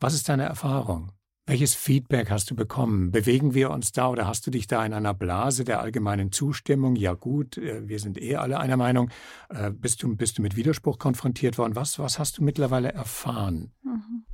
Was 0.00 0.14
ist 0.14 0.28
deine 0.28 0.44
Erfahrung? 0.44 1.12
Welches 1.48 1.76
Feedback 1.76 2.28
hast 2.28 2.50
du 2.50 2.56
bekommen? 2.56 3.12
Bewegen 3.12 3.54
wir 3.54 3.70
uns 3.70 3.92
da 3.92 4.08
oder 4.08 4.26
hast 4.26 4.44
du 4.48 4.50
dich 4.50 4.66
da 4.66 4.84
in 4.84 4.92
einer 4.92 5.14
Blase 5.14 5.62
der 5.62 5.78
allgemeinen 5.78 6.32
Zustimmung? 6.32 6.96
Ja 6.96 7.14
gut, 7.14 7.56
äh, 7.56 7.88
wir 7.88 8.00
sind 8.00 8.20
eh 8.20 8.34
alle 8.34 8.58
einer 8.58 8.76
Meinung. 8.76 9.10
Äh, 9.48 9.70
bist 9.70 10.02
du, 10.02 10.16
bist 10.16 10.38
du 10.38 10.42
mit 10.42 10.56
Widerspruch 10.56 10.98
konfrontiert 10.98 11.56
worden? 11.56 11.76
Was, 11.76 12.00
was 12.00 12.18
hast 12.18 12.38
du 12.38 12.42
mittlerweile 12.42 12.92
erfahren? 12.92 13.70
Mhm. 13.84 14.24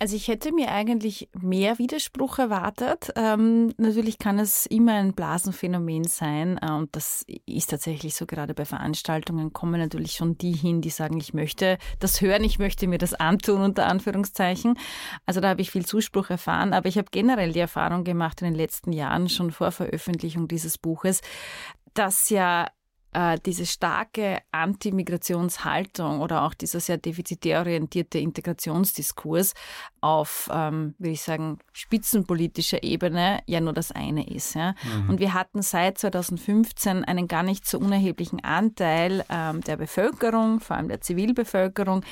Also 0.00 0.14
ich 0.14 0.28
hätte 0.28 0.52
mir 0.52 0.70
eigentlich 0.70 1.28
mehr 1.32 1.78
Widerspruch 1.78 2.38
erwartet. 2.38 3.10
Ähm, 3.16 3.72
natürlich 3.78 4.18
kann 4.18 4.38
es 4.38 4.64
immer 4.66 4.94
ein 4.94 5.12
Blasenphänomen 5.12 6.04
sein 6.04 6.56
äh, 6.62 6.70
und 6.70 6.94
das 6.94 7.24
ist 7.46 7.70
tatsächlich 7.70 8.14
so. 8.14 8.24
Gerade 8.24 8.54
bei 8.54 8.64
Veranstaltungen 8.64 9.52
kommen 9.52 9.80
natürlich 9.80 10.12
schon 10.12 10.38
die 10.38 10.52
hin, 10.52 10.82
die 10.82 10.90
sagen, 10.90 11.18
ich 11.18 11.34
möchte 11.34 11.78
das 11.98 12.20
hören, 12.20 12.44
ich 12.44 12.60
möchte 12.60 12.86
mir 12.86 12.98
das 12.98 13.12
antun 13.14 13.60
unter 13.60 13.86
Anführungszeichen. 13.86 14.78
Also 15.26 15.40
da 15.40 15.48
habe 15.48 15.62
ich 15.62 15.72
viel 15.72 15.84
Zuspruch 15.84 16.30
erfahren, 16.30 16.74
aber 16.74 16.88
ich 16.88 16.96
habe 16.96 17.08
generell 17.10 17.52
die 17.52 17.58
Erfahrung 17.58 18.04
gemacht 18.04 18.40
in 18.40 18.46
den 18.46 18.54
letzten 18.54 18.92
Jahren 18.92 19.28
schon 19.28 19.50
vor 19.50 19.72
Veröffentlichung 19.72 20.46
dieses 20.46 20.78
Buches, 20.78 21.22
dass 21.94 22.30
ja 22.30 22.68
äh, 23.12 23.38
diese 23.44 23.66
starke 23.66 24.38
Anti-Migrationshaltung 24.52 26.20
oder 26.20 26.42
auch 26.42 26.54
dieser 26.54 26.80
sehr 26.80 26.98
defizitär 26.98 27.60
orientierte 27.60 28.18
Integrationsdiskurs 28.18 29.54
auf, 30.00 30.48
ähm, 30.52 30.94
würde 30.98 31.12
ich 31.12 31.22
sagen, 31.22 31.58
spitzenpolitischer 31.72 32.82
Ebene 32.82 33.40
ja 33.46 33.60
nur 33.60 33.72
das 33.72 33.92
eine 33.92 34.28
ist. 34.28 34.54
Ja? 34.54 34.74
Mhm. 34.82 35.10
Und 35.10 35.20
wir 35.20 35.34
hatten 35.34 35.62
seit 35.62 35.98
2015 35.98 37.04
einen 37.04 37.28
gar 37.28 37.42
nicht 37.42 37.66
so 37.66 37.78
unerheblichen 37.78 38.44
Anteil 38.44 39.24
ähm, 39.30 39.62
der 39.62 39.76
Bevölkerung, 39.76 40.60
vor 40.60 40.76
allem 40.76 40.88
der 40.88 41.00
Zivilbevölkerung, 41.00 42.04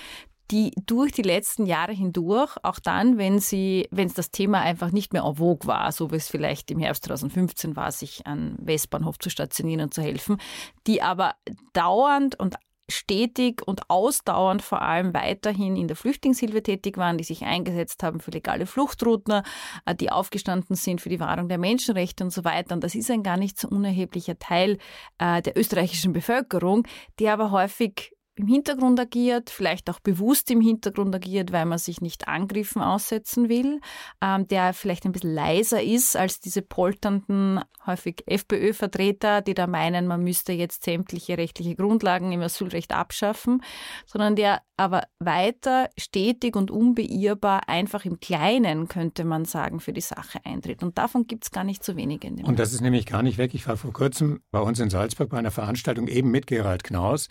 die 0.51 0.73
durch 0.87 1.13
die 1.13 1.23
letzten 1.23 1.67
Jahre 1.67 1.93
hindurch, 1.93 2.57
auch 2.63 2.79
dann, 2.79 3.19
wenn 3.19 3.39
sie, 3.39 3.89
wenn 3.91 4.07
es 4.07 4.15
das 4.15 4.31
Thema 4.31 4.61
einfach 4.61 4.93
nicht 4.93 5.13
mehr 5.13 5.25
en 5.25 5.37
vogue 5.37 5.67
war, 5.67 5.91
so 5.93 6.11
wie 6.13 6.17
es 6.17 6.29
vielleicht 6.29 6.71
im 6.71 6.79
Herbst 6.79 7.05
2015 7.05 7.77
war, 7.77 7.91
sich 7.93 8.27
an 8.27 8.57
Westbahnhof 8.59 9.19
zu 9.19 9.31
stationieren 9.31 9.83
und 9.83 9.95
zu 9.95 10.03
helfen, 10.03 10.39
die 10.87 11.03
aber 11.03 11.35
dauernd 11.73 12.39
und 12.39 12.57
stetig 12.89 13.67
und 13.67 13.91
ausdauernd 13.91 14.63
vor 14.63 14.83
allem 14.83 15.13
weiterhin 15.13 15.77
in 15.77 15.89
der 15.89 15.97
Flüchtlingshilfe 15.97 16.63
tätig 16.63 16.97
waren, 16.97 17.19
die 17.19 17.25
sich 17.25 17.43
eingesetzt 17.43 18.03
haben 18.03 18.21
für 18.21 18.31
legale 18.31 18.67
Fluchtrouten, 18.67 19.43
äh, 19.85 19.95
die 19.95 20.11
aufgestanden 20.11 20.77
sind 20.77 21.01
für 21.01 21.09
die 21.09 21.21
Wahrung 21.21 21.49
der 21.49 21.59
Menschenrechte 21.59 22.25
und 22.25 22.31
so 22.31 22.45
weiter. 22.45 22.75
Und 22.75 22.85
das 22.85 22.95
ist 22.95 23.11
ein 23.11 23.23
gar 23.23 23.37
nicht 23.37 23.59
so 23.59 23.69
unerheblicher 23.69 24.39
Teil 24.39 24.79
äh, 25.19 25.43
der 25.43 25.57
österreichischen 25.57 26.13
Bevölkerung, 26.13 26.87
die 27.19 27.29
aber 27.29 27.51
häufig 27.51 28.16
im 28.37 28.47
Hintergrund 28.47 29.01
agiert, 29.01 29.51
vielleicht 29.51 29.89
auch 29.89 29.99
bewusst 29.99 30.51
im 30.51 30.61
Hintergrund 30.61 31.15
agiert, 31.15 31.53
weil 31.53 31.65
man 31.65 31.79
sich 31.79 32.01
nicht 32.01 32.29
Angriffen 32.29 32.83
aussetzen 32.83 33.49
will, 33.49 33.81
ähm, 34.21 34.47
der 34.49 34.75
vielleicht 34.75 35.07
ein 35.07 35.13
bisschen 35.13 35.35
leiser 35.35 35.83
ist 35.83 36.17
als 36.17 36.41
diese 36.41 36.61
polternden, 36.61 37.61
häufig 37.87 38.23
FPÖ-Vertreter, 38.27 39.41
die 39.41 39.55
da 39.55 39.67
meinen, 39.67 40.07
man 40.07 40.23
müsste 40.23 40.53
jetzt 40.53 40.85
sämtliche 40.85 41.39
rechtliche 41.39 41.75
Grundlagen 41.75 42.31
im 42.33 42.43
Asylrecht 42.43 42.93
abschaffen, 42.93 43.63
sondern 44.07 44.37
der 44.37 44.61
aber 44.77 45.05
weiter 45.19 45.89
stetig 45.97 46.55
und 46.55 46.71
unbeirrbar 46.71 47.69
einfach 47.69 48.05
im 48.05 48.21
Kleinen, 48.21 48.89
könnte 48.89 49.25
man 49.25 49.47
sagen, 49.47 49.81
für 49.81 49.95
die 49.95 50.03
Sache 50.03 50.41
eintritt. 50.45 50.83
Und 50.83 50.99
davon 50.99 51.27
gibt 51.27 51.45
es 51.45 51.51
gar 51.51 51.65
nicht 51.65 51.83
so 51.83 51.97
wenige. 51.97 52.29
und 52.29 52.59
das 52.59 52.75
ist 52.75 52.83
nämlich 52.83 53.07
gar 53.07 53.23
nicht 53.23 53.39
weg. 53.39 53.55
Ich 53.55 53.67
war 53.67 53.79
vor 53.79 53.93
kurzem 53.93 54.43
bei 54.51 54.61
uns 54.61 54.79
in 54.79 54.91
Salzburg 54.91 55.31
bei 55.31 55.39
einer 55.39 55.51
Veranstaltung 55.51 56.09
eben 56.09 56.31
mit 56.31 56.47
Gerald 56.47 56.85
Knaus 56.85 57.29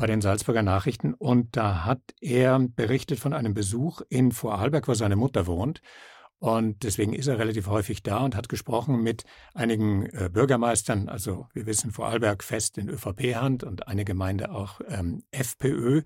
bei 0.00 0.06
den 0.06 0.22
Salzburger 0.22 0.62
Nachrichten 0.62 1.12
und 1.12 1.58
da 1.58 1.84
hat 1.84 2.00
er 2.22 2.58
berichtet 2.58 3.20
von 3.20 3.34
einem 3.34 3.52
Besuch 3.52 4.00
in 4.08 4.32
Vorarlberg, 4.32 4.88
wo 4.88 4.94
seine 4.94 5.14
Mutter 5.14 5.46
wohnt. 5.46 5.82
Und 6.38 6.84
deswegen 6.84 7.12
ist 7.12 7.26
er 7.26 7.38
relativ 7.38 7.66
häufig 7.66 8.02
da 8.02 8.24
und 8.24 8.34
hat 8.34 8.48
gesprochen 8.48 9.02
mit 9.02 9.24
einigen 9.52 10.06
äh, 10.06 10.30
Bürgermeistern. 10.32 11.10
Also 11.10 11.48
wir 11.52 11.66
wissen, 11.66 11.92
Vorarlberg 11.92 12.42
fest 12.42 12.78
in 12.78 12.88
ÖVP-Hand 12.88 13.62
und 13.62 13.88
eine 13.88 14.06
Gemeinde 14.06 14.50
auch 14.52 14.80
ähm, 14.88 15.22
FPÖ 15.32 16.00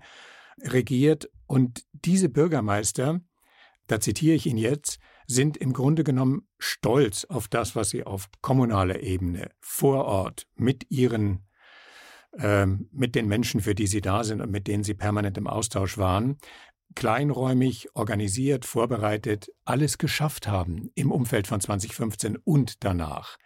regiert. 0.61 1.29
Und 1.47 1.85
diese 1.93 2.27
Bürgermeister, 2.27 3.21
da 3.87 4.01
zitiere 4.01 4.35
ich 4.35 4.45
ihn 4.45 4.57
jetzt, 4.57 4.99
sind 5.25 5.55
im 5.55 5.71
Grunde 5.71 6.03
genommen 6.03 6.49
stolz 6.59 7.23
auf 7.23 7.47
das, 7.47 7.77
was 7.77 7.91
sie 7.91 8.03
auf 8.03 8.27
kommunaler 8.41 8.99
Ebene 8.99 9.51
vor 9.61 10.03
Ort 10.03 10.47
mit 10.55 10.91
ihren 10.91 11.44
ähm, 12.39 12.89
mit 12.91 13.15
den 13.15 13.27
Menschen, 13.27 13.61
für 13.61 13.75
die 13.75 13.87
sie 13.87 14.01
da 14.01 14.23
sind 14.23 14.41
und 14.41 14.51
mit 14.51 14.67
denen 14.67 14.83
sie 14.83 14.93
permanent 14.93 15.37
im 15.37 15.47
Austausch 15.47 15.97
waren, 15.97 16.37
kleinräumig, 16.95 17.89
organisiert, 17.93 18.65
vorbereitet, 18.65 19.51
alles 19.65 19.97
geschafft 19.97 20.47
haben 20.47 20.89
im 20.95 21.11
Umfeld 21.11 21.47
von 21.47 21.59
2015 21.59 22.37
und 22.37 22.83
danach. 22.83 23.37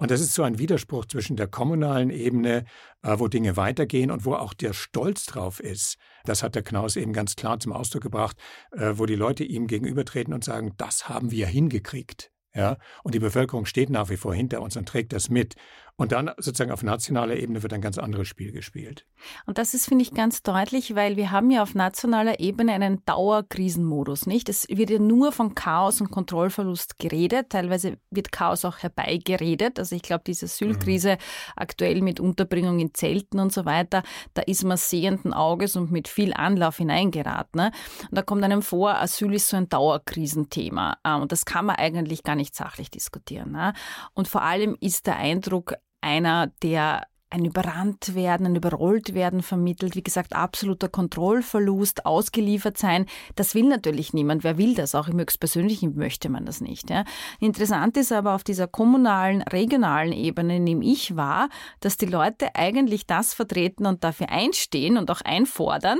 Und 0.00 0.12
das 0.12 0.20
ist 0.20 0.34
so 0.34 0.44
ein 0.44 0.60
Widerspruch 0.60 1.06
zwischen 1.06 1.36
der 1.36 1.48
kommunalen 1.48 2.10
Ebene, 2.10 2.64
äh, 3.02 3.18
wo 3.18 3.26
Dinge 3.26 3.56
weitergehen 3.56 4.12
und 4.12 4.24
wo 4.24 4.34
auch 4.34 4.54
der 4.54 4.72
Stolz 4.72 5.26
drauf 5.26 5.58
ist. 5.58 5.96
Das 6.24 6.44
hat 6.44 6.54
der 6.54 6.62
Knaus 6.62 6.94
eben 6.94 7.12
ganz 7.12 7.34
klar 7.34 7.58
zum 7.58 7.72
Ausdruck 7.72 8.04
gebracht, 8.04 8.36
äh, 8.70 8.92
wo 8.94 9.06
die 9.06 9.16
Leute 9.16 9.42
ihm 9.42 9.66
gegenübertreten 9.66 10.32
und 10.32 10.44
sagen, 10.44 10.74
das 10.76 11.08
haben 11.08 11.32
wir 11.32 11.48
hingekriegt. 11.48 12.30
Ja, 12.54 12.78
und 13.04 13.14
die 13.14 13.18
Bevölkerung 13.18 13.66
steht 13.66 13.90
nach 13.90 14.08
wie 14.08 14.16
vor 14.16 14.34
hinter 14.34 14.62
uns 14.62 14.76
und 14.76 14.88
trägt 14.88 15.12
das 15.12 15.28
mit. 15.28 15.54
Und 15.98 16.12
dann 16.12 16.30
sozusagen 16.36 16.70
auf 16.70 16.84
nationaler 16.84 17.34
Ebene 17.34 17.64
wird 17.64 17.72
ein 17.72 17.80
ganz 17.80 17.98
anderes 17.98 18.28
Spiel 18.28 18.52
gespielt. 18.52 19.04
Und 19.46 19.58
das 19.58 19.74
ist, 19.74 19.86
finde 19.86 20.02
ich, 20.02 20.14
ganz 20.14 20.44
deutlich, 20.44 20.94
weil 20.94 21.16
wir 21.16 21.32
haben 21.32 21.50
ja 21.50 21.60
auf 21.60 21.74
nationaler 21.74 22.38
Ebene 22.38 22.72
einen 22.72 23.04
Dauerkrisenmodus, 23.04 24.26
nicht? 24.26 24.48
Es 24.48 24.68
wird 24.68 24.90
ja 24.90 25.00
nur 25.00 25.32
von 25.32 25.56
Chaos 25.56 26.00
und 26.00 26.12
Kontrollverlust 26.12 27.00
geredet. 27.00 27.50
Teilweise 27.50 27.98
wird 28.10 28.30
Chaos 28.30 28.64
auch 28.64 28.78
herbeigeredet. 28.78 29.80
Also 29.80 29.96
ich 29.96 30.02
glaube, 30.02 30.22
diese 30.24 30.46
Asylkrise 30.46 31.14
mhm. 31.14 31.52
aktuell 31.56 32.00
mit 32.00 32.20
Unterbringung 32.20 32.78
in 32.78 32.94
Zelten 32.94 33.40
und 33.40 33.52
so 33.52 33.64
weiter, 33.64 34.04
da 34.34 34.42
ist 34.42 34.62
man 34.62 34.76
sehenden 34.76 35.32
Auges 35.32 35.74
und 35.74 35.90
mit 35.90 36.06
viel 36.06 36.32
Anlauf 36.32 36.76
hineingeraten. 36.76 37.60
Ne? 37.60 37.72
Und 38.08 38.16
da 38.16 38.22
kommt 38.22 38.44
einem 38.44 38.62
vor, 38.62 38.94
Asyl 38.94 39.34
ist 39.34 39.48
so 39.48 39.56
ein 39.56 39.68
Dauerkrisenthema. 39.68 40.98
Ähm, 41.04 41.22
und 41.22 41.32
das 41.32 41.44
kann 41.44 41.66
man 41.66 41.74
eigentlich 41.74 42.22
gar 42.22 42.36
nicht 42.36 42.54
sachlich 42.54 42.88
diskutieren. 42.88 43.50
Ne? 43.50 43.72
Und 44.14 44.28
vor 44.28 44.42
allem 44.42 44.76
ist 44.80 45.08
der 45.08 45.16
Eindruck, 45.16 45.74
einer, 46.00 46.48
der 46.62 47.06
ein 47.30 47.44
überrannt 47.44 48.14
werden, 48.14 48.46
ein 48.46 48.56
überrollt 48.56 49.14
werden 49.14 49.42
vermittelt. 49.42 49.94
Wie 49.94 50.02
gesagt, 50.02 50.34
absoluter 50.34 50.88
Kontrollverlust, 50.88 52.06
ausgeliefert 52.06 52.78
sein. 52.78 53.06
Das 53.36 53.54
will 53.54 53.68
natürlich 53.68 54.14
niemand. 54.14 54.44
Wer 54.44 54.56
will 54.56 54.74
das? 54.74 54.94
Auch 54.94 55.08
im 55.08 55.18
höchstpersönlichen 55.20 55.94
möchte 55.96 56.30
man 56.30 56.46
das 56.46 56.60
nicht. 56.60 56.88
Ja. 56.90 57.04
Interessant 57.40 57.96
ist 57.96 58.12
aber 58.12 58.34
auf 58.34 58.44
dieser 58.44 58.66
kommunalen, 58.66 59.42
regionalen 59.42 60.12
Ebene 60.12 60.58
nehme 60.58 60.84
ich 60.84 61.16
wahr, 61.16 61.48
dass 61.80 61.98
die 61.98 62.06
Leute 62.06 62.54
eigentlich 62.54 63.06
das 63.06 63.34
vertreten 63.34 63.86
und 63.86 64.04
dafür 64.04 64.30
einstehen 64.30 64.96
und 64.96 65.10
auch 65.10 65.20
einfordern, 65.20 65.98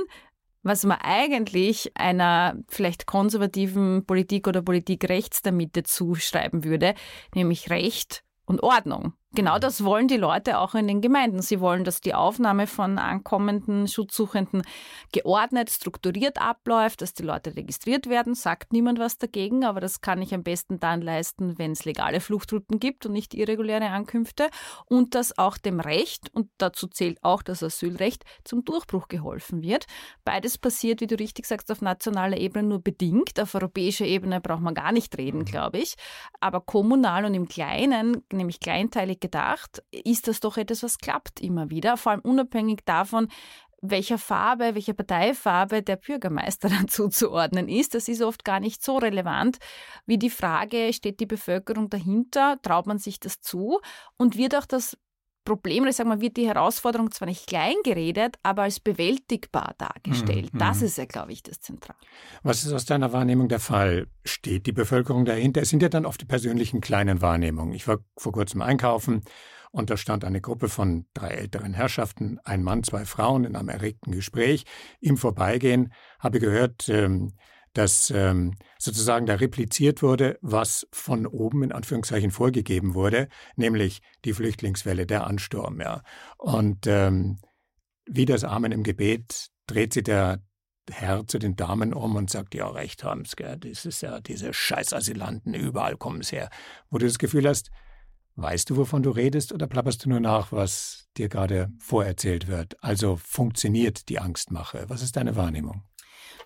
was 0.63 0.83
man 0.83 0.97
eigentlich 0.99 1.91
einer 1.95 2.57
vielleicht 2.67 3.05
konservativen 3.05 4.05
Politik 4.05 4.47
oder 4.47 4.61
Politik 4.61 5.07
rechts 5.07 5.41
der 5.41 5.53
Mitte 5.53 5.83
zuschreiben 5.83 6.63
würde, 6.63 6.95
nämlich 7.35 7.69
Recht 7.69 8.23
und 8.45 8.63
Ordnung. 8.63 9.13
Genau 9.35 9.59
das 9.59 9.83
wollen 9.83 10.07
die 10.07 10.17
Leute 10.17 10.57
auch 10.57 10.73
in 10.73 10.87
den 10.87 11.01
Gemeinden. 11.01 11.43
Sie 11.43 11.59
wollen, 11.59 11.83
dass 11.83 12.01
die 12.01 12.15
Aufnahme 12.15 12.65
von 12.65 12.97
ankommenden 12.97 13.87
Schutzsuchenden 13.87 14.63
geordnet, 15.11 15.69
strukturiert 15.69 16.41
abläuft, 16.41 17.03
dass 17.03 17.13
die 17.13 17.21
Leute 17.21 17.55
registriert 17.55 18.09
werden. 18.09 18.33
Sagt 18.33 18.73
niemand 18.73 18.97
was 18.97 19.19
dagegen, 19.19 19.65
aber 19.65 19.81
das 19.81 20.01
kann 20.01 20.23
ich 20.23 20.33
am 20.33 20.41
besten 20.41 20.79
dann 20.79 21.03
leisten, 21.03 21.59
wenn 21.59 21.73
es 21.73 21.85
legale 21.85 22.21
Fluchtrouten 22.21 22.79
gibt 22.79 23.05
und 23.05 23.11
nicht 23.11 23.35
irreguläre 23.35 23.91
Ankünfte. 23.91 24.49
Und 24.87 25.13
dass 25.13 25.37
auch 25.37 25.59
dem 25.59 25.79
Recht, 25.79 26.33
und 26.33 26.49
dazu 26.57 26.87
zählt 26.87 27.23
auch 27.23 27.43
das 27.43 27.61
Asylrecht, 27.61 28.25
zum 28.43 28.65
Durchbruch 28.65 29.09
geholfen 29.09 29.61
wird. 29.61 29.85
Beides 30.25 30.57
passiert, 30.57 31.01
wie 31.01 31.07
du 31.07 31.19
richtig 31.19 31.45
sagst, 31.45 31.71
auf 31.71 31.81
nationaler 31.81 32.37
Ebene 32.37 32.67
nur 32.67 32.81
bedingt. 32.81 33.39
Auf 33.39 33.53
europäischer 33.53 34.05
Ebene 34.05 34.41
braucht 34.41 34.61
man 34.61 34.73
gar 34.73 34.91
nicht 34.91 35.15
reden, 35.19 35.45
glaube 35.45 35.77
ich. 35.77 35.93
Aber 36.39 36.61
kommunal 36.61 37.25
und 37.25 37.35
im 37.35 37.47
Kleinen, 37.47 38.23
nämlich 38.33 38.59
kleinteilig 38.59 39.18
gedacht, 39.21 39.83
ist 39.91 40.27
das 40.27 40.39
doch 40.39 40.57
etwas, 40.57 40.83
was 40.83 40.97
klappt 40.97 41.39
immer 41.39 41.69
wieder, 41.69 41.97
vor 41.97 42.13
allem 42.13 42.21
unabhängig 42.21 42.81
davon, 42.85 43.27
welcher 43.81 44.17
Farbe, 44.17 44.75
welcher 44.75 44.93
Parteifarbe 44.93 45.81
der 45.81 45.95
Bürgermeister 45.95 46.69
dann 46.69 46.87
zuzuordnen 46.87 47.67
ist. 47.67 47.95
Das 47.95 48.07
ist 48.07 48.21
oft 48.21 48.43
gar 48.43 48.59
nicht 48.59 48.83
so 48.83 48.97
relevant. 48.97 49.57
Wie 50.05 50.17
die 50.17 50.29
Frage, 50.29 50.91
steht 50.93 51.19
die 51.19 51.25
Bevölkerung 51.25 51.89
dahinter, 51.89 52.57
traut 52.61 52.87
man 52.87 52.97
sich 52.97 53.19
das 53.19 53.41
zu? 53.41 53.79
Und 54.17 54.37
wird 54.37 54.55
auch 54.55 54.65
das 54.65 54.97
Problem, 55.49 55.81
oder 55.81 55.89
ich 55.89 55.95
sage 55.95 56.09
mal, 56.09 56.21
wird 56.21 56.37
die 56.37 56.47
Herausforderung 56.47 57.09
zwar 57.09 57.27
nicht 57.27 57.47
klein 57.47 57.73
geredet, 57.83 58.37
aber 58.43 58.61
als 58.63 58.79
bewältigbar 58.79 59.73
dargestellt. 59.79 60.53
Mhm. 60.53 60.59
Das 60.59 60.83
ist 60.83 60.99
ja, 60.99 61.05
glaube 61.05 61.31
ich, 61.31 61.41
das 61.41 61.59
Zentrale. 61.59 61.97
Was 62.43 62.63
ist 62.63 62.71
aus 62.71 62.85
deiner 62.85 63.13
Wahrnehmung 63.13 63.47
der 63.47 63.59
Fall? 63.59 64.05
Steht 64.23 64.67
die 64.67 64.71
Bevölkerung 64.71 65.25
dahinter? 65.25 65.63
Es 65.63 65.69
sind 65.69 65.81
ja 65.81 65.89
dann 65.89 66.05
oft 66.05 66.21
die 66.21 66.25
persönlichen 66.25 66.81
kleinen 66.81 67.23
Wahrnehmungen. 67.23 67.73
Ich 67.73 67.87
war 67.87 67.97
vor 68.15 68.31
kurzem 68.31 68.61
einkaufen 68.61 69.23
und 69.71 69.89
da 69.89 69.97
stand 69.97 70.23
eine 70.23 70.39
Gruppe 70.39 70.69
von 70.69 71.07
drei 71.15 71.29
älteren 71.29 71.73
Herrschaften, 71.73 72.37
ein 72.43 72.61
Mann, 72.61 72.83
zwei 72.83 73.05
Frauen 73.05 73.43
in 73.43 73.55
einem 73.55 73.69
erregten 73.69 74.11
Gespräch. 74.11 74.65
Im 74.99 75.17
Vorbeigehen 75.17 75.91
habe 76.19 76.39
gehört, 76.39 76.89
ähm, 76.89 77.33
dass 77.73 78.11
ähm, 78.15 78.55
sozusagen 78.77 79.25
da 79.25 79.35
repliziert 79.35 80.01
wurde, 80.01 80.37
was 80.41 80.87
von 80.91 81.25
oben 81.25 81.63
in 81.63 81.71
Anführungszeichen 81.71 82.31
vorgegeben 82.31 82.93
wurde, 82.93 83.29
nämlich 83.55 84.01
die 84.25 84.33
Flüchtlingswelle, 84.33 85.05
der 85.05 85.27
Ansturm. 85.27 85.79
Ja. 85.81 86.03
Und 86.37 86.87
ähm, 86.87 87.39
wie 88.05 88.25
das 88.25 88.43
Amen 88.43 88.71
im 88.71 88.83
Gebet 88.83 89.49
dreht 89.67 89.93
sich 89.93 90.03
der 90.03 90.41
Herr 90.89 91.27
zu 91.27 91.37
den 91.37 91.55
Damen 91.55 91.93
um 91.93 92.15
und 92.15 92.29
sagt, 92.29 92.55
ja, 92.55 92.67
recht 92.67 93.03
haben's, 93.03 93.35
gell, 93.35 93.57
das 93.57 93.85
ist 93.85 94.01
ja 94.01 94.19
diese 94.19 94.53
scheiß 94.53 94.93
Asylanten, 94.93 95.53
überall 95.53 95.97
kommen 95.97 96.23
sie 96.23 96.37
her. 96.37 96.49
Wo 96.89 96.97
du 96.97 97.05
das 97.05 97.19
Gefühl 97.19 97.47
hast, 97.47 97.69
weißt 98.35 98.69
du, 98.69 98.77
wovon 98.77 99.03
du 99.03 99.11
redest 99.11 99.53
oder 99.53 99.67
plapperst 99.67 100.05
du 100.05 100.09
nur 100.09 100.19
nach, 100.19 100.51
was 100.51 101.07
dir 101.17 101.29
gerade 101.29 101.71
vorerzählt 101.79 102.47
wird? 102.47 102.81
Also 102.83 103.17
funktioniert 103.17 104.09
die 104.09 104.19
Angstmache? 104.19 104.85
Was 104.87 105.01
ist 105.01 105.15
deine 105.15 105.35
Wahrnehmung? 105.35 105.83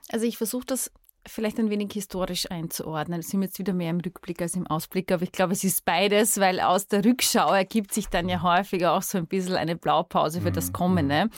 Also 0.09 0.25
ich 0.25 0.37
versuche 0.37 0.65
das 0.65 0.91
vielleicht 1.27 1.57
ein 1.59 1.69
wenig 1.69 1.91
historisch 1.93 2.49
einzuordnen. 2.51 3.21
Wir 3.21 3.23
sind 3.23 3.41
jetzt 3.41 3.59
wieder 3.59 3.73
mehr 3.73 3.89
im 3.89 3.99
Rückblick 3.99 4.41
als 4.41 4.55
im 4.55 4.67
Ausblick, 4.67 5.11
aber 5.11 5.23
ich 5.23 5.31
glaube, 5.31 5.53
es 5.53 5.63
ist 5.63 5.85
beides, 5.85 6.39
weil 6.39 6.59
aus 6.59 6.87
der 6.87 7.05
Rückschau 7.05 7.53
ergibt 7.53 7.93
sich 7.93 8.07
dann 8.07 8.27
ja 8.27 8.41
häufiger 8.41 8.93
auch 8.93 9.01
so 9.01 9.17
ein 9.17 9.27
bisschen 9.27 9.55
eine 9.55 9.75
Blaupause 9.75 10.41
für 10.41 10.51
das 10.51 10.67
mhm, 10.67 10.73
Kommende. 10.73 11.29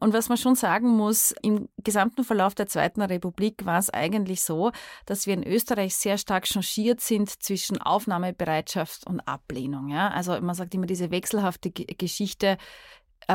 Und 0.00 0.12
was 0.12 0.28
man 0.28 0.38
schon 0.38 0.54
sagen 0.54 0.88
muss, 0.88 1.34
im 1.42 1.68
gesamten 1.84 2.24
Verlauf 2.24 2.54
der 2.54 2.66
Zweiten 2.66 3.02
Republik 3.02 3.64
war 3.64 3.78
es 3.78 3.90
eigentlich 3.90 4.42
so, 4.42 4.72
dass 5.06 5.26
wir 5.26 5.34
in 5.34 5.46
Österreich 5.46 5.94
sehr 5.94 6.18
stark 6.18 6.46
changiert 6.46 7.00
sind 7.00 7.30
zwischen 7.30 7.78
Aufnahmebereitschaft 7.78 9.06
und 9.06 9.20
Ablehnung. 9.20 9.88
Ja? 9.88 10.08
Also 10.08 10.40
man 10.40 10.54
sagt 10.54 10.74
immer 10.74 10.86
diese 10.86 11.10
wechselhafte 11.10 11.70
Geschichte, 11.70 12.58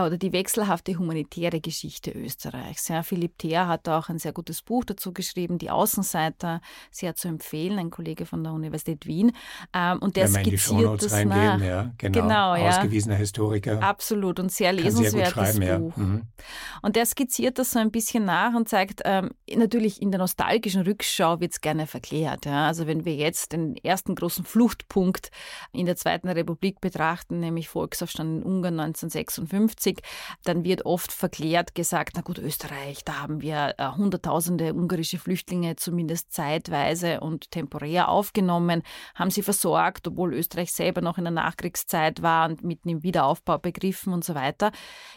oder 0.02 0.18
die 0.18 0.34
wechselhafte 0.34 0.98
humanitäre 0.98 1.62
Geschichte 1.62 2.12
Österreichs. 2.12 2.88
Ja, 2.88 3.04
Philipp 3.04 3.38
Theer 3.38 3.68
hat 3.68 3.88
auch 3.88 4.10
ein 4.10 4.18
sehr 4.18 4.34
gutes 4.34 4.64
Buch 4.64 4.86
dazu 4.86 5.14
geschrieben, 5.14 5.60
Die 5.60 5.70
Außenseiter, 5.70 6.62
sehr 6.90 7.16
zu 7.16 7.28
empfehlen, 7.28 7.78
ein 7.78 7.92
Kollege 7.92 8.26
von 8.26 8.44
der 8.44 8.54
Universität 8.54 9.06
Wien. 9.06 9.34
Ähm, 9.72 10.00
und 10.00 10.16
der 10.16 10.34
Wenn 10.34 10.44
skizziert 10.44 11.04
das 11.04 11.24
nach. 11.26 11.62
Ja, 11.62 11.92
genau, 12.00 12.22
genau 12.22 12.56
ja. 12.56 12.70
ausgewiesener 12.70 13.16
Historiker. 13.16 13.84
Absolut 13.84 14.40
und 14.40 14.52
sehr 14.52 14.74
lesenswertes 14.74 15.54
sehr 15.54 15.80
Buch. 15.80 15.96
Ja. 15.96 16.04
Mhm. 16.04 16.24
Und 16.82 16.96
der 16.96 17.06
skizziert 17.06 17.60
das 17.60 17.72
so 17.72 17.80
ein 17.80 17.92
bisschen 17.92 18.26
nach 18.26 18.56
und 18.56 18.68
zeigt, 18.68 19.02
ähm, 19.06 19.30
natürlich 19.56 20.02
in 20.02 20.10
der 20.10 20.20
nostalgischen 20.20 20.82
Rückschau 20.82 21.40
wird 21.40 21.52
es 21.52 21.62
gerne 21.62 21.86
verklärt. 21.86 22.48
Ja. 22.48 22.66
Also 22.66 22.88
wenn 22.88 23.06
wir 23.06 23.16
jetzt 23.16 23.52
den 23.52 23.76
ersten 23.78 24.16
großen 24.16 24.44
Fluchtpunkt 24.44 25.30
in 25.72 25.86
der 25.86 25.98
Zweiten 25.98 26.30
Republik 26.30 26.82
betrachten, 26.82 27.40
nämlich 27.40 27.70
Volksaufstand 27.70 28.42
in 28.42 28.44
Ungarn 28.44 28.80
1956, 28.80 29.83
1950, 29.84 30.00
dann 30.44 30.64
wird 30.64 30.86
oft 30.86 31.12
verklärt 31.12 31.76
gesagt, 31.76 32.14
na 32.16 32.22
gut, 32.22 32.38
Österreich, 32.38 33.04
da 33.04 33.22
haben 33.22 33.42
wir 33.42 33.76
äh, 33.78 33.90
hunderttausende 33.92 34.74
ungarische 34.74 35.18
Flüchtlinge 35.18 35.76
zumindest 35.76 36.34
zeitweise 36.34 37.20
und 37.20 37.52
temporär 37.52 38.10
aufgenommen, 38.10 38.84
haben 39.16 39.32
sie 39.32 39.44
versorgt, 39.44 40.08
obwohl 40.08 40.34
Österreich 40.34 40.72
selber 40.72 41.02
noch 41.02 41.18
in 41.18 41.26
der 41.26 41.32
Nachkriegszeit 41.32 42.22
war 42.22 42.50
und 42.50 42.64
mitten 42.64 42.90
im 42.90 43.04
Wiederaufbau 43.04 43.58
begriffen 43.58 44.14
und 44.14 44.24
so 44.24 44.36
weiter. 44.36 44.72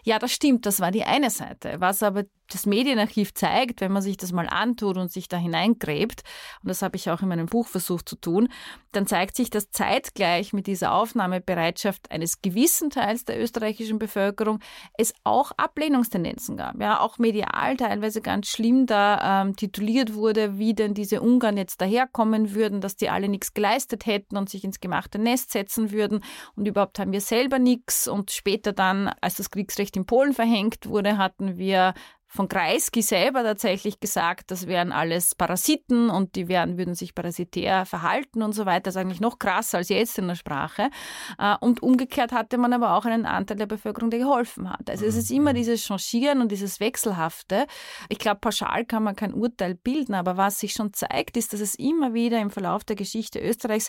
Ja, 0.04 0.18
das 0.18 0.32
stimmt, 0.32 0.66
das 0.66 0.80
war 0.80 0.90
die 0.90 1.04
eine 1.04 1.30
Seite. 1.30 1.76
Was 1.78 2.02
aber 2.02 2.24
das 2.48 2.66
Medienarchiv 2.66 3.34
zeigt, 3.34 3.80
wenn 3.80 3.92
man 3.92 4.02
sich 4.02 4.16
das 4.16 4.32
mal 4.32 4.48
antut 4.48 4.96
und 4.96 5.10
sich 5.10 5.28
da 5.28 5.36
hineingräbt, 5.36 6.22
und 6.62 6.68
das 6.68 6.82
habe 6.82 6.96
ich 6.96 7.10
auch 7.10 7.22
in 7.22 7.28
meinem 7.28 7.46
Buch 7.46 7.66
versucht 7.66 8.08
zu 8.08 8.16
tun, 8.16 8.48
dann 8.92 9.06
zeigt 9.06 9.36
sich, 9.36 9.50
dass 9.50 9.70
zeitgleich 9.70 10.52
mit 10.52 10.66
dieser 10.66 10.92
Aufnahmebereitschaft 10.92 12.10
eines 12.10 12.42
gewissen 12.42 12.90
Teils 12.90 13.24
der 13.24 13.40
österreichischen 13.40 13.98
Bevölkerung 13.98 14.55
es 14.98 15.14
auch 15.24 15.52
Ablehnungstendenzen 15.56 16.56
gab. 16.56 16.80
Ja, 16.80 17.00
auch 17.00 17.18
medial 17.18 17.76
teilweise 17.76 18.20
ganz 18.20 18.48
schlimm 18.48 18.86
da 18.86 19.42
ähm, 19.42 19.56
tituliert 19.56 20.14
wurde, 20.14 20.58
wie 20.58 20.74
denn 20.74 20.94
diese 20.94 21.20
Ungarn 21.20 21.56
jetzt 21.56 21.80
daherkommen 21.80 22.54
würden, 22.54 22.80
dass 22.80 22.96
die 22.96 23.10
alle 23.10 23.28
nichts 23.28 23.54
geleistet 23.54 24.06
hätten 24.06 24.36
und 24.36 24.48
sich 24.48 24.64
ins 24.64 24.80
gemachte 24.80 25.18
Nest 25.18 25.52
setzen 25.52 25.90
würden 25.90 26.22
und 26.54 26.66
überhaupt 26.66 26.98
haben 26.98 27.12
wir 27.12 27.20
selber 27.20 27.58
nichts 27.58 28.08
und 28.08 28.30
später 28.30 28.72
dann, 28.72 29.08
als 29.20 29.36
das 29.36 29.50
Kriegsrecht 29.50 29.96
in 29.96 30.06
Polen 30.06 30.32
verhängt 30.32 30.86
wurde, 30.88 31.18
hatten 31.18 31.56
wir 31.56 31.94
von 32.36 32.48
Kreisky 32.48 33.02
selber 33.02 33.42
tatsächlich 33.42 33.98
gesagt, 33.98 34.50
das 34.50 34.66
wären 34.66 34.92
alles 34.92 35.34
Parasiten 35.34 36.10
und 36.10 36.36
die 36.36 36.48
wären, 36.48 36.78
würden 36.78 36.94
sich 36.94 37.14
parasitär 37.14 37.86
verhalten 37.86 38.42
und 38.42 38.52
so 38.52 38.66
weiter. 38.66 38.82
Das 38.82 38.94
ist 38.94 39.00
eigentlich 39.00 39.20
noch 39.20 39.38
krasser 39.38 39.78
als 39.78 39.88
jetzt 39.88 40.18
in 40.18 40.28
der 40.28 40.36
Sprache. 40.36 40.90
Äh, 41.38 41.56
und 41.60 41.82
umgekehrt 41.82 42.32
hatte 42.32 42.58
man 42.58 42.72
aber 42.72 42.96
auch 42.96 43.04
einen 43.04 43.26
Anteil 43.26 43.56
der 43.56 43.66
Bevölkerung, 43.66 44.10
der 44.10 44.20
geholfen 44.20 44.70
hat. 44.70 44.88
Also 44.88 45.04
es 45.06 45.16
ist 45.16 45.30
immer 45.30 45.50
mhm. 45.50 45.56
dieses 45.56 45.84
Changieren 45.84 46.40
und 46.40 46.52
dieses 46.52 46.78
Wechselhafte. 46.78 47.66
Ich 48.08 48.18
glaube, 48.18 48.40
pauschal 48.40 48.84
kann 48.84 49.02
man 49.02 49.16
kein 49.16 49.34
Urteil 49.34 49.74
bilden, 49.74 50.14
aber 50.14 50.36
was 50.36 50.60
sich 50.60 50.72
schon 50.72 50.92
zeigt, 50.92 51.36
ist, 51.36 51.52
dass 51.52 51.60
es 51.60 51.74
immer 51.74 52.14
wieder 52.14 52.40
im 52.40 52.50
Verlauf 52.50 52.84
der 52.84 52.96
Geschichte 52.96 53.40
Österreichs 53.40 53.88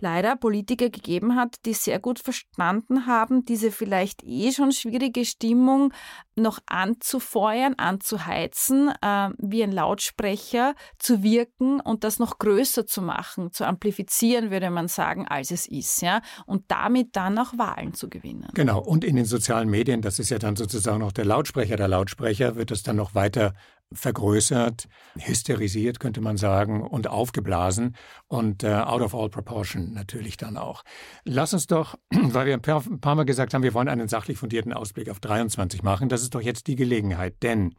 leider 0.00 0.36
Politiker 0.36 0.88
gegeben 0.88 1.36
hat, 1.36 1.56
die 1.66 1.74
sehr 1.74 1.98
gut 1.98 2.18
verstanden 2.18 3.06
haben, 3.06 3.44
diese 3.44 3.70
vielleicht 3.70 4.22
eh 4.24 4.52
schon 4.52 4.72
schwierige 4.72 5.24
Stimmung 5.24 5.92
noch 6.36 6.58
anzufeuern, 6.66 7.74
anzuheizen, 7.80 8.92
äh, 9.02 9.30
wie 9.38 9.62
ein 9.62 9.72
Lautsprecher 9.72 10.74
zu 10.98 11.22
wirken 11.22 11.80
und 11.80 12.04
das 12.04 12.18
noch 12.18 12.38
größer 12.38 12.86
zu 12.86 13.02
machen, 13.02 13.52
zu 13.52 13.64
amplifizieren, 13.66 14.50
würde 14.50 14.70
man 14.70 14.88
sagen, 14.88 15.26
als 15.26 15.50
es 15.50 15.66
ist, 15.66 16.02
ja, 16.02 16.20
und 16.46 16.64
damit 16.68 17.16
dann 17.16 17.38
auch 17.38 17.56
Wahlen 17.56 17.94
zu 17.94 18.08
gewinnen. 18.08 18.48
Genau, 18.54 18.80
und 18.80 19.04
in 19.04 19.16
den 19.16 19.24
sozialen 19.24 19.68
Medien, 19.68 20.02
das 20.02 20.18
ist 20.18 20.30
ja 20.30 20.38
dann 20.38 20.56
sozusagen 20.56 21.00
noch 21.00 21.12
der 21.12 21.24
Lautsprecher 21.24 21.76
der 21.76 21.88
Lautsprecher, 21.88 22.56
wird 22.56 22.70
das 22.70 22.82
dann 22.82 22.96
noch 22.96 23.14
weiter 23.14 23.54
vergrößert, 23.92 24.88
hysterisiert, 25.18 25.98
könnte 26.00 26.20
man 26.20 26.36
sagen, 26.36 26.82
und 26.82 27.08
aufgeblasen 27.08 27.96
und 28.28 28.62
äh, 28.62 28.74
out 28.74 29.02
of 29.02 29.14
all 29.14 29.28
proportion 29.28 29.92
natürlich 29.92 30.36
dann 30.36 30.56
auch. 30.56 30.84
Lass 31.24 31.52
uns 31.52 31.66
doch, 31.66 31.96
weil 32.10 32.46
wir 32.46 32.54
ein 32.54 32.62
paar, 32.62 32.84
ein 32.86 33.00
paar 33.00 33.16
Mal 33.16 33.24
gesagt 33.24 33.54
haben, 33.54 33.62
wir 33.62 33.74
wollen 33.74 33.88
einen 33.88 34.08
sachlich 34.08 34.38
fundierten 34.38 34.72
Ausblick 34.72 35.08
auf 35.10 35.20
23 35.20 35.82
machen, 35.82 36.08
das 36.08 36.22
ist 36.22 36.34
doch 36.34 36.42
jetzt 36.42 36.66
die 36.66 36.76
Gelegenheit, 36.76 37.42
denn 37.42 37.74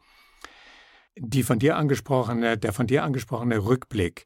die 1.16 1.42
von 1.42 1.58
dir 1.58 1.76
angesprochene, 1.76 2.56
der 2.56 2.72
von 2.72 2.86
dir 2.86 3.04
angesprochene 3.04 3.64
Rückblick 3.64 4.24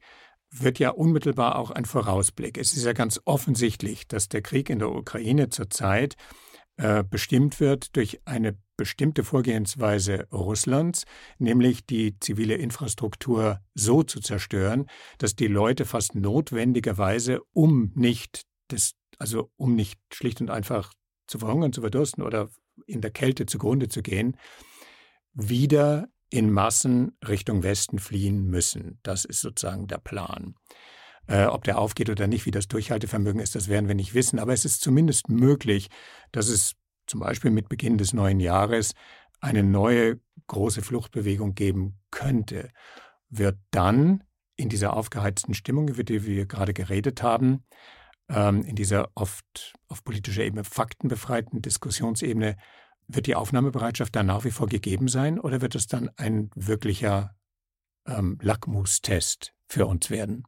wird 0.51 0.79
ja 0.79 0.91
unmittelbar 0.91 1.57
auch 1.57 1.71
ein 1.71 1.85
Vorausblick. 1.85 2.59
Es 2.59 2.77
ist 2.77 2.85
ja 2.85 2.93
ganz 2.93 3.21
offensichtlich, 3.25 4.07
dass 4.07 4.29
der 4.29 4.43
Krieg 4.43 4.71
in 4.71 4.79
der 4.79 4.91
Ukraine 4.91 5.49
zurzeit 5.49 6.17
äh, 6.77 7.03
bestimmt 7.03 7.61
wird 7.61 7.97
durch 7.97 8.21
eine 8.25 8.57
bestimmte 8.77 9.25
Vorgehensweise 9.25 10.29
Russlands, 10.33 11.05
nämlich 11.39 11.87
die 11.87 12.19
zivile 12.21 12.55
Infrastruktur 12.55 13.61
so 13.75 14.03
zu 14.03 14.21
zerstören, 14.21 14.87
dass 15.19 15.37
die 15.37 15.47
Leute 15.47 15.85
fast 15.85 16.15
notwendigerweise, 16.15 17.41
um 17.53 17.93
nicht 17.95 18.43
das, 18.69 18.93
also 19.19 19.51
um 19.57 19.75
nicht 19.75 19.99
schlicht 20.13 20.41
und 20.41 20.51
einfach 20.51 20.93
zu 21.27 21.39
verhungern, 21.39 21.73
zu 21.73 21.81
verdursten 21.81 22.23
oder 22.23 22.51
in 22.87 23.01
der 23.01 23.11
Kälte 23.11 23.47
zugrunde 23.47 23.89
zu 23.89 24.03
gehen, 24.03 24.37
wieder 25.33 26.09
in 26.31 26.51
Massen 26.51 27.17
Richtung 27.27 27.63
Westen 27.63 27.99
fliehen 27.99 28.47
müssen. 28.47 28.99
Das 29.03 29.25
ist 29.25 29.41
sozusagen 29.41 29.87
der 29.87 29.99
Plan. 29.99 30.55
Äh, 31.29 31.47
ob 31.47 31.65
der 31.65 31.79
aufgeht 31.79 32.11
oder 32.11 32.27
nicht, 32.27 32.47
wie 32.47 32.51
das 32.51 32.69
Durchhaltevermögen 32.69 33.41
ist, 33.41 33.55
das 33.55 33.69
werden 33.69 33.89
wir 33.89 33.95
nicht 33.95 34.15
wissen. 34.15 34.39
Aber 34.39 34.53
es 34.53 34.65
ist 34.65 34.81
zumindest 34.81 35.29
möglich, 35.29 35.89
dass 36.33 36.49
es 36.49 36.75
zum 37.07 37.21
Beispiel 37.21 37.51
mit 37.51 37.69
Beginn 37.69 37.99
des 37.99 38.13
neuen 38.13 38.41
Jahres 38.41 38.93
eine 39.41 39.63
neue 39.63 40.21
große 40.47 40.83
Fluchtbewegung 40.83 41.55
geben 41.55 41.99
könnte. 42.11 42.71
Wird 43.29 43.59
dann 43.71 44.25
in 44.57 44.69
dieser 44.69 44.95
aufgeheizten 44.95 45.55
Stimmung, 45.55 45.89
über 45.89 46.05
die 46.05 46.25
wir 46.25 46.47
gerade 46.47 46.73
geredet 46.73 47.23
haben, 47.23 47.65
ähm, 48.29 48.63
in 48.65 48.77
dieser 48.77 49.11
oft 49.15 49.75
auf 49.89 50.03
politischer 50.03 50.43
Ebene 50.43 50.65
faktenbefreiten 50.65 51.63
Diskussionsebene, 51.63 52.57
wird 53.09 53.27
die 53.27 53.37
Aufnahmebereitschaft 53.37 54.17
dann 54.17 54.27
nach 54.27 54.45
wie 54.45 54.51
vor 54.51 54.67
gegeben 54.67 55.09
sein 55.09 55.39
oder 55.39 55.61
wird 55.61 55.75
es 55.75 55.87
dann 55.87 56.11
ein 56.17 56.51
wirklicher 56.55 57.37
ähm, 58.07 58.39
Lackmustest 58.43 59.53
für 59.69 59.87
uns 59.87 60.11
werden? 60.11 60.45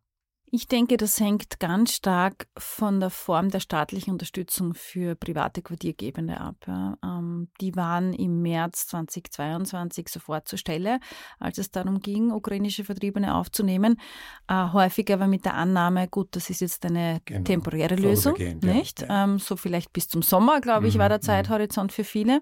Ich 0.50 0.66
denke, 0.66 0.96
das 0.96 1.20
hängt 1.20 1.60
ganz 1.60 1.92
stark 1.92 2.48
von 2.56 3.00
der 3.00 3.10
Form 3.10 3.50
der 3.50 3.60
staatlichen 3.60 4.12
Unterstützung 4.12 4.72
für 4.74 5.14
private 5.14 5.60
Quartiergebende 5.60 6.40
ab. 6.40 6.56
Ja. 6.66 6.96
Ähm, 7.04 7.48
die 7.60 7.76
waren 7.76 8.14
im 8.14 8.40
März 8.40 8.86
2022 8.86 10.08
sofort 10.08 10.48
zur 10.48 10.58
Stelle, 10.58 11.00
als 11.38 11.58
es 11.58 11.70
darum 11.70 12.00
ging, 12.00 12.30
ukrainische 12.30 12.84
Vertriebene 12.84 13.34
aufzunehmen. 13.34 14.00
Äh, 14.48 14.72
häufig 14.72 15.12
aber 15.12 15.26
mit 15.26 15.44
der 15.44 15.54
Annahme, 15.54 16.08
gut, 16.08 16.28
das 16.32 16.48
ist 16.48 16.60
jetzt 16.60 16.86
eine 16.86 17.20
genau. 17.26 17.44
temporäre 17.44 17.96
Lösung, 17.96 18.36
nicht? 18.62 19.02
Ja. 19.02 19.24
Ähm, 19.24 19.38
so 19.38 19.56
vielleicht 19.56 19.92
bis 19.92 20.08
zum 20.08 20.22
Sommer, 20.22 20.60
glaube 20.60 20.88
ich, 20.88 20.94
mhm. 20.94 21.00
war 21.00 21.08
der 21.10 21.18
mhm. 21.18 21.22
Zeithorizont 21.22 21.92
für 21.92 22.04
viele. 22.04 22.40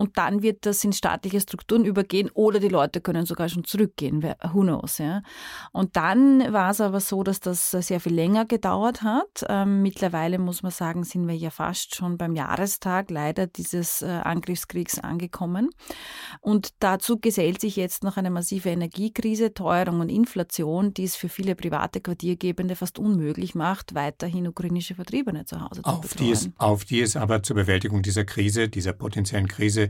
Und 0.00 0.16
dann 0.16 0.42
wird 0.42 0.64
das 0.64 0.82
in 0.82 0.94
staatliche 0.94 1.42
Strukturen 1.42 1.84
übergehen 1.84 2.30
oder 2.32 2.58
die 2.58 2.68
Leute 2.68 3.02
können 3.02 3.26
sogar 3.26 3.50
schon 3.50 3.64
zurückgehen. 3.64 4.22
Who 4.22 4.62
knows, 4.62 4.96
ja. 4.96 5.20
Und 5.72 5.94
dann 5.94 6.50
war 6.54 6.70
es 6.70 6.80
aber 6.80 7.00
so, 7.00 7.22
dass 7.22 7.40
das 7.40 7.70
sehr 7.70 8.00
viel 8.00 8.14
länger 8.14 8.46
gedauert 8.46 9.02
hat. 9.02 9.44
Ähm, 9.46 9.82
mittlerweile 9.82 10.38
muss 10.38 10.62
man 10.62 10.72
sagen, 10.72 11.04
sind 11.04 11.28
wir 11.28 11.36
ja 11.36 11.50
fast 11.50 11.96
schon 11.96 12.16
beim 12.16 12.34
Jahrestag 12.34 13.10
leider 13.10 13.46
dieses 13.46 14.00
äh, 14.00 14.06
Angriffskriegs 14.06 14.98
angekommen. 15.00 15.68
Und 16.40 16.70
dazu 16.78 17.18
gesellt 17.18 17.60
sich 17.60 17.76
jetzt 17.76 18.02
noch 18.02 18.16
eine 18.16 18.30
massive 18.30 18.70
Energiekrise, 18.70 19.52
Teuerung 19.52 20.00
und 20.00 20.08
Inflation, 20.08 20.94
die 20.94 21.04
es 21.04 21.14
für 21.14 21.28
viele 21.28 21.54
private 21.54 22.00
Quartiergebende 22.00 22.74
fast 22.74 22.98
unmöglich 22.98 23.54
macht, 23.54 23.94
weiterhin 23.94 24.48
ukrainische 24.48 24.94
Vertriebene 24.94 25.44
zu 25.44 25.60
Hause 25.60 25.82
zu 25.82 25.90
auf 25.90 26.00
betreuen. 26.00 26.26
Die 26.26 26.32
es, 26.32 26.50
auf 26.56 26.86
die 26.86 27.02
es 27.02 27.16
aber 27.16 27.42
zur 27.42 27.56
Bewältigung 27.56 28.00
dieser 28.00 28.24
Krise, 28.24 28.70
dieser 28.70 28.94
potenziellen 28.94 29.46
Krise, 29.46 29.89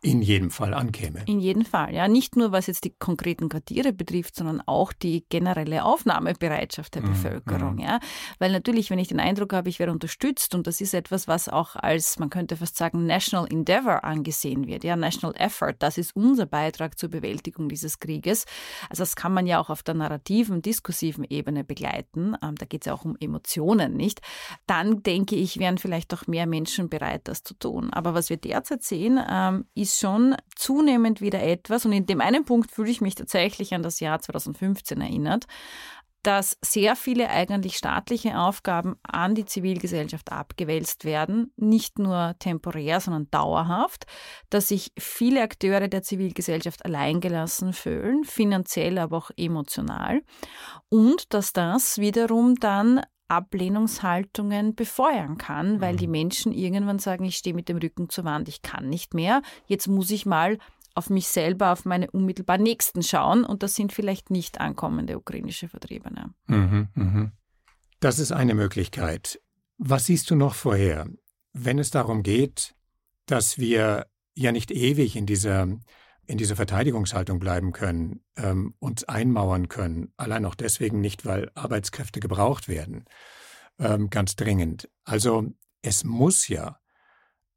in 0.00 0.22
jedem 0.22 0.52
Fall 0.52 0.74
ankäme. 0.74 1.24
In 1.26 1.40
jedem 1.40 1.64
Fall, 1.64 1.92
ja. 1.92 2.06
Nicht 2.06 2.36
nur 2.36 2.52
was 2.52 2.68
jetzt 2.68 2.84
die 2.84 2.94
konkreten 2.96 3.48
Quartiere 3.48 3.92
betrifft, 3.92 4.36
sondern 4.36 4.60
auch 4.60 4.92
die 4.92 5.24
generelle 5.28 5.84
Aufnahmebereitschaft 5.84 6.94
der 6.94 7.02
mhm. 7.02 7.08
Bevölkerung, 7.08 7.74
mhm. 7.74 7.80
ja. 7.80 8.00
Weil 8.38 8.52
natürlich, 8.52 8.90
wenn 8.90 9.00
ich 9.00 9.08
den 9.08 9.18
Eindruck 9.18 9.52
habe, 9.52 9.68
ich 9.68 9.80
werde 9.80 9.90
unterstützt 9.90 10.54
und 10.54 10.68
das 10.68 10.80
ist 10.80 10.94
etwas, 10.94 11.26
was 11.26 11.48
auch 11.48 11.74
als, 11.74 12.20
man 12.20 12.30
könnte 12.30 12.56
fast 12.56 12.76
sagen, 12.76 13.06
National 13.06 13.48
Endeavor 13.50 14.04
angesehen 14.04 14.68
wird, 14.68 14.84
ja, 14.84 14.94
National 14.94 15.34
Effort, 15.36 15.74
das 15.80 15.98
ist 15.98 16.14
unser 16.14 16.46
Beitrag 16.46 16.96
zur 16.96 17.08
Bewältigung 17.08 17.68
dieses 17.68 17.98
Krieges. 17.98 18.44
Also 18.88 19.02
das 19.02 19.16
kann 19.16 19.34
man 19.34 19.48
ja 19.48 19.58
auch 19.58 19.68
auf 19.68 19.82
der 19.82 19.94
narrativen, 19.94 20.62
diskursiven 20.62 21.24
Ebene 21.28 21.64
begleiten. 21.64 22.36
Ähm, 22.40 22.54
da 22.54 22.66
geht 22.66 22.82
es 22.82 22.86
ja 22.86 22.94
auch 22.94 23.04
um 23.04 23.16
Emotionen, 23.18 23.96
nicht? 23.96 24.20
Dann 24.68 25.02
denke 25.02 25.34
ich, 25.34 25.58
wären 25.58 25.78
vielleicht 25.78 26.14
auch 26.14 26.28
mehr 26.28 26.46
Menschen 26.46 26.88
bereit, 26.88 27.22
das 27.24 27.42
zu 27.42 27.54
tun. 27.54 27.92
Aber 27.92 28.14
was 28.14 28.30
wir 28.30 28.36
derzeit 28.36 28.84
sehen, 28.84 29.18
ähm, 29.28 29.64
ist 29.74 29.87
ist 29.88 30.00
schon 30.00 30.36
zunehmend 30.54 31.20
wieder 31.20 31.42
etwas, 31.42 31.84
und 31.86 31.92
in 31.92 32.06
dem 32.06 32.20
einen 32.20 32.44
Punkt 32.44 32.70
fühle 32.70 32.90
ich 32.90 33.00
mich 33.00 33.14
tatsächlich 33.14 33.74
an 33.74 33.82
das 33.82 34.00
Jahr 34.00 34.20
2015 34.20 35.00
erinnert, 35.00 35.46
dass 36.24 36.58
sehr 36.62 36.96
viele 36.96 37.30
eigentlich 37.30 37.76
staatliche 37.76 38.38
Aufgaben 38.38 38.96
an 39.02 39.34
die 39.34 39.44
Zivilgesellschaft 39.44 40.32
abgewälzt 40.32 41.04
werden, 41.04 41.52
nicht 41.56 41.98
nur 41.98 42.34
temporär, 42.40 43.00
sondern 43.00 43.30
dauerhaft, 43.30 44.04
dass 44.50 44.68
sich 44.68 44.92
viele 44.98 45.42
Akteure 45.42 45.88
der 45.88 46.02
Zivilgesellschaft 46.02 46.84
alleingelassen 46.84 47.72
fühlen, 47.72 48.24
finanziell, 48.24 48.98
aber 48.98 49.16
auch 49.16 49.30
emotional, 49.36 50.22
und 50.88 51.32
dass 51.32 51.52
das 51.52 51.98
wiederum 51.98 52.56
dann 52.56 53.00
Ablehnungshaltungen 53.28 54.74
befeuern 54.74 55.38
kann, 55.38 55.80
weil 55.80 55.96
die 55.96 56.06
mhm. 56.06 56.12
Menschen 56.12 56.52
irgendwann 56.52 56.98
sagen, 56.98 57.24
ich 57.24 57.36
stehe 57.36 57.54
mit 57.54 57.68
dem 57.68 57.76
Rücken 57.76 58.08
zur 58.08 58.24
Wand, 58.24 58.48
ich 58.48 58.62
kann 58.62 58.88
nicht 58.88 59.14
mehr, 59.14 59.42
jetzt 59.66 59.86
muss 59.86 60.10
ich 60.10 60.26
mal 60.26 60.58
auf 60.94 61.10
mich 61.10 61.28
selber, 61.28 61.72
auf 61.72 61.84
meine 61.84 62.10
unmittelbar 62.10 62.58
Nächsten 62.58 63.02
schauen 63.02 63.44
und 63.44 63.62
das 63.62 63.74
sind 63.74 63.92
vielleicht 63.92 64.30
nicht 64.30 64.60
ankommende 64.60 65.16
ukrainische 65.16 65.68
Vertriebene. 65.68 66.34
Mhm, 66.46 66.88
mhm. 66.94 67.32
Das 68.00 68.18
ist 68.18 68.32
eine 68.32 68.54
Möglichkeit. 68.54 69.40
Was 69.76 70.06
siehst 70.06 70.30
du 70.30 70.34
noch 70.34 70.54
vorher, 70.54 71.08
wenn 71.52 71.78
es 71.78 71.90
darum 71.90 72.22
geht, 72.22 72.74
dass 73.26 73.58
wir 73.58 74.06
ja 74.34 74.52
nicht 74.52 74.70
ewig 74.70 75.14
in 75.14 75.26
dieser 75.26 75.68
in 76.28 76.36
dieser 76.36 76.56
Verteidigungshaltung 76.56 77.38
bleiben 77.38 77.72
können, 77.72 78.20
ähm, 78.36 78.74
uns 78.78 79.04
einmauern 79.04 79.68
können. 79.68 80.12
Allein 80.18 80.44
auch 80.44 80.54
deswegen 80.54 81.00
nicht, 81.00 81.24
weil 81.24 81.50
Arbeitskräfte 81.54 82.20
gebraucht 82.20 82.68
werden, 82.68 83.06
ähm, 83.78 84.10
ganz 84.10 84.36
dringend. 84.36 84.90
Also 85.04 85.46
es 85.80 86.04
muss 86.04 86.46
ja 86.46 86.78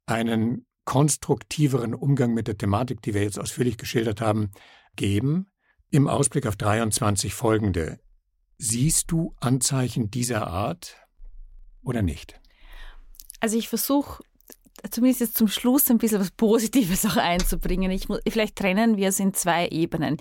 einen 0.06 0.66
konstruktiveren 0.86 1.94
Umgang 1.94 2.32
mit 2.32 2.48
der 2.48 2.56
Thematik, 2.56 3.02
die 3.02 3.12
wir 3.12 3.22
jetzt 3.22 3.38
ausführlich 3.38 3.76
geschildert 3.76 4.22
haben, 4.22 4.50
geben. 4.96 5.52
Im 5.90 6.08
Ausblick 6.08 6.46
auf 6.46 6.56
23 6.56 7.34
folgende. 7.34 8.00
Siehst 8.56 9.10
du 9.10 9.34
Anzeichen 9.38 10.10
dieser 10.10 10.46
Art 10.46 10.96
oder 11.82 12.00
nicht? 12.00 12.40
Also 13.40 13.58
ich 13.58 13.68
versuche 13.68 14.22
zumindest 14.90 15.20
jetzt 15.20 15.36
zum 15.36 15.48
Schluss 15.48 15.90
ein 15.90 15.98
bisschen 15.98 16.20
was 16.20 16.30
Positives 16.30 17.04
auch 17.06 17.16
einzubringen. 17.16 17.90
Ich 17.90 18.08
muss, 18.08 18.20
vielleicht 18.28 18.56
trennen 18.56 18.96
wir 18.96 19.08
es 19.08 19.20
in 19.20 19.34
zwei 19.34 19.68
Ebenen 19.68 20.18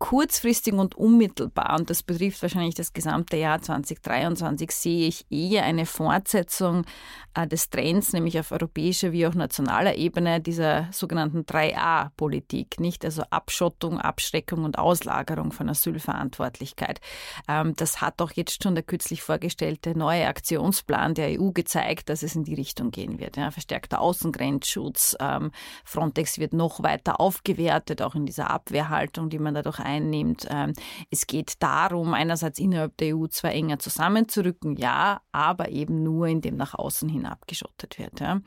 kurzfristig 0.00 0.72
und 0.72 0.96
unmittelbar, 0.96 1.78
und 1.78 1.90
das 1.90 2.02
betrifft 2.02 2.40
wahrscheinlich 2.40 2.74
das 2.74 2.94
gesamte 2.94 3.36
Jahr 3.36 3.60
2023, 3.60 4.70
sehe 4.72 5.06
ich 5.06 5.26
eher 5.30 5.64
eine 5.64 5.84
Fortsetzung 5.84 6.86
äh, 7.34 7.46
des 7.46 7.68
Trends, 7.68 8.14
nämlich 8.14 8.40
auf 8.40 8.50
europäischer 8.50 9.12
wie 9.12 9.26
auch 9.26 9.34
nationaler 9.34 9.96
Ebene 9.96 10.40
dieser 10.40 10.88
sogenannten 10.90 11.42
3a-Politik, 11.42 12.80
nicht? 12.80 13.04
Also 13.04 13.22
Abschottung, 13.28 14.00
Abschreckung 14.00 14.64
und 14.64 14.78
Auslagerung 14.78 15.52
von 15.52 15.68
Asylverantwortlichkeit. 15.68 17.00
Ähm, 17.46 17.74
das 17.76 18.00
hat 18.00 18.22
auch 18.22 18.32
jetzt 18.32 18.62
schon 18.62 18.74
der 18.74 18.84
kürzlich 18.84 19.22
vorgestellte 19.22 19.96
neue 19.96 20.26
Aktionsplan 20.26 21.12
der 21.12 21.38
EU 21.38 21.50
gezeigt, 21.50 22.08
dass 22.08 22.22
es 22.22 22.34
in 22.34 22.44
die 22.44 22.54
Richtung 22.54 22.90
gehen 22.90 23.18
wird. 23.18 23.36
Ja, 23.36 23.50
verstärkter 23.50 24.00
Außengrenzschutz, 24.00 25.14
ähm, 25.20 25.52
Frontex 25.84 26.38
wird 26.38 26.54
noch 26.54 26.82
weiter 26.82 27.20
aufgewertet, 27.20 28.00
auch 28.00 28.14
in 28.14 28.24
dieser 28.24 28.48
Abwehrhaltung, 28.48 29.28
die 29.28 29.38
man 29.38 29.52
dadurch 29.52 29.78
einnimmt. 29.90 30.46
Ähm, 30.50 30.72
es 31.10 31.26
geht 31.26 31.62
darum, 31.62 32.14
einerseits 32.14 32.58
innerhalb 32.58 32.96
der 32.98 33.16
EU 33.16 33.26
zwar 33.26 33.52
enger 33.52 33.78
zusammenzurücken, 33.78 34.76
ja, 34.76 35.20
aber 35.32 35.70
eben 35.70 36.02
nur, 36.02 36.26
indem 36.26 36.56
nach 36.56 36.74
außen 36.74 37.08
hin 37.08 37.26
abgeschottet 37.26 37.98
wird. 37.98 38.20
Ja. 38.20 38.40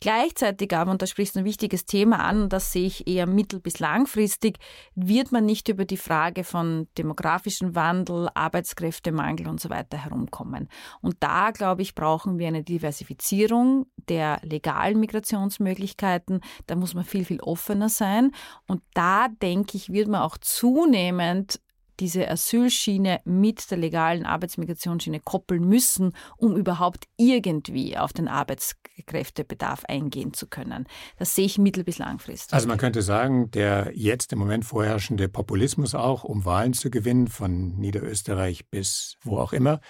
Gleichzeitig 0.00 0.74
aber, 0.74 0.90
und 0.90 1.02
da 1.02 1.06
sprichst 1.06 1.34
du 1.34 1.40
ein 1.40 1.44
wichtiges 1.44 1.86
Thema 1.86 2.20
an, 2.20 2.42
und 2.42 2.52
das 2.52 2.72
sehe 2.72 2.86
ich 2.86 3.06
eher 3.06 3.26
mittel- 3.26 3.60
bis 3.60 3.78
langfristig, 3.78 4.58
wird 4.94 5.32
man 5.32 5.44
nicht 5.44 5.68
über 5.68 5.84
die 5.84 5.96
Frage 5.96 6.44
von 6.44 6.88
demografischem 6.98 7.74
Wandel, 7.74 8.28
Arbeitskräftemangel 8.34 9.48
und 9.48 9.60
so 9.60 9.70
weiter 9.70 9.98
herumkommen. 9.98 10.68
Und 11.00 11.16
da, 11.20 11.50
glaube 11.50 11.82
ich, 11.82 11.94
brauchen 11.94 12.38
wir 12.38 12.48
eine 12.48 12.62
Diversifizierung 12.62 13.86
der 14.10 14.40
legalen 14.42 15.00
Migrationsmöglichkeiten. 15.00 16.40
Da 16.66 16.74
muss 16.74 16.92
man 16.92 17.04
viel, 17.04 17.24
viel 17.24 17.40
offener 17.40 17.88
sein. 17.88 18.32
Und 18.66 18.82
da, 18.92 19.28
denke 19.28 19.76
ich, 19.76 19.90
wird 19.90 20.08
man 20.08 20.20
auch 20.20 20.36
zunehmend 20.36 21.60
diese 22.00 22.28
Asylschiene 22.28 23.20
mit 23.24 23.70
der 23.70 23.78
legalen 23.78 24.24
Arbeitsmigrationsschiene 24.24 25.20
koppeln 25.20 25.68
müssen, 25.68 26.14
um 26.38 26.56
überhaupt 26.56 27.04
irgendwie 27.18 27.96
auf 27.96 28.12
den 28.12 28.26
Arbeitskräftebedarf 28.26 29.84
eingehen 29.84 30.32
zu 30.32 30.46
können. 30.46 30.86
Das 31.18 31.34
sehe 31.34 31.44
ich 31.44 31.58
mittel- 31.58 31.84
bis 31.84 31.98
langfristig. 31.98 32.54
Also 32.54 32.68
man 32.68 32.78
könnte 32.78 33.02
sagen, 33.02 33.50
der 33.50 33.92
jetzt 33.94 34.32
im 34.32 34.38
Moment 34.38 34.64
vorherrschende 34.64 35.28
Populismus 35.28 35.94
auch, 35.94 36.24
um 36.24 36.44
Wahlen 36.46 36.72
zu 36.72 36.90
gewinnen, 36.90 37.28
von 37.28 37.76
Niederösterreich 37.76 38.70
bis 38.70 39.18
wo 39.22 39.38
auch 39.38 39.52
immer, 39.52 39.80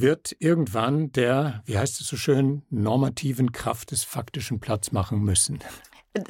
wird 0.00 0.36
irgendwann 0.38 1.12
der, 1.12 1.62
wie 1.66 1.78
heißt 1.78 2.00
es 2.00 2.06
so 2.06 2.16
schön, 2.16 2.62
normativen 2.70 3.52
Kraft 3.52 3.90
des 3.90 4.04
faktischen 4.04 4.60
Platz 4.60 4.92
machen 4.92 5.20
müssen. 5.22 5.58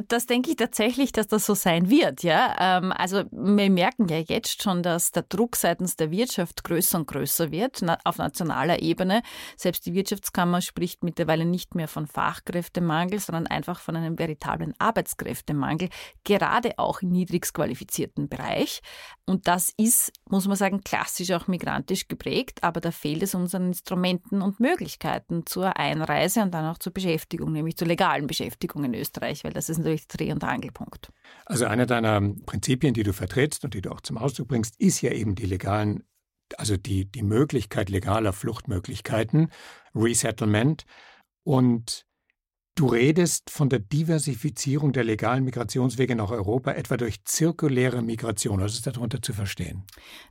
Das 0.09 0.25
denke 0.25 0.49
ich 0.49 0.57
tatsächlich, 0.57 1.13
dass 1.13 1.29
das 1.29 1.45
so 1.45 1.53
sein 1.53 1.91
wird. 1.91 2.23
Ja? 2.23 2.57
Ähm, 2.59 2.91
also 2.91 3.25
wir 3.31 3.71
merken 3.71 4.09
ja 4.09 4.17
jetzt 4.19 4.63
schon, 4.63 4.83
dass 4.83 5.13
der 5.13 5.25
Druck 5.25 5.57
seitens 5.57 5.97
der 5.97 6.11
Wirtschaft 6.11 6.65
größer 6.65 6.99
und 6.99 7.07
größer 7.07 7.51
wird 7.51 7.85
auf 8.05 8.17
nationaler 8.17 8.81
Ebene. 8.81 9.23
Selbst 9.59 9.85
die 9.85 9.93
Wirtschaftskammer 9.93 10.63
spricht 10.63 11.05
mittlerweile 11.05 11.45
nicht 11.45 11.75
mehr 11.75 11.87
von 11.87 12.07
Fachkräftemangel, 12.07 13.19
sondern 13.19 13.47
einfach 13.47 13.79
von 13.79 13.95
einem 13.95 14.19
veritablen 14.19 14.73
Arbeitskräftemangel, 14.79 15.91
gerade 16.25 16.79
auch 16.79 17.03
im 17.03 17.11
niedrigst 17.11 17.53
qualifizierten 17.53 18.31
Bereich. 18.31 18.81
Und 19.27 19.49
das 19.49 19.71
ist, 19.77 20.13
muss 20.31 20.47
man 20.47 20.57
sagen, 20.57 20.81
klassisch 20.83 21.31
auch 21.33 21.47
migrantisch 21.47 22.09
geprägt, 22.09 22.63
aber 22.63 22.81
da 22.81 22.91
fehlt 22.91 23.23
es 23.23 23.35
uns 23.35 23.55
an 23.55 23.67
Instrumenten 23.67 24.41
und 24.41 24.61
Möglichkeiten 24.61 25.45
zur 25.45 25.77
Einreise 25.77 26.41
und 26.41 26.55
dann 26.55 26.65
auch 26.65 26.79
zur 26.79 26.95
Beschäftigung, 26.95 27.53
nämlich 27.53 27.77
zur 27.77 27.89
legalen 27.89 28.27
Beschäftigung 28.27 28.85
in 28.85 28.95
Österreich, 28.95 29.45
weil 29.45 29.53
das 29.53 29.69
ist 29.69 29.74
natürlich 29.79 30.07
Dreh- 30.09 30.33
und 30.33 30.45
Angelpunkt. 30.45 31.13
Also 31.47 31.67
einer 31.67 31.87
deiner 31.87 32.21
Prinzipien, 32.47 32.95
die 32.95 33.03
du 33.03 33.13
vertrittst 33.13 33.65
und 33.65 33.75
die 33.75 33.83
du 33.83 33.91
auch 33.91 34.01
zum 34.01 34.19
Ausdruck 34.19 34.49
bringst, 34.49 34.81
ist 34.81 35.01
ja 35.01 35.13
eben 35.13 35.35
die 35.35 35.47
legalen, 35.47 36.05
also 36.57 36.77
die, 36.77 37.11
die 37.11 37.23
Möglichkeit 37.23 37.91
legaler 37.91 38.33
Fluchtmöglichkeiten, 38.33 39.51
Resettlement. 39.95 40.85
Und 41.45 42.07
du 42.75 42.87
redest 42.87 43.51
von 43.51 43.69
der 43.69 43.79
Diversifizierung 43.79 44.93
der 44.93 45.05
legalen 45.05 45.45
Migrationswege 45.45 46.17
nach 46.17 46.31
Europa, 46.31 46.73
etwa 46.73 46.97
durch 46.97 47.25
zirkuläre 47.25 48.03
Migration. 48.03 48.61
Was 48.61 48.75
ist 48.75 48.87
darunter 48.87 49.23
zu 49.23 49.33
verstehen? 49.33 49.85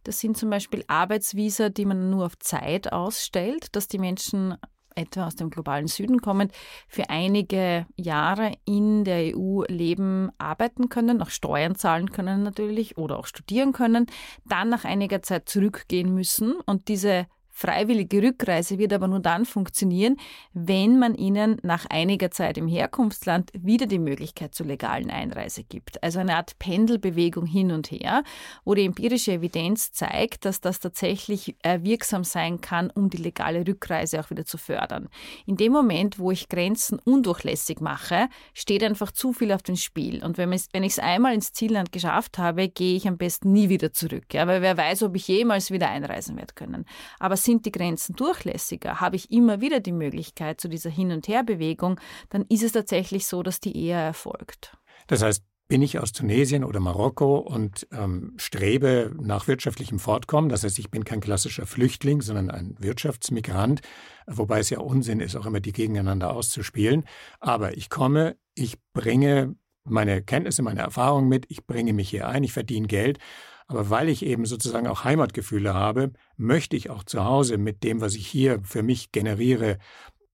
Das 0.04 0.20
sind 0.20 0.38
zum 0.38 0.50
Beispiel 0.50 0.84
Arbeitsvisa, 0.88 1.70
die 1.70 1.86
man 1.86 2.10
nur 2.10 2.26
auf 2.26 2.38
Zeit 2.40 2.92
ausstellt, 2.92 3.76
dass 3.76 3.88
die 3.88 4.00
Menschen 4.00 4.58
etwa 4.96 5.28
aus 5.28 5.36
dem 5.36 5.50
globalen 5.50 5.88
Süden 5.88 6.22
kommend, 6.22 6.52
für 6.88 7.10
einige 7.10 7.86
Jahre 7.96 8.54
in 8.66 9.04
der 9.04 9.36
EU 9.36 9.64
leben, 9.68 10.32
arbeiten 10.38 10.90
können, 10.90 11.22
auch 11.22 11.30
Steuern 11.30 11.76
zahlen 11.76 12.12
können 12.12 12.44
natürlich 12.44 12.98
oder 12.98 13.18
auch 13.20 13.28
studieren 13.28 13.74
können, 13.74 14.08
dann 14.46 14.70
nach 14.70 14.86
einiger 14.86 15.22
Zeit 15.22 15.50
zurückgehen 15.50 16.14
müssen. 16.14 16.54
Und 16.66 16.88
diese 16.88 17.28
Freiwillige 17.56 18.24
Rückreise 18.24 18.80
wird 18.80 18.94
aber 18.94 19.08
nur 19.08 19.20
dann 19.20 19.46
funktionieren, 19.46 20.18
wenn 20.54 20.98
man 20.98 21.14
ihnen 21.14 21.58
nach 21.62 21.86
einiger 21.86 22.32
Zeit 22.32 22.58
im 22.58 22.68
Herkunftsland 22.68 23.52
wieder 23.54 23.86
die 23.86 24.00
Möglichkeit 24.00 24.56
zur 24.56 24.66
legalen 24.66 25.12
Einreise 25.12 25.64
gibt. 25.64 26.02
Also 26.02 26.20
eine 26.20 26.36
Art 26.36 26.58
Pendelbewegung 26.58 27.46
hin 27.46 27.72
und 27.72 27.92
her, 27.92 28.24
wo 28.66 28.74
die 28.74 28.86
empirische 28.86 29.34
Evidenz 29.34 29.92
zeigt, 29.92 30.46
dass 30.46 30.62
das 30.62 30.80
tatsächlich 30.80 31.56
äh, 31.62 31.80
wirksam 31.84 32.24
sein 32.24 32.60
kann, 32.60 32.90
um 32.90 33.12
die 33.12 33.18
legale 33.18 33.66
Rückreise 33.68 34.20
auch 34.20 34.32
wieder 34.32 34.46
zu 34.46 34.58
fördern. 34.58 35.08
In 35.46 35.56
dem 35.56 35.72
Moment, 35.72 36.18
wo 36.18 36.32
ich 36.32 36.50
Grenzen 36.50 36.98
undurchlässig 36.98 37.80
mache, 37.82 38.30
steht 38.56 38.84
einfach 38.84 39.12
zu 39.12 39.32
viel 39.32 39.52
auf 39.52 39.62
dem 39.62 39.76
Spiel. 39.76 40.24
Und 40.24 40.40
wenn 40.40 40.52
ich 40.52 40.68
es 40.74 41.00
einmal 41.00 41.36
ins 41.36 41.54
Zielland 41.54 41.92
geschafft 41.92 42.40
habe, 42.40 42.68
gehe 42.68 42.96
ich 42.96 43.08
am 43.08 43.18
besten 43.18 43.52
nie 43.52 43.70
wieder 43.70 43.94
zurück. 43.94 44.34
Ja, 44.34 44.48
weil 44.48 44.64
wer 44.64 44.76
weiß, 44.76 45.04
ob 45.04 45.16
ich 45.16 45.28
jemals 45.28 45.70
wieder 45.70 45.90
einreisen 45.92 46.36
werde 46.36 46.56
können. 46.56 46.86
Aber 47.20 47.38
sind 47.44 47.66
die 47.66 47.72
Grenzen 47.72 48.16
durchlässiger, 48.16 49.00
habe 49.02 49.16
ich 49.16 49.32
immer 49.32 49.62
wieder 49.62 49.80
die 49.80 49.92
Möglichkeit 49.92 50.60
zu 50.62 50.68
dieser 50.68 50.90
Hin- 50.90 51.12
und 51.12 51.28
Herbewegung, 51.28 52.00
dann 52.30 52.46
ist 52.50 52.64
es 52.64 52.72
tatsächlich 52.72 53.28
so, 53.28 53.44
dass 53.44 53.60
die 53.60 53.78
eher 53.78 54.00
erfolgt. 54.00 54.78
Das 55.08 55.22
heißt, 55.22 55.44
bin 55.68 55.82
ich 55.82 55.98
aus 55.98 56.12
Tunesien 56.12 56.64
oder 56.64 56.80
Marokko 56.80 57.38
und 57.38 57.88
ähm, 57.92 58.34
strebe 58.38 59.16
nach 59.20 59.48
wirtschaftlichem 59.48 59.98
Fortkommen. 59.98 60.50
Das 60.50 60.64
heißt, 60.64 60.78
ich 60.78 60.92
bin 60.92 61.04
kein 61.04 61.22
klassischer 61.22 61.66
Flüchtling, 61.66 62.22
sondern 62.22 62.52
ein 62.52 62.76
Wirtschaftsmigrant, 62.80 63.82
wobei 64.28 64.60
es 64.60 64.70
ja 64.70 64.80
Unsinn 64.80 65.20
ist, 65.20 65.36
auch 65.36 65.46
immer 65.46 65.62
die 65.62 65.72
gegeneinander 65.72 66.34
auszuspielen. 66.34 67.06
Aber 67.40 67.78
ich 67.78 67.90
komme, 67.90 68.36
ich 68.56 68.78
bringe 68.94 69.56
meine 69.86 70.22
Kenntnisse, 70.22 70.62
meine 70.62 70.82
Erfahrungen 70.82 71.30
mit, 71.30 71.46
ich 71.50 71.66
bringe 71.66 71.94
mich 71.94 72.10
hier 72.10 72.28
ein, 72.28 72.44
ich 72.44 72.54
verdiene 72.54 72.88
Geld 72.88 73.20
aber 73.68 73.90
weil 73.90 74.10
ich 74.10 74.26
eben 74.26 74.46
sozusagen 74.46 74.88
auch 74.88 75.04
Heimatgefühle 75.04 75.74
habe, 75.74 76.14
möchte 76.38 76.76
ich 76.76 76.90
auch 76.90 77.04
zu 77.04 77.24
Hause 77.24 77.58
mit 77.58 77.84
dem, 77.84 78.02
was 78.02 78.16
ich 78.16 78.28
hier 78.28 78.60
für 78.64 78.84
mich 78.84 79.12
generiere, 79.12 79.78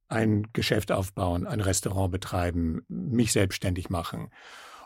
ein 0.07 0.47
Geschäft 0.53 0.91
aufbauen, 0.91 1.45
ein 1.45 1.61
Restaurant 1.61 2.11
betreiben, 2.11 2.81
mich 2.87 3.31
selbstständig 3.31 3.89
machen. 3.89 4.31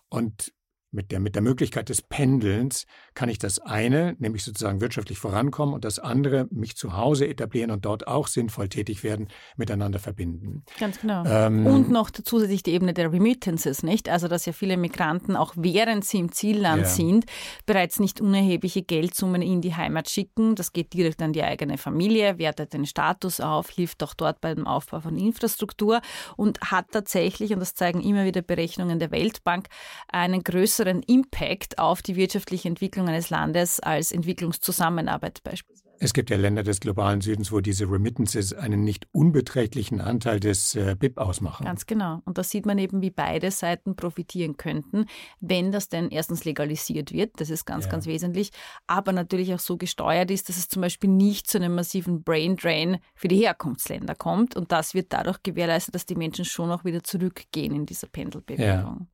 Und 0.09 0.53
mit 0.93 1.11
der, 1.11 1.19
mit 1.19 1.35
der 1.35 1.41
Möglichkeit 1.41 1.89
des 1.89 2.01
Pendelns 2.01 2.85
kann 3.15 3.27
ich 3.27 3.39
das 3.39 3.59
eine, 3.59 4.15
nämlich 4.19 4.43
sozusagen 4.43 4.79
wirtschaftlich 4.79 5.17
vorankommen 5.17 5.73
und 5.73 5.83
das 5.83 5.99
andere, 5.99 6.47
mich 6.51 6.77
zu 6.77 6.95
Hause 6.95 7.27
etablieren 7.27 7.71
und 7.71 7.83
dort 7.85 8.07
auch 8.07 8.27
sinnvoll 8.27 8.69
tätig 8.69 9.03
werden, 9.03 9.27
miteinander 9.57 9.99
verbinden. 9.99 10.63
Ganz 10.79 11.01
genau. 11.01 11.25
Ähm, 11.25 11.65
und 11.65 11.89
noch 11.89 12.11
zusätzlich 12.11 12.63
die 12.63 12.71
Ebene 12.71 12.93
der 12.93 13.11
Remittances, 13.11 13.81
nicht? 13.81 14.07
Also, 14.07 14.27
dass 14.27 14.45
ja 14.45 14.53
viele 14.53 14.77
Migranten 14.77 15.35
auch 15.35 15.53
während 15.57 16.05
sie 16.05 16.19
im 16.19 16.31
Zielland 16.31 16.83
ja. 16.83 16.87
sind, 16.87 17.25
bereits 17.65 17.99
nicht 17.99 18.21
unerhebliche 18.21 18.83
Geldsummen 18.83 19.41
in 19.41 19.61
die 19.61 19.75
Heimat 19.75 20.09
schicken. 20.09 20.55
Das 20.55 20.73
geht 20.73 20.93
direkt 20.93 21.21
an 21.21 21.33
die 21.33 21.43
eigene 21.43 21.77
Familie, 21.77 22.37
wertet 22.37 22.73
den 22.73 22.85
Status 22.85 23.39
auf, 23.39 23.69
hilft 23.69 24.03
auch 24.03 24.13
dort 24.13 24.41
beim 24.41 24.67
Aufbau 24.67 24.99
von 24.99 25.17
Infrastruktur 25.17 26.01
und 26.37 26.61
hat 26.61 26.91
tatsächlich, 26.91 27.51
und 27.51 27.59
das 27.59 27.73
zeigen 27.73 28.01
immer 28.01 28.25
wieder 28.25 28.43
Berechnungen 28.43 28.99
der 28.99 29.09
Weltbank, 29.09 29.67
einen 30.07 30.43
größeren 30.43 30.82
größeren 30.83 31.03
Impact 31.03 31.79
auf 31.79 32.01
die 32.01 32.15
wirtschaftliche 32.15 32.67
Entwicklung 32.67 33.07
eines 33.07 33.29
Landes 33.29 33.79
als 33.79 34.11
Entwicklungszusammenarbeit 34.11 35.41
beispielsweise. 35.43 35.83
Es 35.99 36.13
gibt 36.13 36.29
ja 36.29 36.35
Länder 36.35 36.63
des 36.63 36.81
globalen 36.81 37.21
Südens, 37.21 37.51
wo 37.53 37.61
diese 37.61 37.89
Remittances 37.89 38.53
einen 38.53 38.83
nicht 38.83 39.07
unbeträchtlichen 39.13 40.01
Anteil 40.01 40.41
des 40.41 40.75
äh, 40.75 40.95
BIP 40.99 41.17
ausmachen. 41.17 41.63
Ganz 41.65 41.85
genau. 41.85 42.21
Und 42.25 42.37
da 42.37 42.43
sieht 42.43 42.65
man 42.65 42.77
eben, 42.77 43.01
wie 43.01 43.11
beide 43.11 43.51
Seiten 43.51 43.95
profitieren 43.95 44.57
könnten, 44.57 45.05
wenn 45.39 45.71
das 45.71 45.87
denn 45.87 46.09
erstens 46.09 46.43
legalisiert 46.43 47.13
wird, 47.13 47.39
das 47.39 47.49
ist 47.49 47.65
ganz, 47.65 47.85
ja. 47.85 47.91
ganz 47.91 48.05
wesentlich, 48.05 48.51
aber 48.85 49.13
natürlich 49.13 49.53
auch 49.53 49.59
so 49.59 49.77
gesteuert 49.77 50.29
ist, 50.29 50.49
dass 50.49 50.57
es 50.57 50.67
zum 50.67 50.81
Beispiel 50.81 51.09
nicht 51.09 51.47
zu 51.49 51.57
einem 51.57 51.75
massiven 51.75 52.23
Brain 52.23 52.57
Drain 52.57 52.97
für 53.15 53.29
die 53.29 53.37
Herkunftsländer 53.37 54.15
kommt. 54.15 54.57
Und 54.57 54.73
das 54.73 54.93
wird 54.93 55.13
dadurch 55.13 55.41
gewährleistet, 55.43 55.95
dass 55.95 56.05
die 56.05 56.15
Menschen 56.15 56.43
schon 56.43 56.71
auch 56.71 56.83
wieder 56.83 57.03
zurückgehen 57.03 57.73
in 57.73 57.85
dieser 57.85 58.07
Pendelbewegung. 58.07 58.65
Ja. 58.65 59.07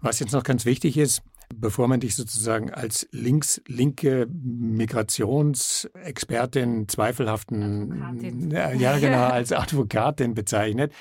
Was 0.00 0.20
jetzt 0.20 0.32
noch 0.32 0.42
ganz 0.42 0.64
wichtig 0.64 0.96
ist, 0.96 1.20
bevor 1.54 1.86
man 1.88 2.00
dich 2.00 2.16
sozusagen 2.16 2.70
als 2.70 3.06
links, 3.10 3.60
linke 3.66 4.26
Migrationsexpertin, 4.30 6.88
zweifelhaften, 6.88 8.50
ja 8.50 8.98
genau, 8.98 9.24
als 9.26 9.52
Advokatin 9.52 10.32
bezeichnet, 10.34 10.94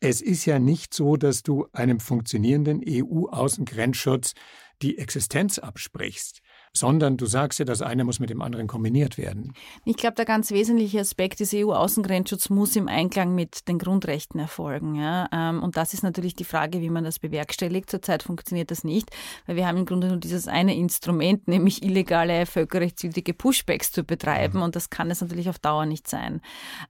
es 0.00 0.20
ist 0.20 0.44
ja 0.44 0.60
nicht 0.60 0.94
so, 0.94 1.16
dass 1.16 1.42
du 1.42 1.66
einem 1.72 1.98
funktionierenden 2.00 2.82
EU-Außengrenzschutz 2.86 4.34
die 4.80 4.98
Existenz 4.98 5.58
absprichst 5.58 6.40
sondern 6.72 7.16
du 7.16 7.26
sagst 7.26 7.58
ja, 7.58 7.64
das 7.64 7.82
eine 7.82 8.04
muss 8.04 8.20
mit 8.20 8.30
dem 8.30 8.42
anderen 8.42 8.66
kombiniert 8.66 9.18
werden. 9.18 9.52
Ich 9.84 9.96
glaube, 9.96 10.14
der 10.14 10.24
ganz 10.24 10.50
wesentliche 10.50 11.00
Aspekt 11.00 11.40
des 11.40 11.52
EU-Außengrenzschutzes 11.54 12.50
muss 12.50 12.76
im 12.76 12.88
Einklang 12.88 13.34
mit 13.34 13.68
den 13.68 13.78
Grundrechten 13.78 14.40
erfolgen. 14.40 14.94
Ja? 14.94 15.28
Ähm, 15.32 15.62
und 15.62 15.76
das 15.76 15.94
ist 15.94 16.02
natürlich 16.02 16.34
die 16.34 16.44
Frage, 16.44 16.80
wie 16.80 16.90
man 16.90 17.04
das 17.04 17.18
bewerkstelligt. 17.18 17.90
Zurzeit 17.90 18.22
funktioniert 18.22 18.70
das 18.70 18.84
nicht, 18.84 19.10
weil 19.46 19.56
wir 19.56 19.66
haben 19.66 19.78
im 19.78 19.86
Grunde 19.86 20.08
nur 20.08 20.18
dieses 20.18 20.48
eine 20.48 20.76
Instrument, 20.76 21.48
nämlich 21.48 21.82
illegale, 21.82 22.46
völkerrechtswidrige 22.46 23.34
Pushbacks 23.34 23.92
zu 23.92 24.04
betreiben. 24.04 24.58
Mhm. 24.58 24.64
Und 24.64 24.76
das 24.76 24.90
kann 24.90 25.10
es 25.10 25.20
natürlich 25.20 25.48
auf 25.48 25.58
Dauer 25.58 25.86
nicht 25.86 26.08
sein. 26.08 26.40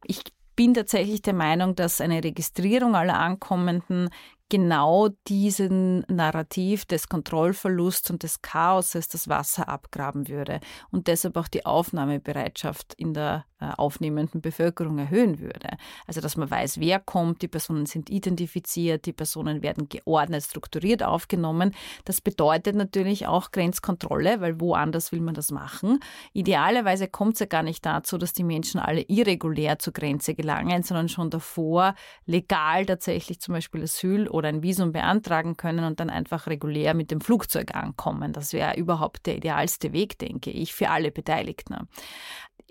Ich 0.04 0.22
bin 0.58 0.74
tatsächlich 0.74 1.22
der 1.22 1.34
Meinung, 1.34 1.76
dass 1.76 2.00
eine 2.00 2.24
Registrierung 2.24 2.96
aller 2.96 3.16
Ankommenden 3.16 4.10
genau 4.48 5.08
diesen 5.26 6.04
Narrativ 6.08 6.84
des 6.86 7.08
Kontrollverlusts 7.08 8.10
und 8.10 8.22
des 8.22 8.40
Chaoses 8.42 9.08
das 9.08 9.28
Wasser 9.28 9.68
abgraben 9.68 10.28
würde 10.28 10.60
und 10.90 11.06
deshalb 11.06 11.36
auch 11.36 11.48
die 11.48 11.66
Aufnahmebereitschaft 11.66 12.94
in 12.94 13.14
der 13.14 13.44
äh, 13.60 13.72
aufnehmenden 13.76 14.40
Bevölkerung 14.40 14.98
erhöhen 14.98 15.40
würde. 15.40 15.70
Also 16.06 16.20
dass 16.20 16.36
man 16.36 16.48
weiß, 16.48 16.78
wer 16.78 17.00
kommt, 17.00 17.42
die 17.42 17.48
Personen 17.48 17.86
sind 17.86 18.08
identifiziert, 18.08 19.04
die 19.04 19.12
Personen 19.12 19.62
werden 19.62 19.88
geordnet, 19.88 20.44
strukturiert 20.44 21.02
aufgenommen. 21.02 21.74
Das 22.04 22.20
bedeutet 22.20 22.76
natürlich 22.76 23.26
auch 23.26 23.50
Grenzkontrolle, 23.50 24.40
weil 24.40 24.60
woanders 24.60 25.10
will 25.10 25.20
man 25.20 25.34
das 25.34 25.50
machen. 25.50 25.98
Idealerweise 26.32 27.08
kommt 27.08 27.34
es 27.34 27.40
ja 27.40 27.46
gar 27.46 27.64
nicht 27.64 27.84
dazu, 27.84 28.16
dass 28.16 28.32
die 28.32 28.44
Menschen 28.44 28.78
alle 28.78 29.02
irregulär 29.02 29.80
zur 29.80 29.92
Grenze 29.92 30.36
gelangen, 30.36 30.84
sondern 30.84 31.08
schon 31.08 31.28
davor 31.28 31.96
legal 32.26 32.86
tatsächlich 32.86 33.40
zum 33.40 33.54
Beispiel 33.54 33.82
Asyl 33.82 34.28
oder 34.38 34.48
ein 34.48 34.62
Visum 34.62 34.92
beantragen 34.92 35.56
können 35.56 35.84
und 35.84 36.00
dann 36.00 36.10
einfach 36.10 36.46
regulär 36.46 36.94
mit 36.94 37.10
dem 37.10 37.20
Flugzeug 37.20 37.74
ankommen. 37.74 38.32
Das 38.32 38.52
wäre 38.52 38.76
überhaupt 38.76 39.26
der 39.26 39.36
idealste 39.36 39.92
Weg, 39.92 40.18
denke 40.18 40.50
ich, 40.50 40.72
für 40.72 40.90
alle 40.90 41.10
Beteiligten 41.10 41.88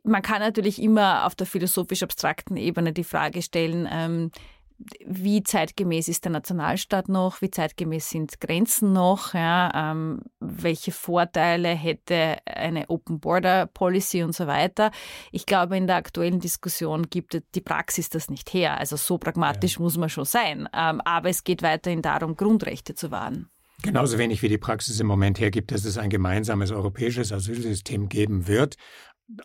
man 0.08 0.22
kann 0.22 0.40
natürlich 0.40 0.82
immer 0.82 1.26
auf 1.26 1.36
der 1.36 1.46
philosophisch-abstrakten 1.46 2.58
Ebene 2.58 2.94
die 2.94 3.04
Frage 3.04 3.42
stellen, 3.42 3.88
ähm, 3.92 4.32
wie 5.06 5.44
zeitgemäß 5.44 6.08
ist 6.08 6.26
der 6.26 6.32
Nationalstaat 6.32 7.10
noch, 7.10 7.42
wie 7.42 7.50
zeitgemäß 7.50 8.10
sind 8.10 8.40
Grenzen 8.40 8.94
noch, 8.94 9.34
ja, 9.34 9.92
ähm, 9.92 10.22
welche 10.40 10.92
Vorteile 10.92 11.70
hätte 11.70 12.38
eine 12.46 12.90
Open 12.90 13.20
Border 13.20 13.66
Policy 13.66 14.24
und 14.24 14.36
so 14.36 14.48
weiter. 14.48 14.92
Ich 15.32 15.46
glaube, 15.46 15.78
in 15.78 15.88
der 15.88 15.96
aktuellen 15.96 16.40
Diskussion 16.40 17.10
gibt 17.10 17.42
die 17.56 17.62
Praxis 17.62 18.10
das 18.10 18.30
nicht 18.30 18.54
her. 18.54 18.78
Also 18.78 18.96
so 18.98 19.18
pragmatisch 19.18 19.76
ja. 19.76 19.82
muss 19.82 19.98
man 19.98 20.10
schon 20.10 20.26
sein. 20.26 20.70
Ähm, 20.74 21.02
aber 21.02 21.30
es 21.30 21.44
geht 21.44 21.64
weiterhin 21.64 22.02
darum, 22.02 22.36
Grundrechte 22.36 22.94
zu 22.94 23.12
wahren. 23.12 23.50
Genauso 23.84 24.18
wenig 24.18 24.42
wie 24.42 24.50
die 24.50 24.58
Praxis 24.58 25.00
im 25.00 25.06
Moment 25.06 25.40
hergibt, 25.40 25.72
dass 25.72 25.86
es 25.86 26.00
ein 26.00 26.10
gemeinsames 26.10 26.72
europäisches 26.72 27.32
Asylsystem 27.32 28.10
geben 28.10 28.48
wird. 28.48 28.76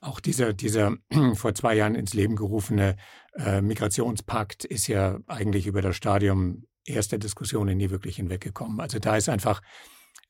Auch 0.01 0.21
dieser, 0.21 0.53
dieser 0.53 0.97
vor 1.35 1.55
zwei 1.55 1.75
Jahren 1.75 1.95
ins 1.95 2.15
Leben 2.15 2.37
gerufene 2.37 2.97
äh, 3.35 3.61
Migrationspakt 3.61 4.65
ist 4.65 4.87
ja 4.87 5.19
eigentlich 5.27 5.67
über 5.67 5.83
das 5.83 5.97
Stadium 5.97 6.65
erster 6.85 7.19
Diskussionen 7.19 7.77
nie 7.77 7.91
wirklich 7.91 8.17
hinweggekommen. 8.17 8.81
Also 8.81 8.99
da 8.99 9.17
ist 9.17 9.29
einfach 9.29 9.63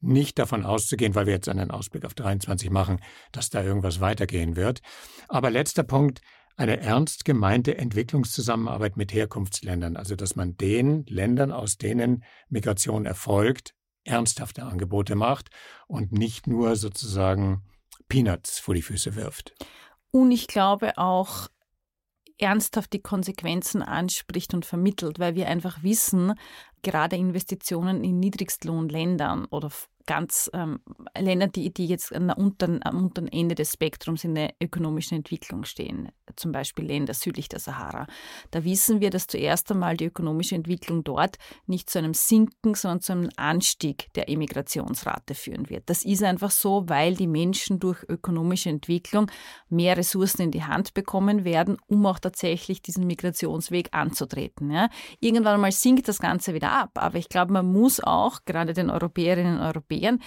nicht 0.00 0.38
davon 0.38 0.64
auszugehen, 0.64 1.14
weil 1.14 1.26
wir 1.26 1.34
jetzt 1.34 1.48
einen 1.48 1.70
Ausblick 1.70 2.04
auf 2.04 2.14
23 2.14 2.70
machen, 2.70 3.00
dass 3.30 3.50
da 3.50 3.62
irgendwas 3.62 4.00
weitergehen 4.00 4.56
wird. 4.56 4.80
Aber 5.28 5.50
letzter 5.50 5.84
Punkt, 5.84 6.20
eine 6.56 6.80
ernst 6.80 7.24
gemeinte 7.24 7.78
Entwicklungszusammenarbeit 7.78 8.96
mit 8.96 9.12
Herkunftsländern, 9.12 9.96
also 9.96 10.16
dass 10.16 10.36
man 10.36 10.56
den 10.56 11.04
Ländern, 11.06 11.50
aus 11.50 11.78
denen 11.78 12.24
Migration 12.48 13.06
erfolgt, 13.06 13.74
ernsthafte 14.04 14.64
Angebote 14.64 15.14
macht 15.14 15.48
und 15.86 16.12
nicht 16.12 16.46
nur 16.46 16.77
sozusagen 16.77 17.62
Peanuts 18.09 18.59
vor 18.59 18.75
die 18.75 18.83
Füße 18.83 19.17
wirft. 19.17 19.55
Und 20.11 20.31
ich 20.31 20.46
glaube 20.46 20.98
auch, 20.98 21.48
ernsthaft 22.38 22.92
die 22.92 23.03
Konsequenzen 23.03 23.83
anspricht 23.83 24.53
und 24.53 24.67
vermittelt, 24.67 25.19
weil 25.19 25.35
wir 25.35 25.48
einfach 25.48 25.83
wissen, 25.83 26.35
gerade 26.83 27.17
Investitionen 27.17 28.03
in 28.03 28.19
Niedrigstlohnländern 28.19 29.46
oder 29.46 29.71
ganz 30.07 30.50
ähm, 30.53 30.81
Länder, 31.19 31.46
die, 31.46 31.73
die 31.73 31.87
jetzt 31.87 32.11
der 32.11 32.38
unteren, 32.38 32.81
am 32.83 33.05
unteren 33.05 33.29
Ende 33.29 33.55
des 33.55 33.73
Spektrums 33.73 34.25
in 34.25 34.35
der 34.35 34.55
ökonomischen 34.61 35.19
Entwicklung 35.19 35.65
stehen, 35.65 36.11
zum 36.37 36.53
Beispiel 36.53 36.87
Länder 36.87 37.15
südlich 37.15 37.48
der 37.48 37.61
Sahara. 37.61 38.07
Da 38.50 38.65
wissen 38.65 39.00
wir, 39.00 39.11
dass 39.11 39.27
zuerst 39.27 39.71
einmal 39.71 39.96
die 39.96 40.07
ökonomische 40.07 40.55
Entwicklung 40.55 41.05
dort 41.05 41.37
nicht 41.67 41.90
zu 41.90 41.98
einem 41.98 42.15
Sinken, 42.15 42.75
sondern 42.75 43.00
zu 43.00 43.13
einem 43.13 43.31
Anstieg 43.37 44.13
der 44.15 44.29
Emigrationsrate 44.29 45.35
führen 45.35 45.71
wird. 45.71 45.85
Das 45.87 46.05
ist 46.05 46.23
einfach 46.23 46.50
so, 46.50 46.88
weil 46.88 47.15
die 47.15 47.27
Menschen 47.27 47.79
durch 47.79 48.03
ökonomische 48.09 48.71
Entwicklung 48.71 49.31
mehr 49.69 49.96
Ressourcen 49.96 50.42
in 50.42 50.50
die 50.50 50.65
Hand 50.65 50.94
bekommen 50.94 51.44
werden, 51.44 51.77
um 51.87 52.05
auch 52.07 52.19
tatsächlich 52.19 52.83
diesen 52.83 53.07
Migrationsweg 53.07 53.88
anzutreten. 53.92 54.71
Ja. 54.71 54.88
Irgendwann 55.21 55.61
mal 55.61 55.73
sinkt 55.73 56.09
das 56.09 56.19
Ganze 56.19 56.55
wieder 56.55 56.73
ab, 56.73 56.90
aber 56.94 57.19
ich 57.19 57.29
glaube, 57.29 57.53
man 57.53 57.71
muss 57.71 58.00
auch 58.00 58.40
gerade 58.44 58.73
den 58.73 58.90
Europäerinnen 58.90 59.59
und 59.59 59.63
Europäern 59.63 59.91
Europäern 59.92 60.20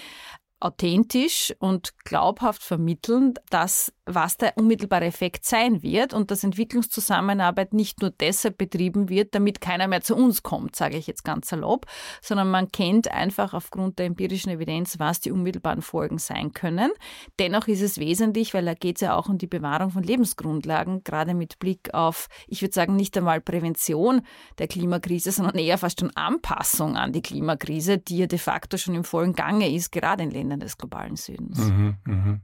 authentisch 0.62 1.54
und 1.60 1.94
glaubhaft 2.06 2.64
vermitteln, 2.64 3.34
dass 3.50 3.94
was 4.06 4.38
der 4.38 4.58
unmittelbare 4.58 5.06
Effekt 5.06 5.46
sein 5.46 5.82
wird 5.82 6.14
und 6.14 6.30
dass 6.30 6.44
Entwicklungszusammenarbeit 6.44 7.74
nicht 7.74 8.02
nur 8.02 8.12
deshalb 8.12 8.58
betrieben 8.58 9.10
wird, 9.10 9.34
damit 9.34 9.62
keiner 9.62 9.88
mehr 9.88 10.02
zu 10.02 10.16
uns 10.16 10.44
kommt, 10.44 10.76
sage 10.76 10.98
ich 10.98 11.08
jetzt 11.08 11.24
ganz 11.24 11.50
salopp, 11.50 11.86
sondern 12.22 12.50
man 12.52 12.72
kennt 12.72 13.12
einfach 13.12 13.54
aufgrund 13.54 14.00
der 14.00 14.06
empirischen 14.06 14.52
Evidenz, 14.52 15.00
was 15.00 15.22
die 15.22 15.32
unmittelbaren 15.32 15.82
Folgen 15.82 16.20
sein 16.20 16.54
können. 16.54 16.92
Dennoch 17.40 17.68
ist 17.68 17.82
es 17.82 17.98
wesentlich, 17.98 18.54
weil 18.54 18.66
da 18.66 18.74
geht 18.74 18.98
es 18.98 19.02
ja 19.02 19.16
auch 19.16 19.28
um 19.28 19.38
die 19.38 19.48
Bewahrung 19.48 19.90
von 19.90 20.04
Lebensgrundlagen, 20.04 21.04
gerade 21.04 21.34
mit 21.34 21.60
Blick 21.60 21.94
auf, 21.94 22.28
ich 22.48 22.62
würde 22.62 22.74
sagen, 22.74 22.96
nicht 22.96 23.18
einmal 23.18 23.42
Prävention 23.42 24.22
der 24.60 24.68
Klimakrise, 24.68 25.32
sondern 25.32 25.58
eher 25.58 25.78
fast 25.78 26.00
schon 26.00 26.16
Anpassung 26.16 26.96
an 26.96 27.12
die 27.12 27.22
Klimakrise, 27.22 27.98
die 27.98 28.18
ja 28.20 28.28
de 28.28 28.40
facto 28.40 28.78
schon 28.78 28.96
im 28.96 29.04
vollen 29.04 29.34
Gange 29.34 29.74
ist, 29.74 29.92
gerade 29.92 30.24
in 30.24 30.32
Ländern 30.32 30.60
des 30.60 30.78
globalen 30.78 31.16
Südens. 31.16 31.58
Mhm, 31.58 31.98
mh. 32.06 32.40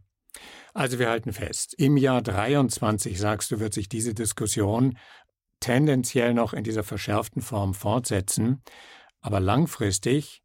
Also 0.74 1.00
wir 1.00 1.10
halten 1.10 1.34
fest, 1.34 1.74
im 1.78 1.98
Jahr 1.98 2.22
23, 2.22 3.20
sagst 3.20 3.52
du, 3.52 3.60
wird 3.60 3.74
sich 3.74 3.90
diese 3.90 4.14
Diskussion 4.14 4.98
tendenziell 5.60 6.34
noch 6.34 6.54
in 6.54 6.64
dieser 6.64 6.84
verschärften 6.84 7.42
Form 7.42 7.74
fortsetzen. 7.74 8.64
Aber 9.20 9.40
langfristig, 9.40 10.44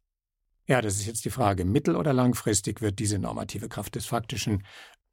ja, 0.67 0.81
das 0.81 0.95
ist 0.95 1.07
jetzt 1.07 1.25
die 1.25 1.29
Frage, 1.29 1.65
mittel- 1.65 1.95
oder 1.95 2.13
langfristig 2.13 2.81
wird 2.81 2.99
diese 2.99 3.19
normative 3.19 3.69
Kraft 3.69 3.95
des 3.95 4.05
Faktischen 4.05 4.65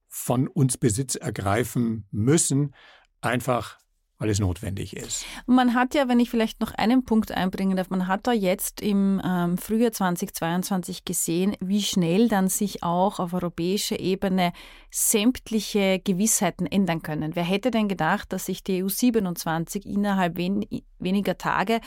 von 0.09 0.49
uns 0.49 0.79
Besitz 0.79 1.15
ergreifen 1.15 2.07
müssen, 2.11 2.75
einfach 3.21 3.79
weil 4.19 4.31
es 4.31 4.39
notwendig 4.39 4.97
ist. 4.97 5.27
Man 5.47 5.75
hat 5.75 5.95
ja, 5.95 6.09
wenn 6.09 6.21
ich 6.21 6.31
vielleicht 6.31 6.61
noch 6.61 6.73
einen 6.73 7.05
Punkt 7.05 7.33
einbringen 7.33 7.77
darf, 7.77 7.91
man 7.91 8.07
hat 8.07 8.27
da 8.27 8.33
jetzt 8.33 8.81
im 8.81 9.21
ähm, 9.25 9.59
Frühjahr 9.59 9.93
2022 9.93 11.05
gesehen, 11.05 11.57
wie 11.61 11.83
schnell 11.83 12.29
dann 12.29 12.49
sich 12.49 12.83
auch 12.83 13.19
auf 13.19 13.35
europäischer 13.35 13.99
Ebene 13.99 14.53
sämtliche 14.91 15.99
Gewissheiten 15.99 16.67
ändern 16.67 17.03
können. 17.03 17.35
Wer 17.35 17.43
hätte 17.43 17.73
denn 17.73 17.89
gedacht, 17.89 18.33
dass 18.33 18.47
sich 18.47 18.63
die 18.63 18.85
EU 18.85 18.89
27 18.89 19.85
innerhalb 19.85 20.37
wen 20.37 20.65
weniger 21.01 21.37
Tage 21.37 21.81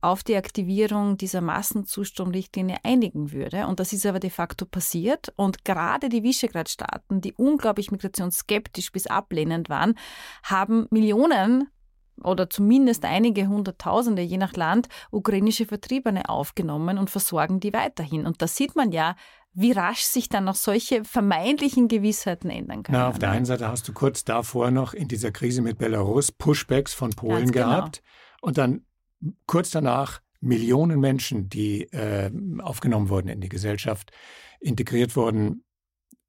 auf 0.00 0.22
die 0.22 0.36
Aktivierung 0.36 1.16
dieser 1.16 1.40
Massenzustromrichtlinie 1.40 2.76
einigen 2.84 3.32
würde? 3.32 3.66
Und 3.66 3.80
das 3.80 3.94
ist 3.94 4.04
aber 4.04 4.20
de 4.20 4.30
facto 4.30 4.66
passiert. 4.66 5.32
Und 5.36 5.64
gerade 5.64 6.10
die 6.10 6.22
Visegrad-Staaten, 6.22 7.22
die 7.22 7.32
unglaublich 7.32 7.90
migrationsskeptisch 7.90 8.92
bis 8.92 9.06
ablehnend 9.06 9.70
waren, 9.70 9.94
haben 10.42 10.86
Millionen 10.90 11.68
oder 12.22 12.50
zumindest 12.50 13.04
einige 13.04 13.48
Hunderttausende, 13.48 14.22
je 14.22 14.38
nach 14.38 14.54
Land, 14.54 14.88
ukrainische 15.10 15.66
Vertriebene 15.66 16.28
aufgenommen 16.28 16.98
und 16.98 17.10
versorgen 17.10 17.60
die 17.60 17.72
weiterhin. 17.72 18.26
Und 18.26 18.42
da 18.42 18.46
sieht 18.46 18.76
man 18.76 18.92
ja, 18.92 19.16
wie 19.52 19.72
rasch 19.72 20.02
sich 20.02 20.28
dann 20.28 20.44
noch 20.44 20.54
solche 20.54 21.04
vermeintlichen 21.04 21.88
Gewissheiten 21.88 22.50
ändern 22.50 22.82
können. 22.82 22.98
Na, 22.98 23.08
auf 23.08 23.18
der 23.18 23.30
einen 23.30 23.46
Seite 23.46 23.68
hast 23.68 23.88
du 23.88 23.92
kurz 23.92 24.24
davor 24.24 24.70
noch 24.70 24.94
in 24.94 25.08
dieser 25.08 25.32
Krise 25.32 25.60
mit 25.62 25.78
Belarus 25.78 26.30
Pushbacks 26.30 26.94
von 26.94 27.10
Polen 27.10 27.50
genau. 27.50 27.66
gehabt 27.66 28.02
und 28.40 28.58
dann 28.58 28.84
kurz 29.46 29.70
danach 29.70 30.20
Millionen 30.40 31.00
Menschen, 31.00 31.48
die 31.48 31.82
äh, 31.92 32.30
aufgenommen 32.62 33.10
wurden 33.10 33.28
in 33.28 33.40
die 33.40 33.48
Gesellschaft, 33.48 34.10
integriert 34.60 35.16
wurden, 35.16 35.64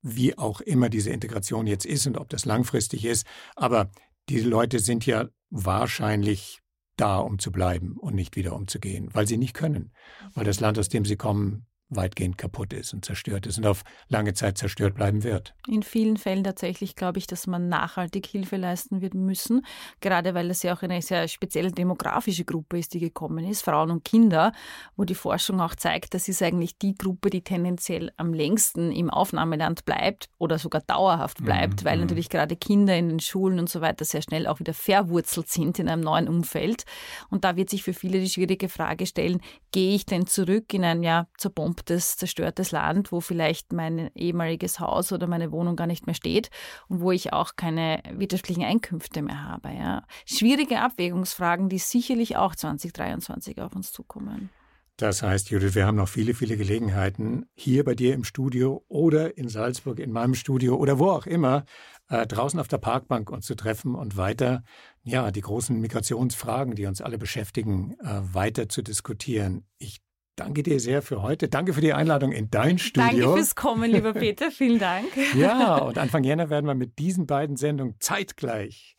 wie 0.01 0.37
auch 0.37 0.61
immer 0.61 0.89
diese 0.89 1.11
Integration 1.11 1.67
jetzt 1.67 1.85
ist 1.85 2.07
und 2.07 2.17
ob 2.17 2.29
das 2.29 2.45
langfristig 2.45 3.05
ist. 3.05 3.25
Aber 3.55 3.91
die 4.29 4.39
Leute 4.41 4.79
sind 4.79 5.05
ja 5.05 5.29
wahrscheinlich 5.51 6.61
da, 6.97 7.17
um 7.17 7.39
zu 7.39 7.51
bleiben 7.51 7.97
und 7.97 8.15
nicht 8.15 8.35
wieder 8.35 8.55
umzugehen, 8.55 9.09
weil 9.13 9.27
sie 9.27 9.37
nicht 9.37 9.53
können, 9.53 9.93
weil 10.33 10.45
das 10.45 10.59
Land, 10.59 10.79
aus 10.79 10.89
dem 10.89 11.05
sie 11.05 11.17
kommen, 11.17 11.65
weitgehend 11.91 12.37
kaputt 12.37 12.73
ist 12.73 12.93
und 12.93 13.05
zerstört 13.05 13.45
ist 13.45 13.57
und 13.57 13.67
auf 13.67 13.83
lange 14.07 14.33
Zeit 14.33 14.57
zerstört 14.57 14.95
bleiben 14.95 15.23
wird. 15.23 15.53
In 15.67 15.83
vielen 15.83 16.17
Fällen 16.17 16.43
tatsächlich 16.43 16.95
glaube 16.95 17.19
ich, 17.19 17.27
dass 17.27 17.47
man 17.47 17.69
nachhaltig 17.69 18.25
Hilfe 18.25 18.55
leisten 18.57 19.01
wird 19.01 19.13
müssen, 19.13 19.65
gerade 19.99 20.33
weil 20.33 20.49
es 20.49 20.63
ja 20.63 20.73
auch 20.73 20.81
eine 20.81 21.01
sehr 21.01 21.27
spezielle 21.27 21.71
demografische 21.71 22.45
Gruppe 22.45 22.79
ist, 22.79 22.93
die 22.93 22.99
gekommen 22.99 23.45
ist, 23.45 23.63
Frauen 23.63 23.91
und 23.91 24.05
Kinder, 24.05 24.53
wo 24.95 25.03
die 25.03 25.15
Forschung 25.15 25.59
auch 25.61 25.75
zeigt, 25.75 26.13
das 26.13 26.27
ist 26.27 26.41
eigentlich 26.41 26.77
die 26.77 26.95
Gruppe, 26.95 27.29
die 27.29 27.41
tendenziell 27.41 28.11
am 28.17 28.33
längsten 28.33 28.91
im 28.91 29.09
Aufnahmeland 29.09 29.85
bleibt 29.85 30.29
oder 30.37 30.57
sogar 30.57 30.81
dauerhaft 30.81 31.41
mhm, 31.41 31.45
bleibt, 31.45 31.81
mhm. 31.81 31.85
weil 31.85 31.97
natürlich 31.99 32.29
gerade 32.29 32.55
Kinder 32.55 32.95
in 32.95 33.09
den 33.09 33.19
Schulen 33.19 33.59
und 33.59 33.69
so 33.69 33.81
weiter 33.81 34.05
sehr 34.05 34.21
schnell 34.21 34.47
auch 34.47 34.59
wieder 34.59 34.73
verwurzelt 34.73 35.49
sind 35.49 35.77
in 35.77 35.89
einem 35.89 36.01
neuen 36.01 36.27
Umfeld. 36.27 36.85
Und 37.29 37.43
da 37.43 37.55
wird 37.55 37.69
sich 37.69 37.83
für 37.83 37.93
viele 37.93 38.19
die 38.19 38.29
schwierige 38.29 38.69
Frage 38.69 39.05
stellen, 39.05 39.41
gehe 39.71 39.95
ich 39.95 40.05
denn 40.05 40.25
zurück 40.25 40.73
in 40.73 40.83
ein 40.83 41.03
ja 41.03 41.27
zerbombtes 41.37 41.80
zerbombtes, 41.81 42.17
zerstörtes 42.17 42.71
Land, 42.71 43.11
wo 43.11 43.19
vielleicht 43.19 43.73
mein 43.73 44.11
ehemaliges 44.15 44.79
Haus 44.79 45.11
oder 45.11 45.27
meine 45.27 45.51
Wohnung 45.51 45.75
gar 45.75 45.87
nicht 45.87 46.05
mehr 46.05 46.15
steht 46.15 46.49
und 46.87 47.01
wo 47.01 47.11
ich 47.11 47.33
auch 47.33 47.55
keine 47.55 48.01
wirtschaftlichen 48.13 48.63
Einkünfte 48.63 49.21
mehr 49.21 49.43
habe. 49.43 49.69
Ja. 49.69 50.03
Schwierige 50.25 50.79
Abwägungsfragen, 50.79 51.69
die 51.69 51.79
sicherlich 51.79 52.37
auch 52.37 52.55
2023 52.55 53.61
auf 53.61 53.75
uns 53.75 53.91
zukommen. 53.91 54.49
Das 54.97 55.23
heißt, 55.23 55.49
Judith, 55.49 55.73
wir 55.73 55.87
haben 55.87 55.97
noch 55.97 56.09
viele, 56.09 56.35
viele 56.35 56.57
Gelegenheiten, 56.57 57.45
hier 57.55 57.83
bei 57.83 57.95
dir 57.95 58.13
im 58.13 58.23
Studio 58.23 58.83
oder 58.87 59.35
in 59.35 59.49
Salzburg 59.49 59.99
in 59.99 60.11
meinem 60.11 60.35
Studio 60.35 60.75
oder 60.75 60.99
wo 60.99 61.09
auch 61.09 61.25
immer, 61.25 61.65
äh, 62.09 62.27
draußen 62.27 62.59
auf 62.59 62.67
der 62.67 62.77
Parkbank 62.77 63.31
uns 63.31 63.47
zu 63.47 63.55
treffen 63.55 63.95
und 63.95 64.15
weiter, 64.15 64.63
ja, 65.01 65.31
die 65.31 65.41
großen 65.41 65.79
Migrationsfragen, 65.79 66.75
die 66.75 66.85
uns 66.85 67.01
alle 67.01 67.17
beschäftigen, 67.17 67.95
äh, 68.01 68.21
weiter 68.33 68.69
zu 68.69 68.83
diskutieren. 68.83 69.65
Ich 69.79 70.01
danke 70.35 70.63
dir 70.63 70.79
sehr 70.79 71.01
für 71.01 71.21
heute. 71.21 71.47
Danke 71.47 71.73
für 71.73 71.81
die 71.81 71.93
Einladung 71.93 72.31
in 72.31 72.49
dein 72.49 72.77
Studio. 72.77 73.09
Danke 73.09 73.33
fürs 73.37 73.55
Kommen, 73.55 73.91
lieber 73.91 74.13
Peter. 74.13 74.51
Vielen 74.51 74.79
Dank. 74.79 75.07
Ja, 75.35 75.77
und 75.83 75.97
Anfang 75.97 76.23
Jänner 76.23 76.49
werden 76.49 76.65
wir 76.65 76.75
mit 76.75 76.99
diesen 76.99 77.27
beiden 77.27 77.57
Sendungen 77.57 77.95
zeitgleich 77.99 78.95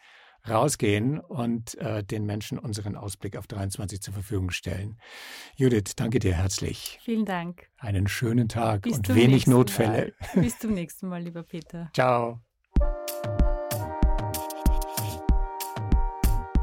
rausgehen 0.48 1.20
und 1.20 1.76
äh, 1.78 2.02
den 2.02 2.24
Menschen 2.24 2.58
unseren 2.58 2.96
Ausblick 2.96 3.36
auf 3.36 3.46
23 3.46 4.00
zur 4.00 4.14
Verfügung 4.14 4.50
stellen. 4.50 4.98
Judith, 5.56 5.94
danke 5.96 6.18
dir 6.18 6.34
herzlich. 6.34 6.98
Vielen 7.02 7.24
Dank. 7.24 7.68
Einen 7.78 8.08
schönen 8.08 8.48
Tag 8.48 8.82
Bis 8.82 8.96
und 8.96 9.14
wenig 9.14 9.46
Notfälle. 9.46 10.14
Mal. 10.34 10.42
Bis 10.42 10.58
zum 10.58 10.72
nächsten 10.72 11.08
Mal, 11.08 11.22
lieber 11.22 11.42
Peter. 11.42 11.90
Ciao. 11.94 12.40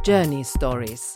Journey 0.06 0.44
Stories 0.44 1.16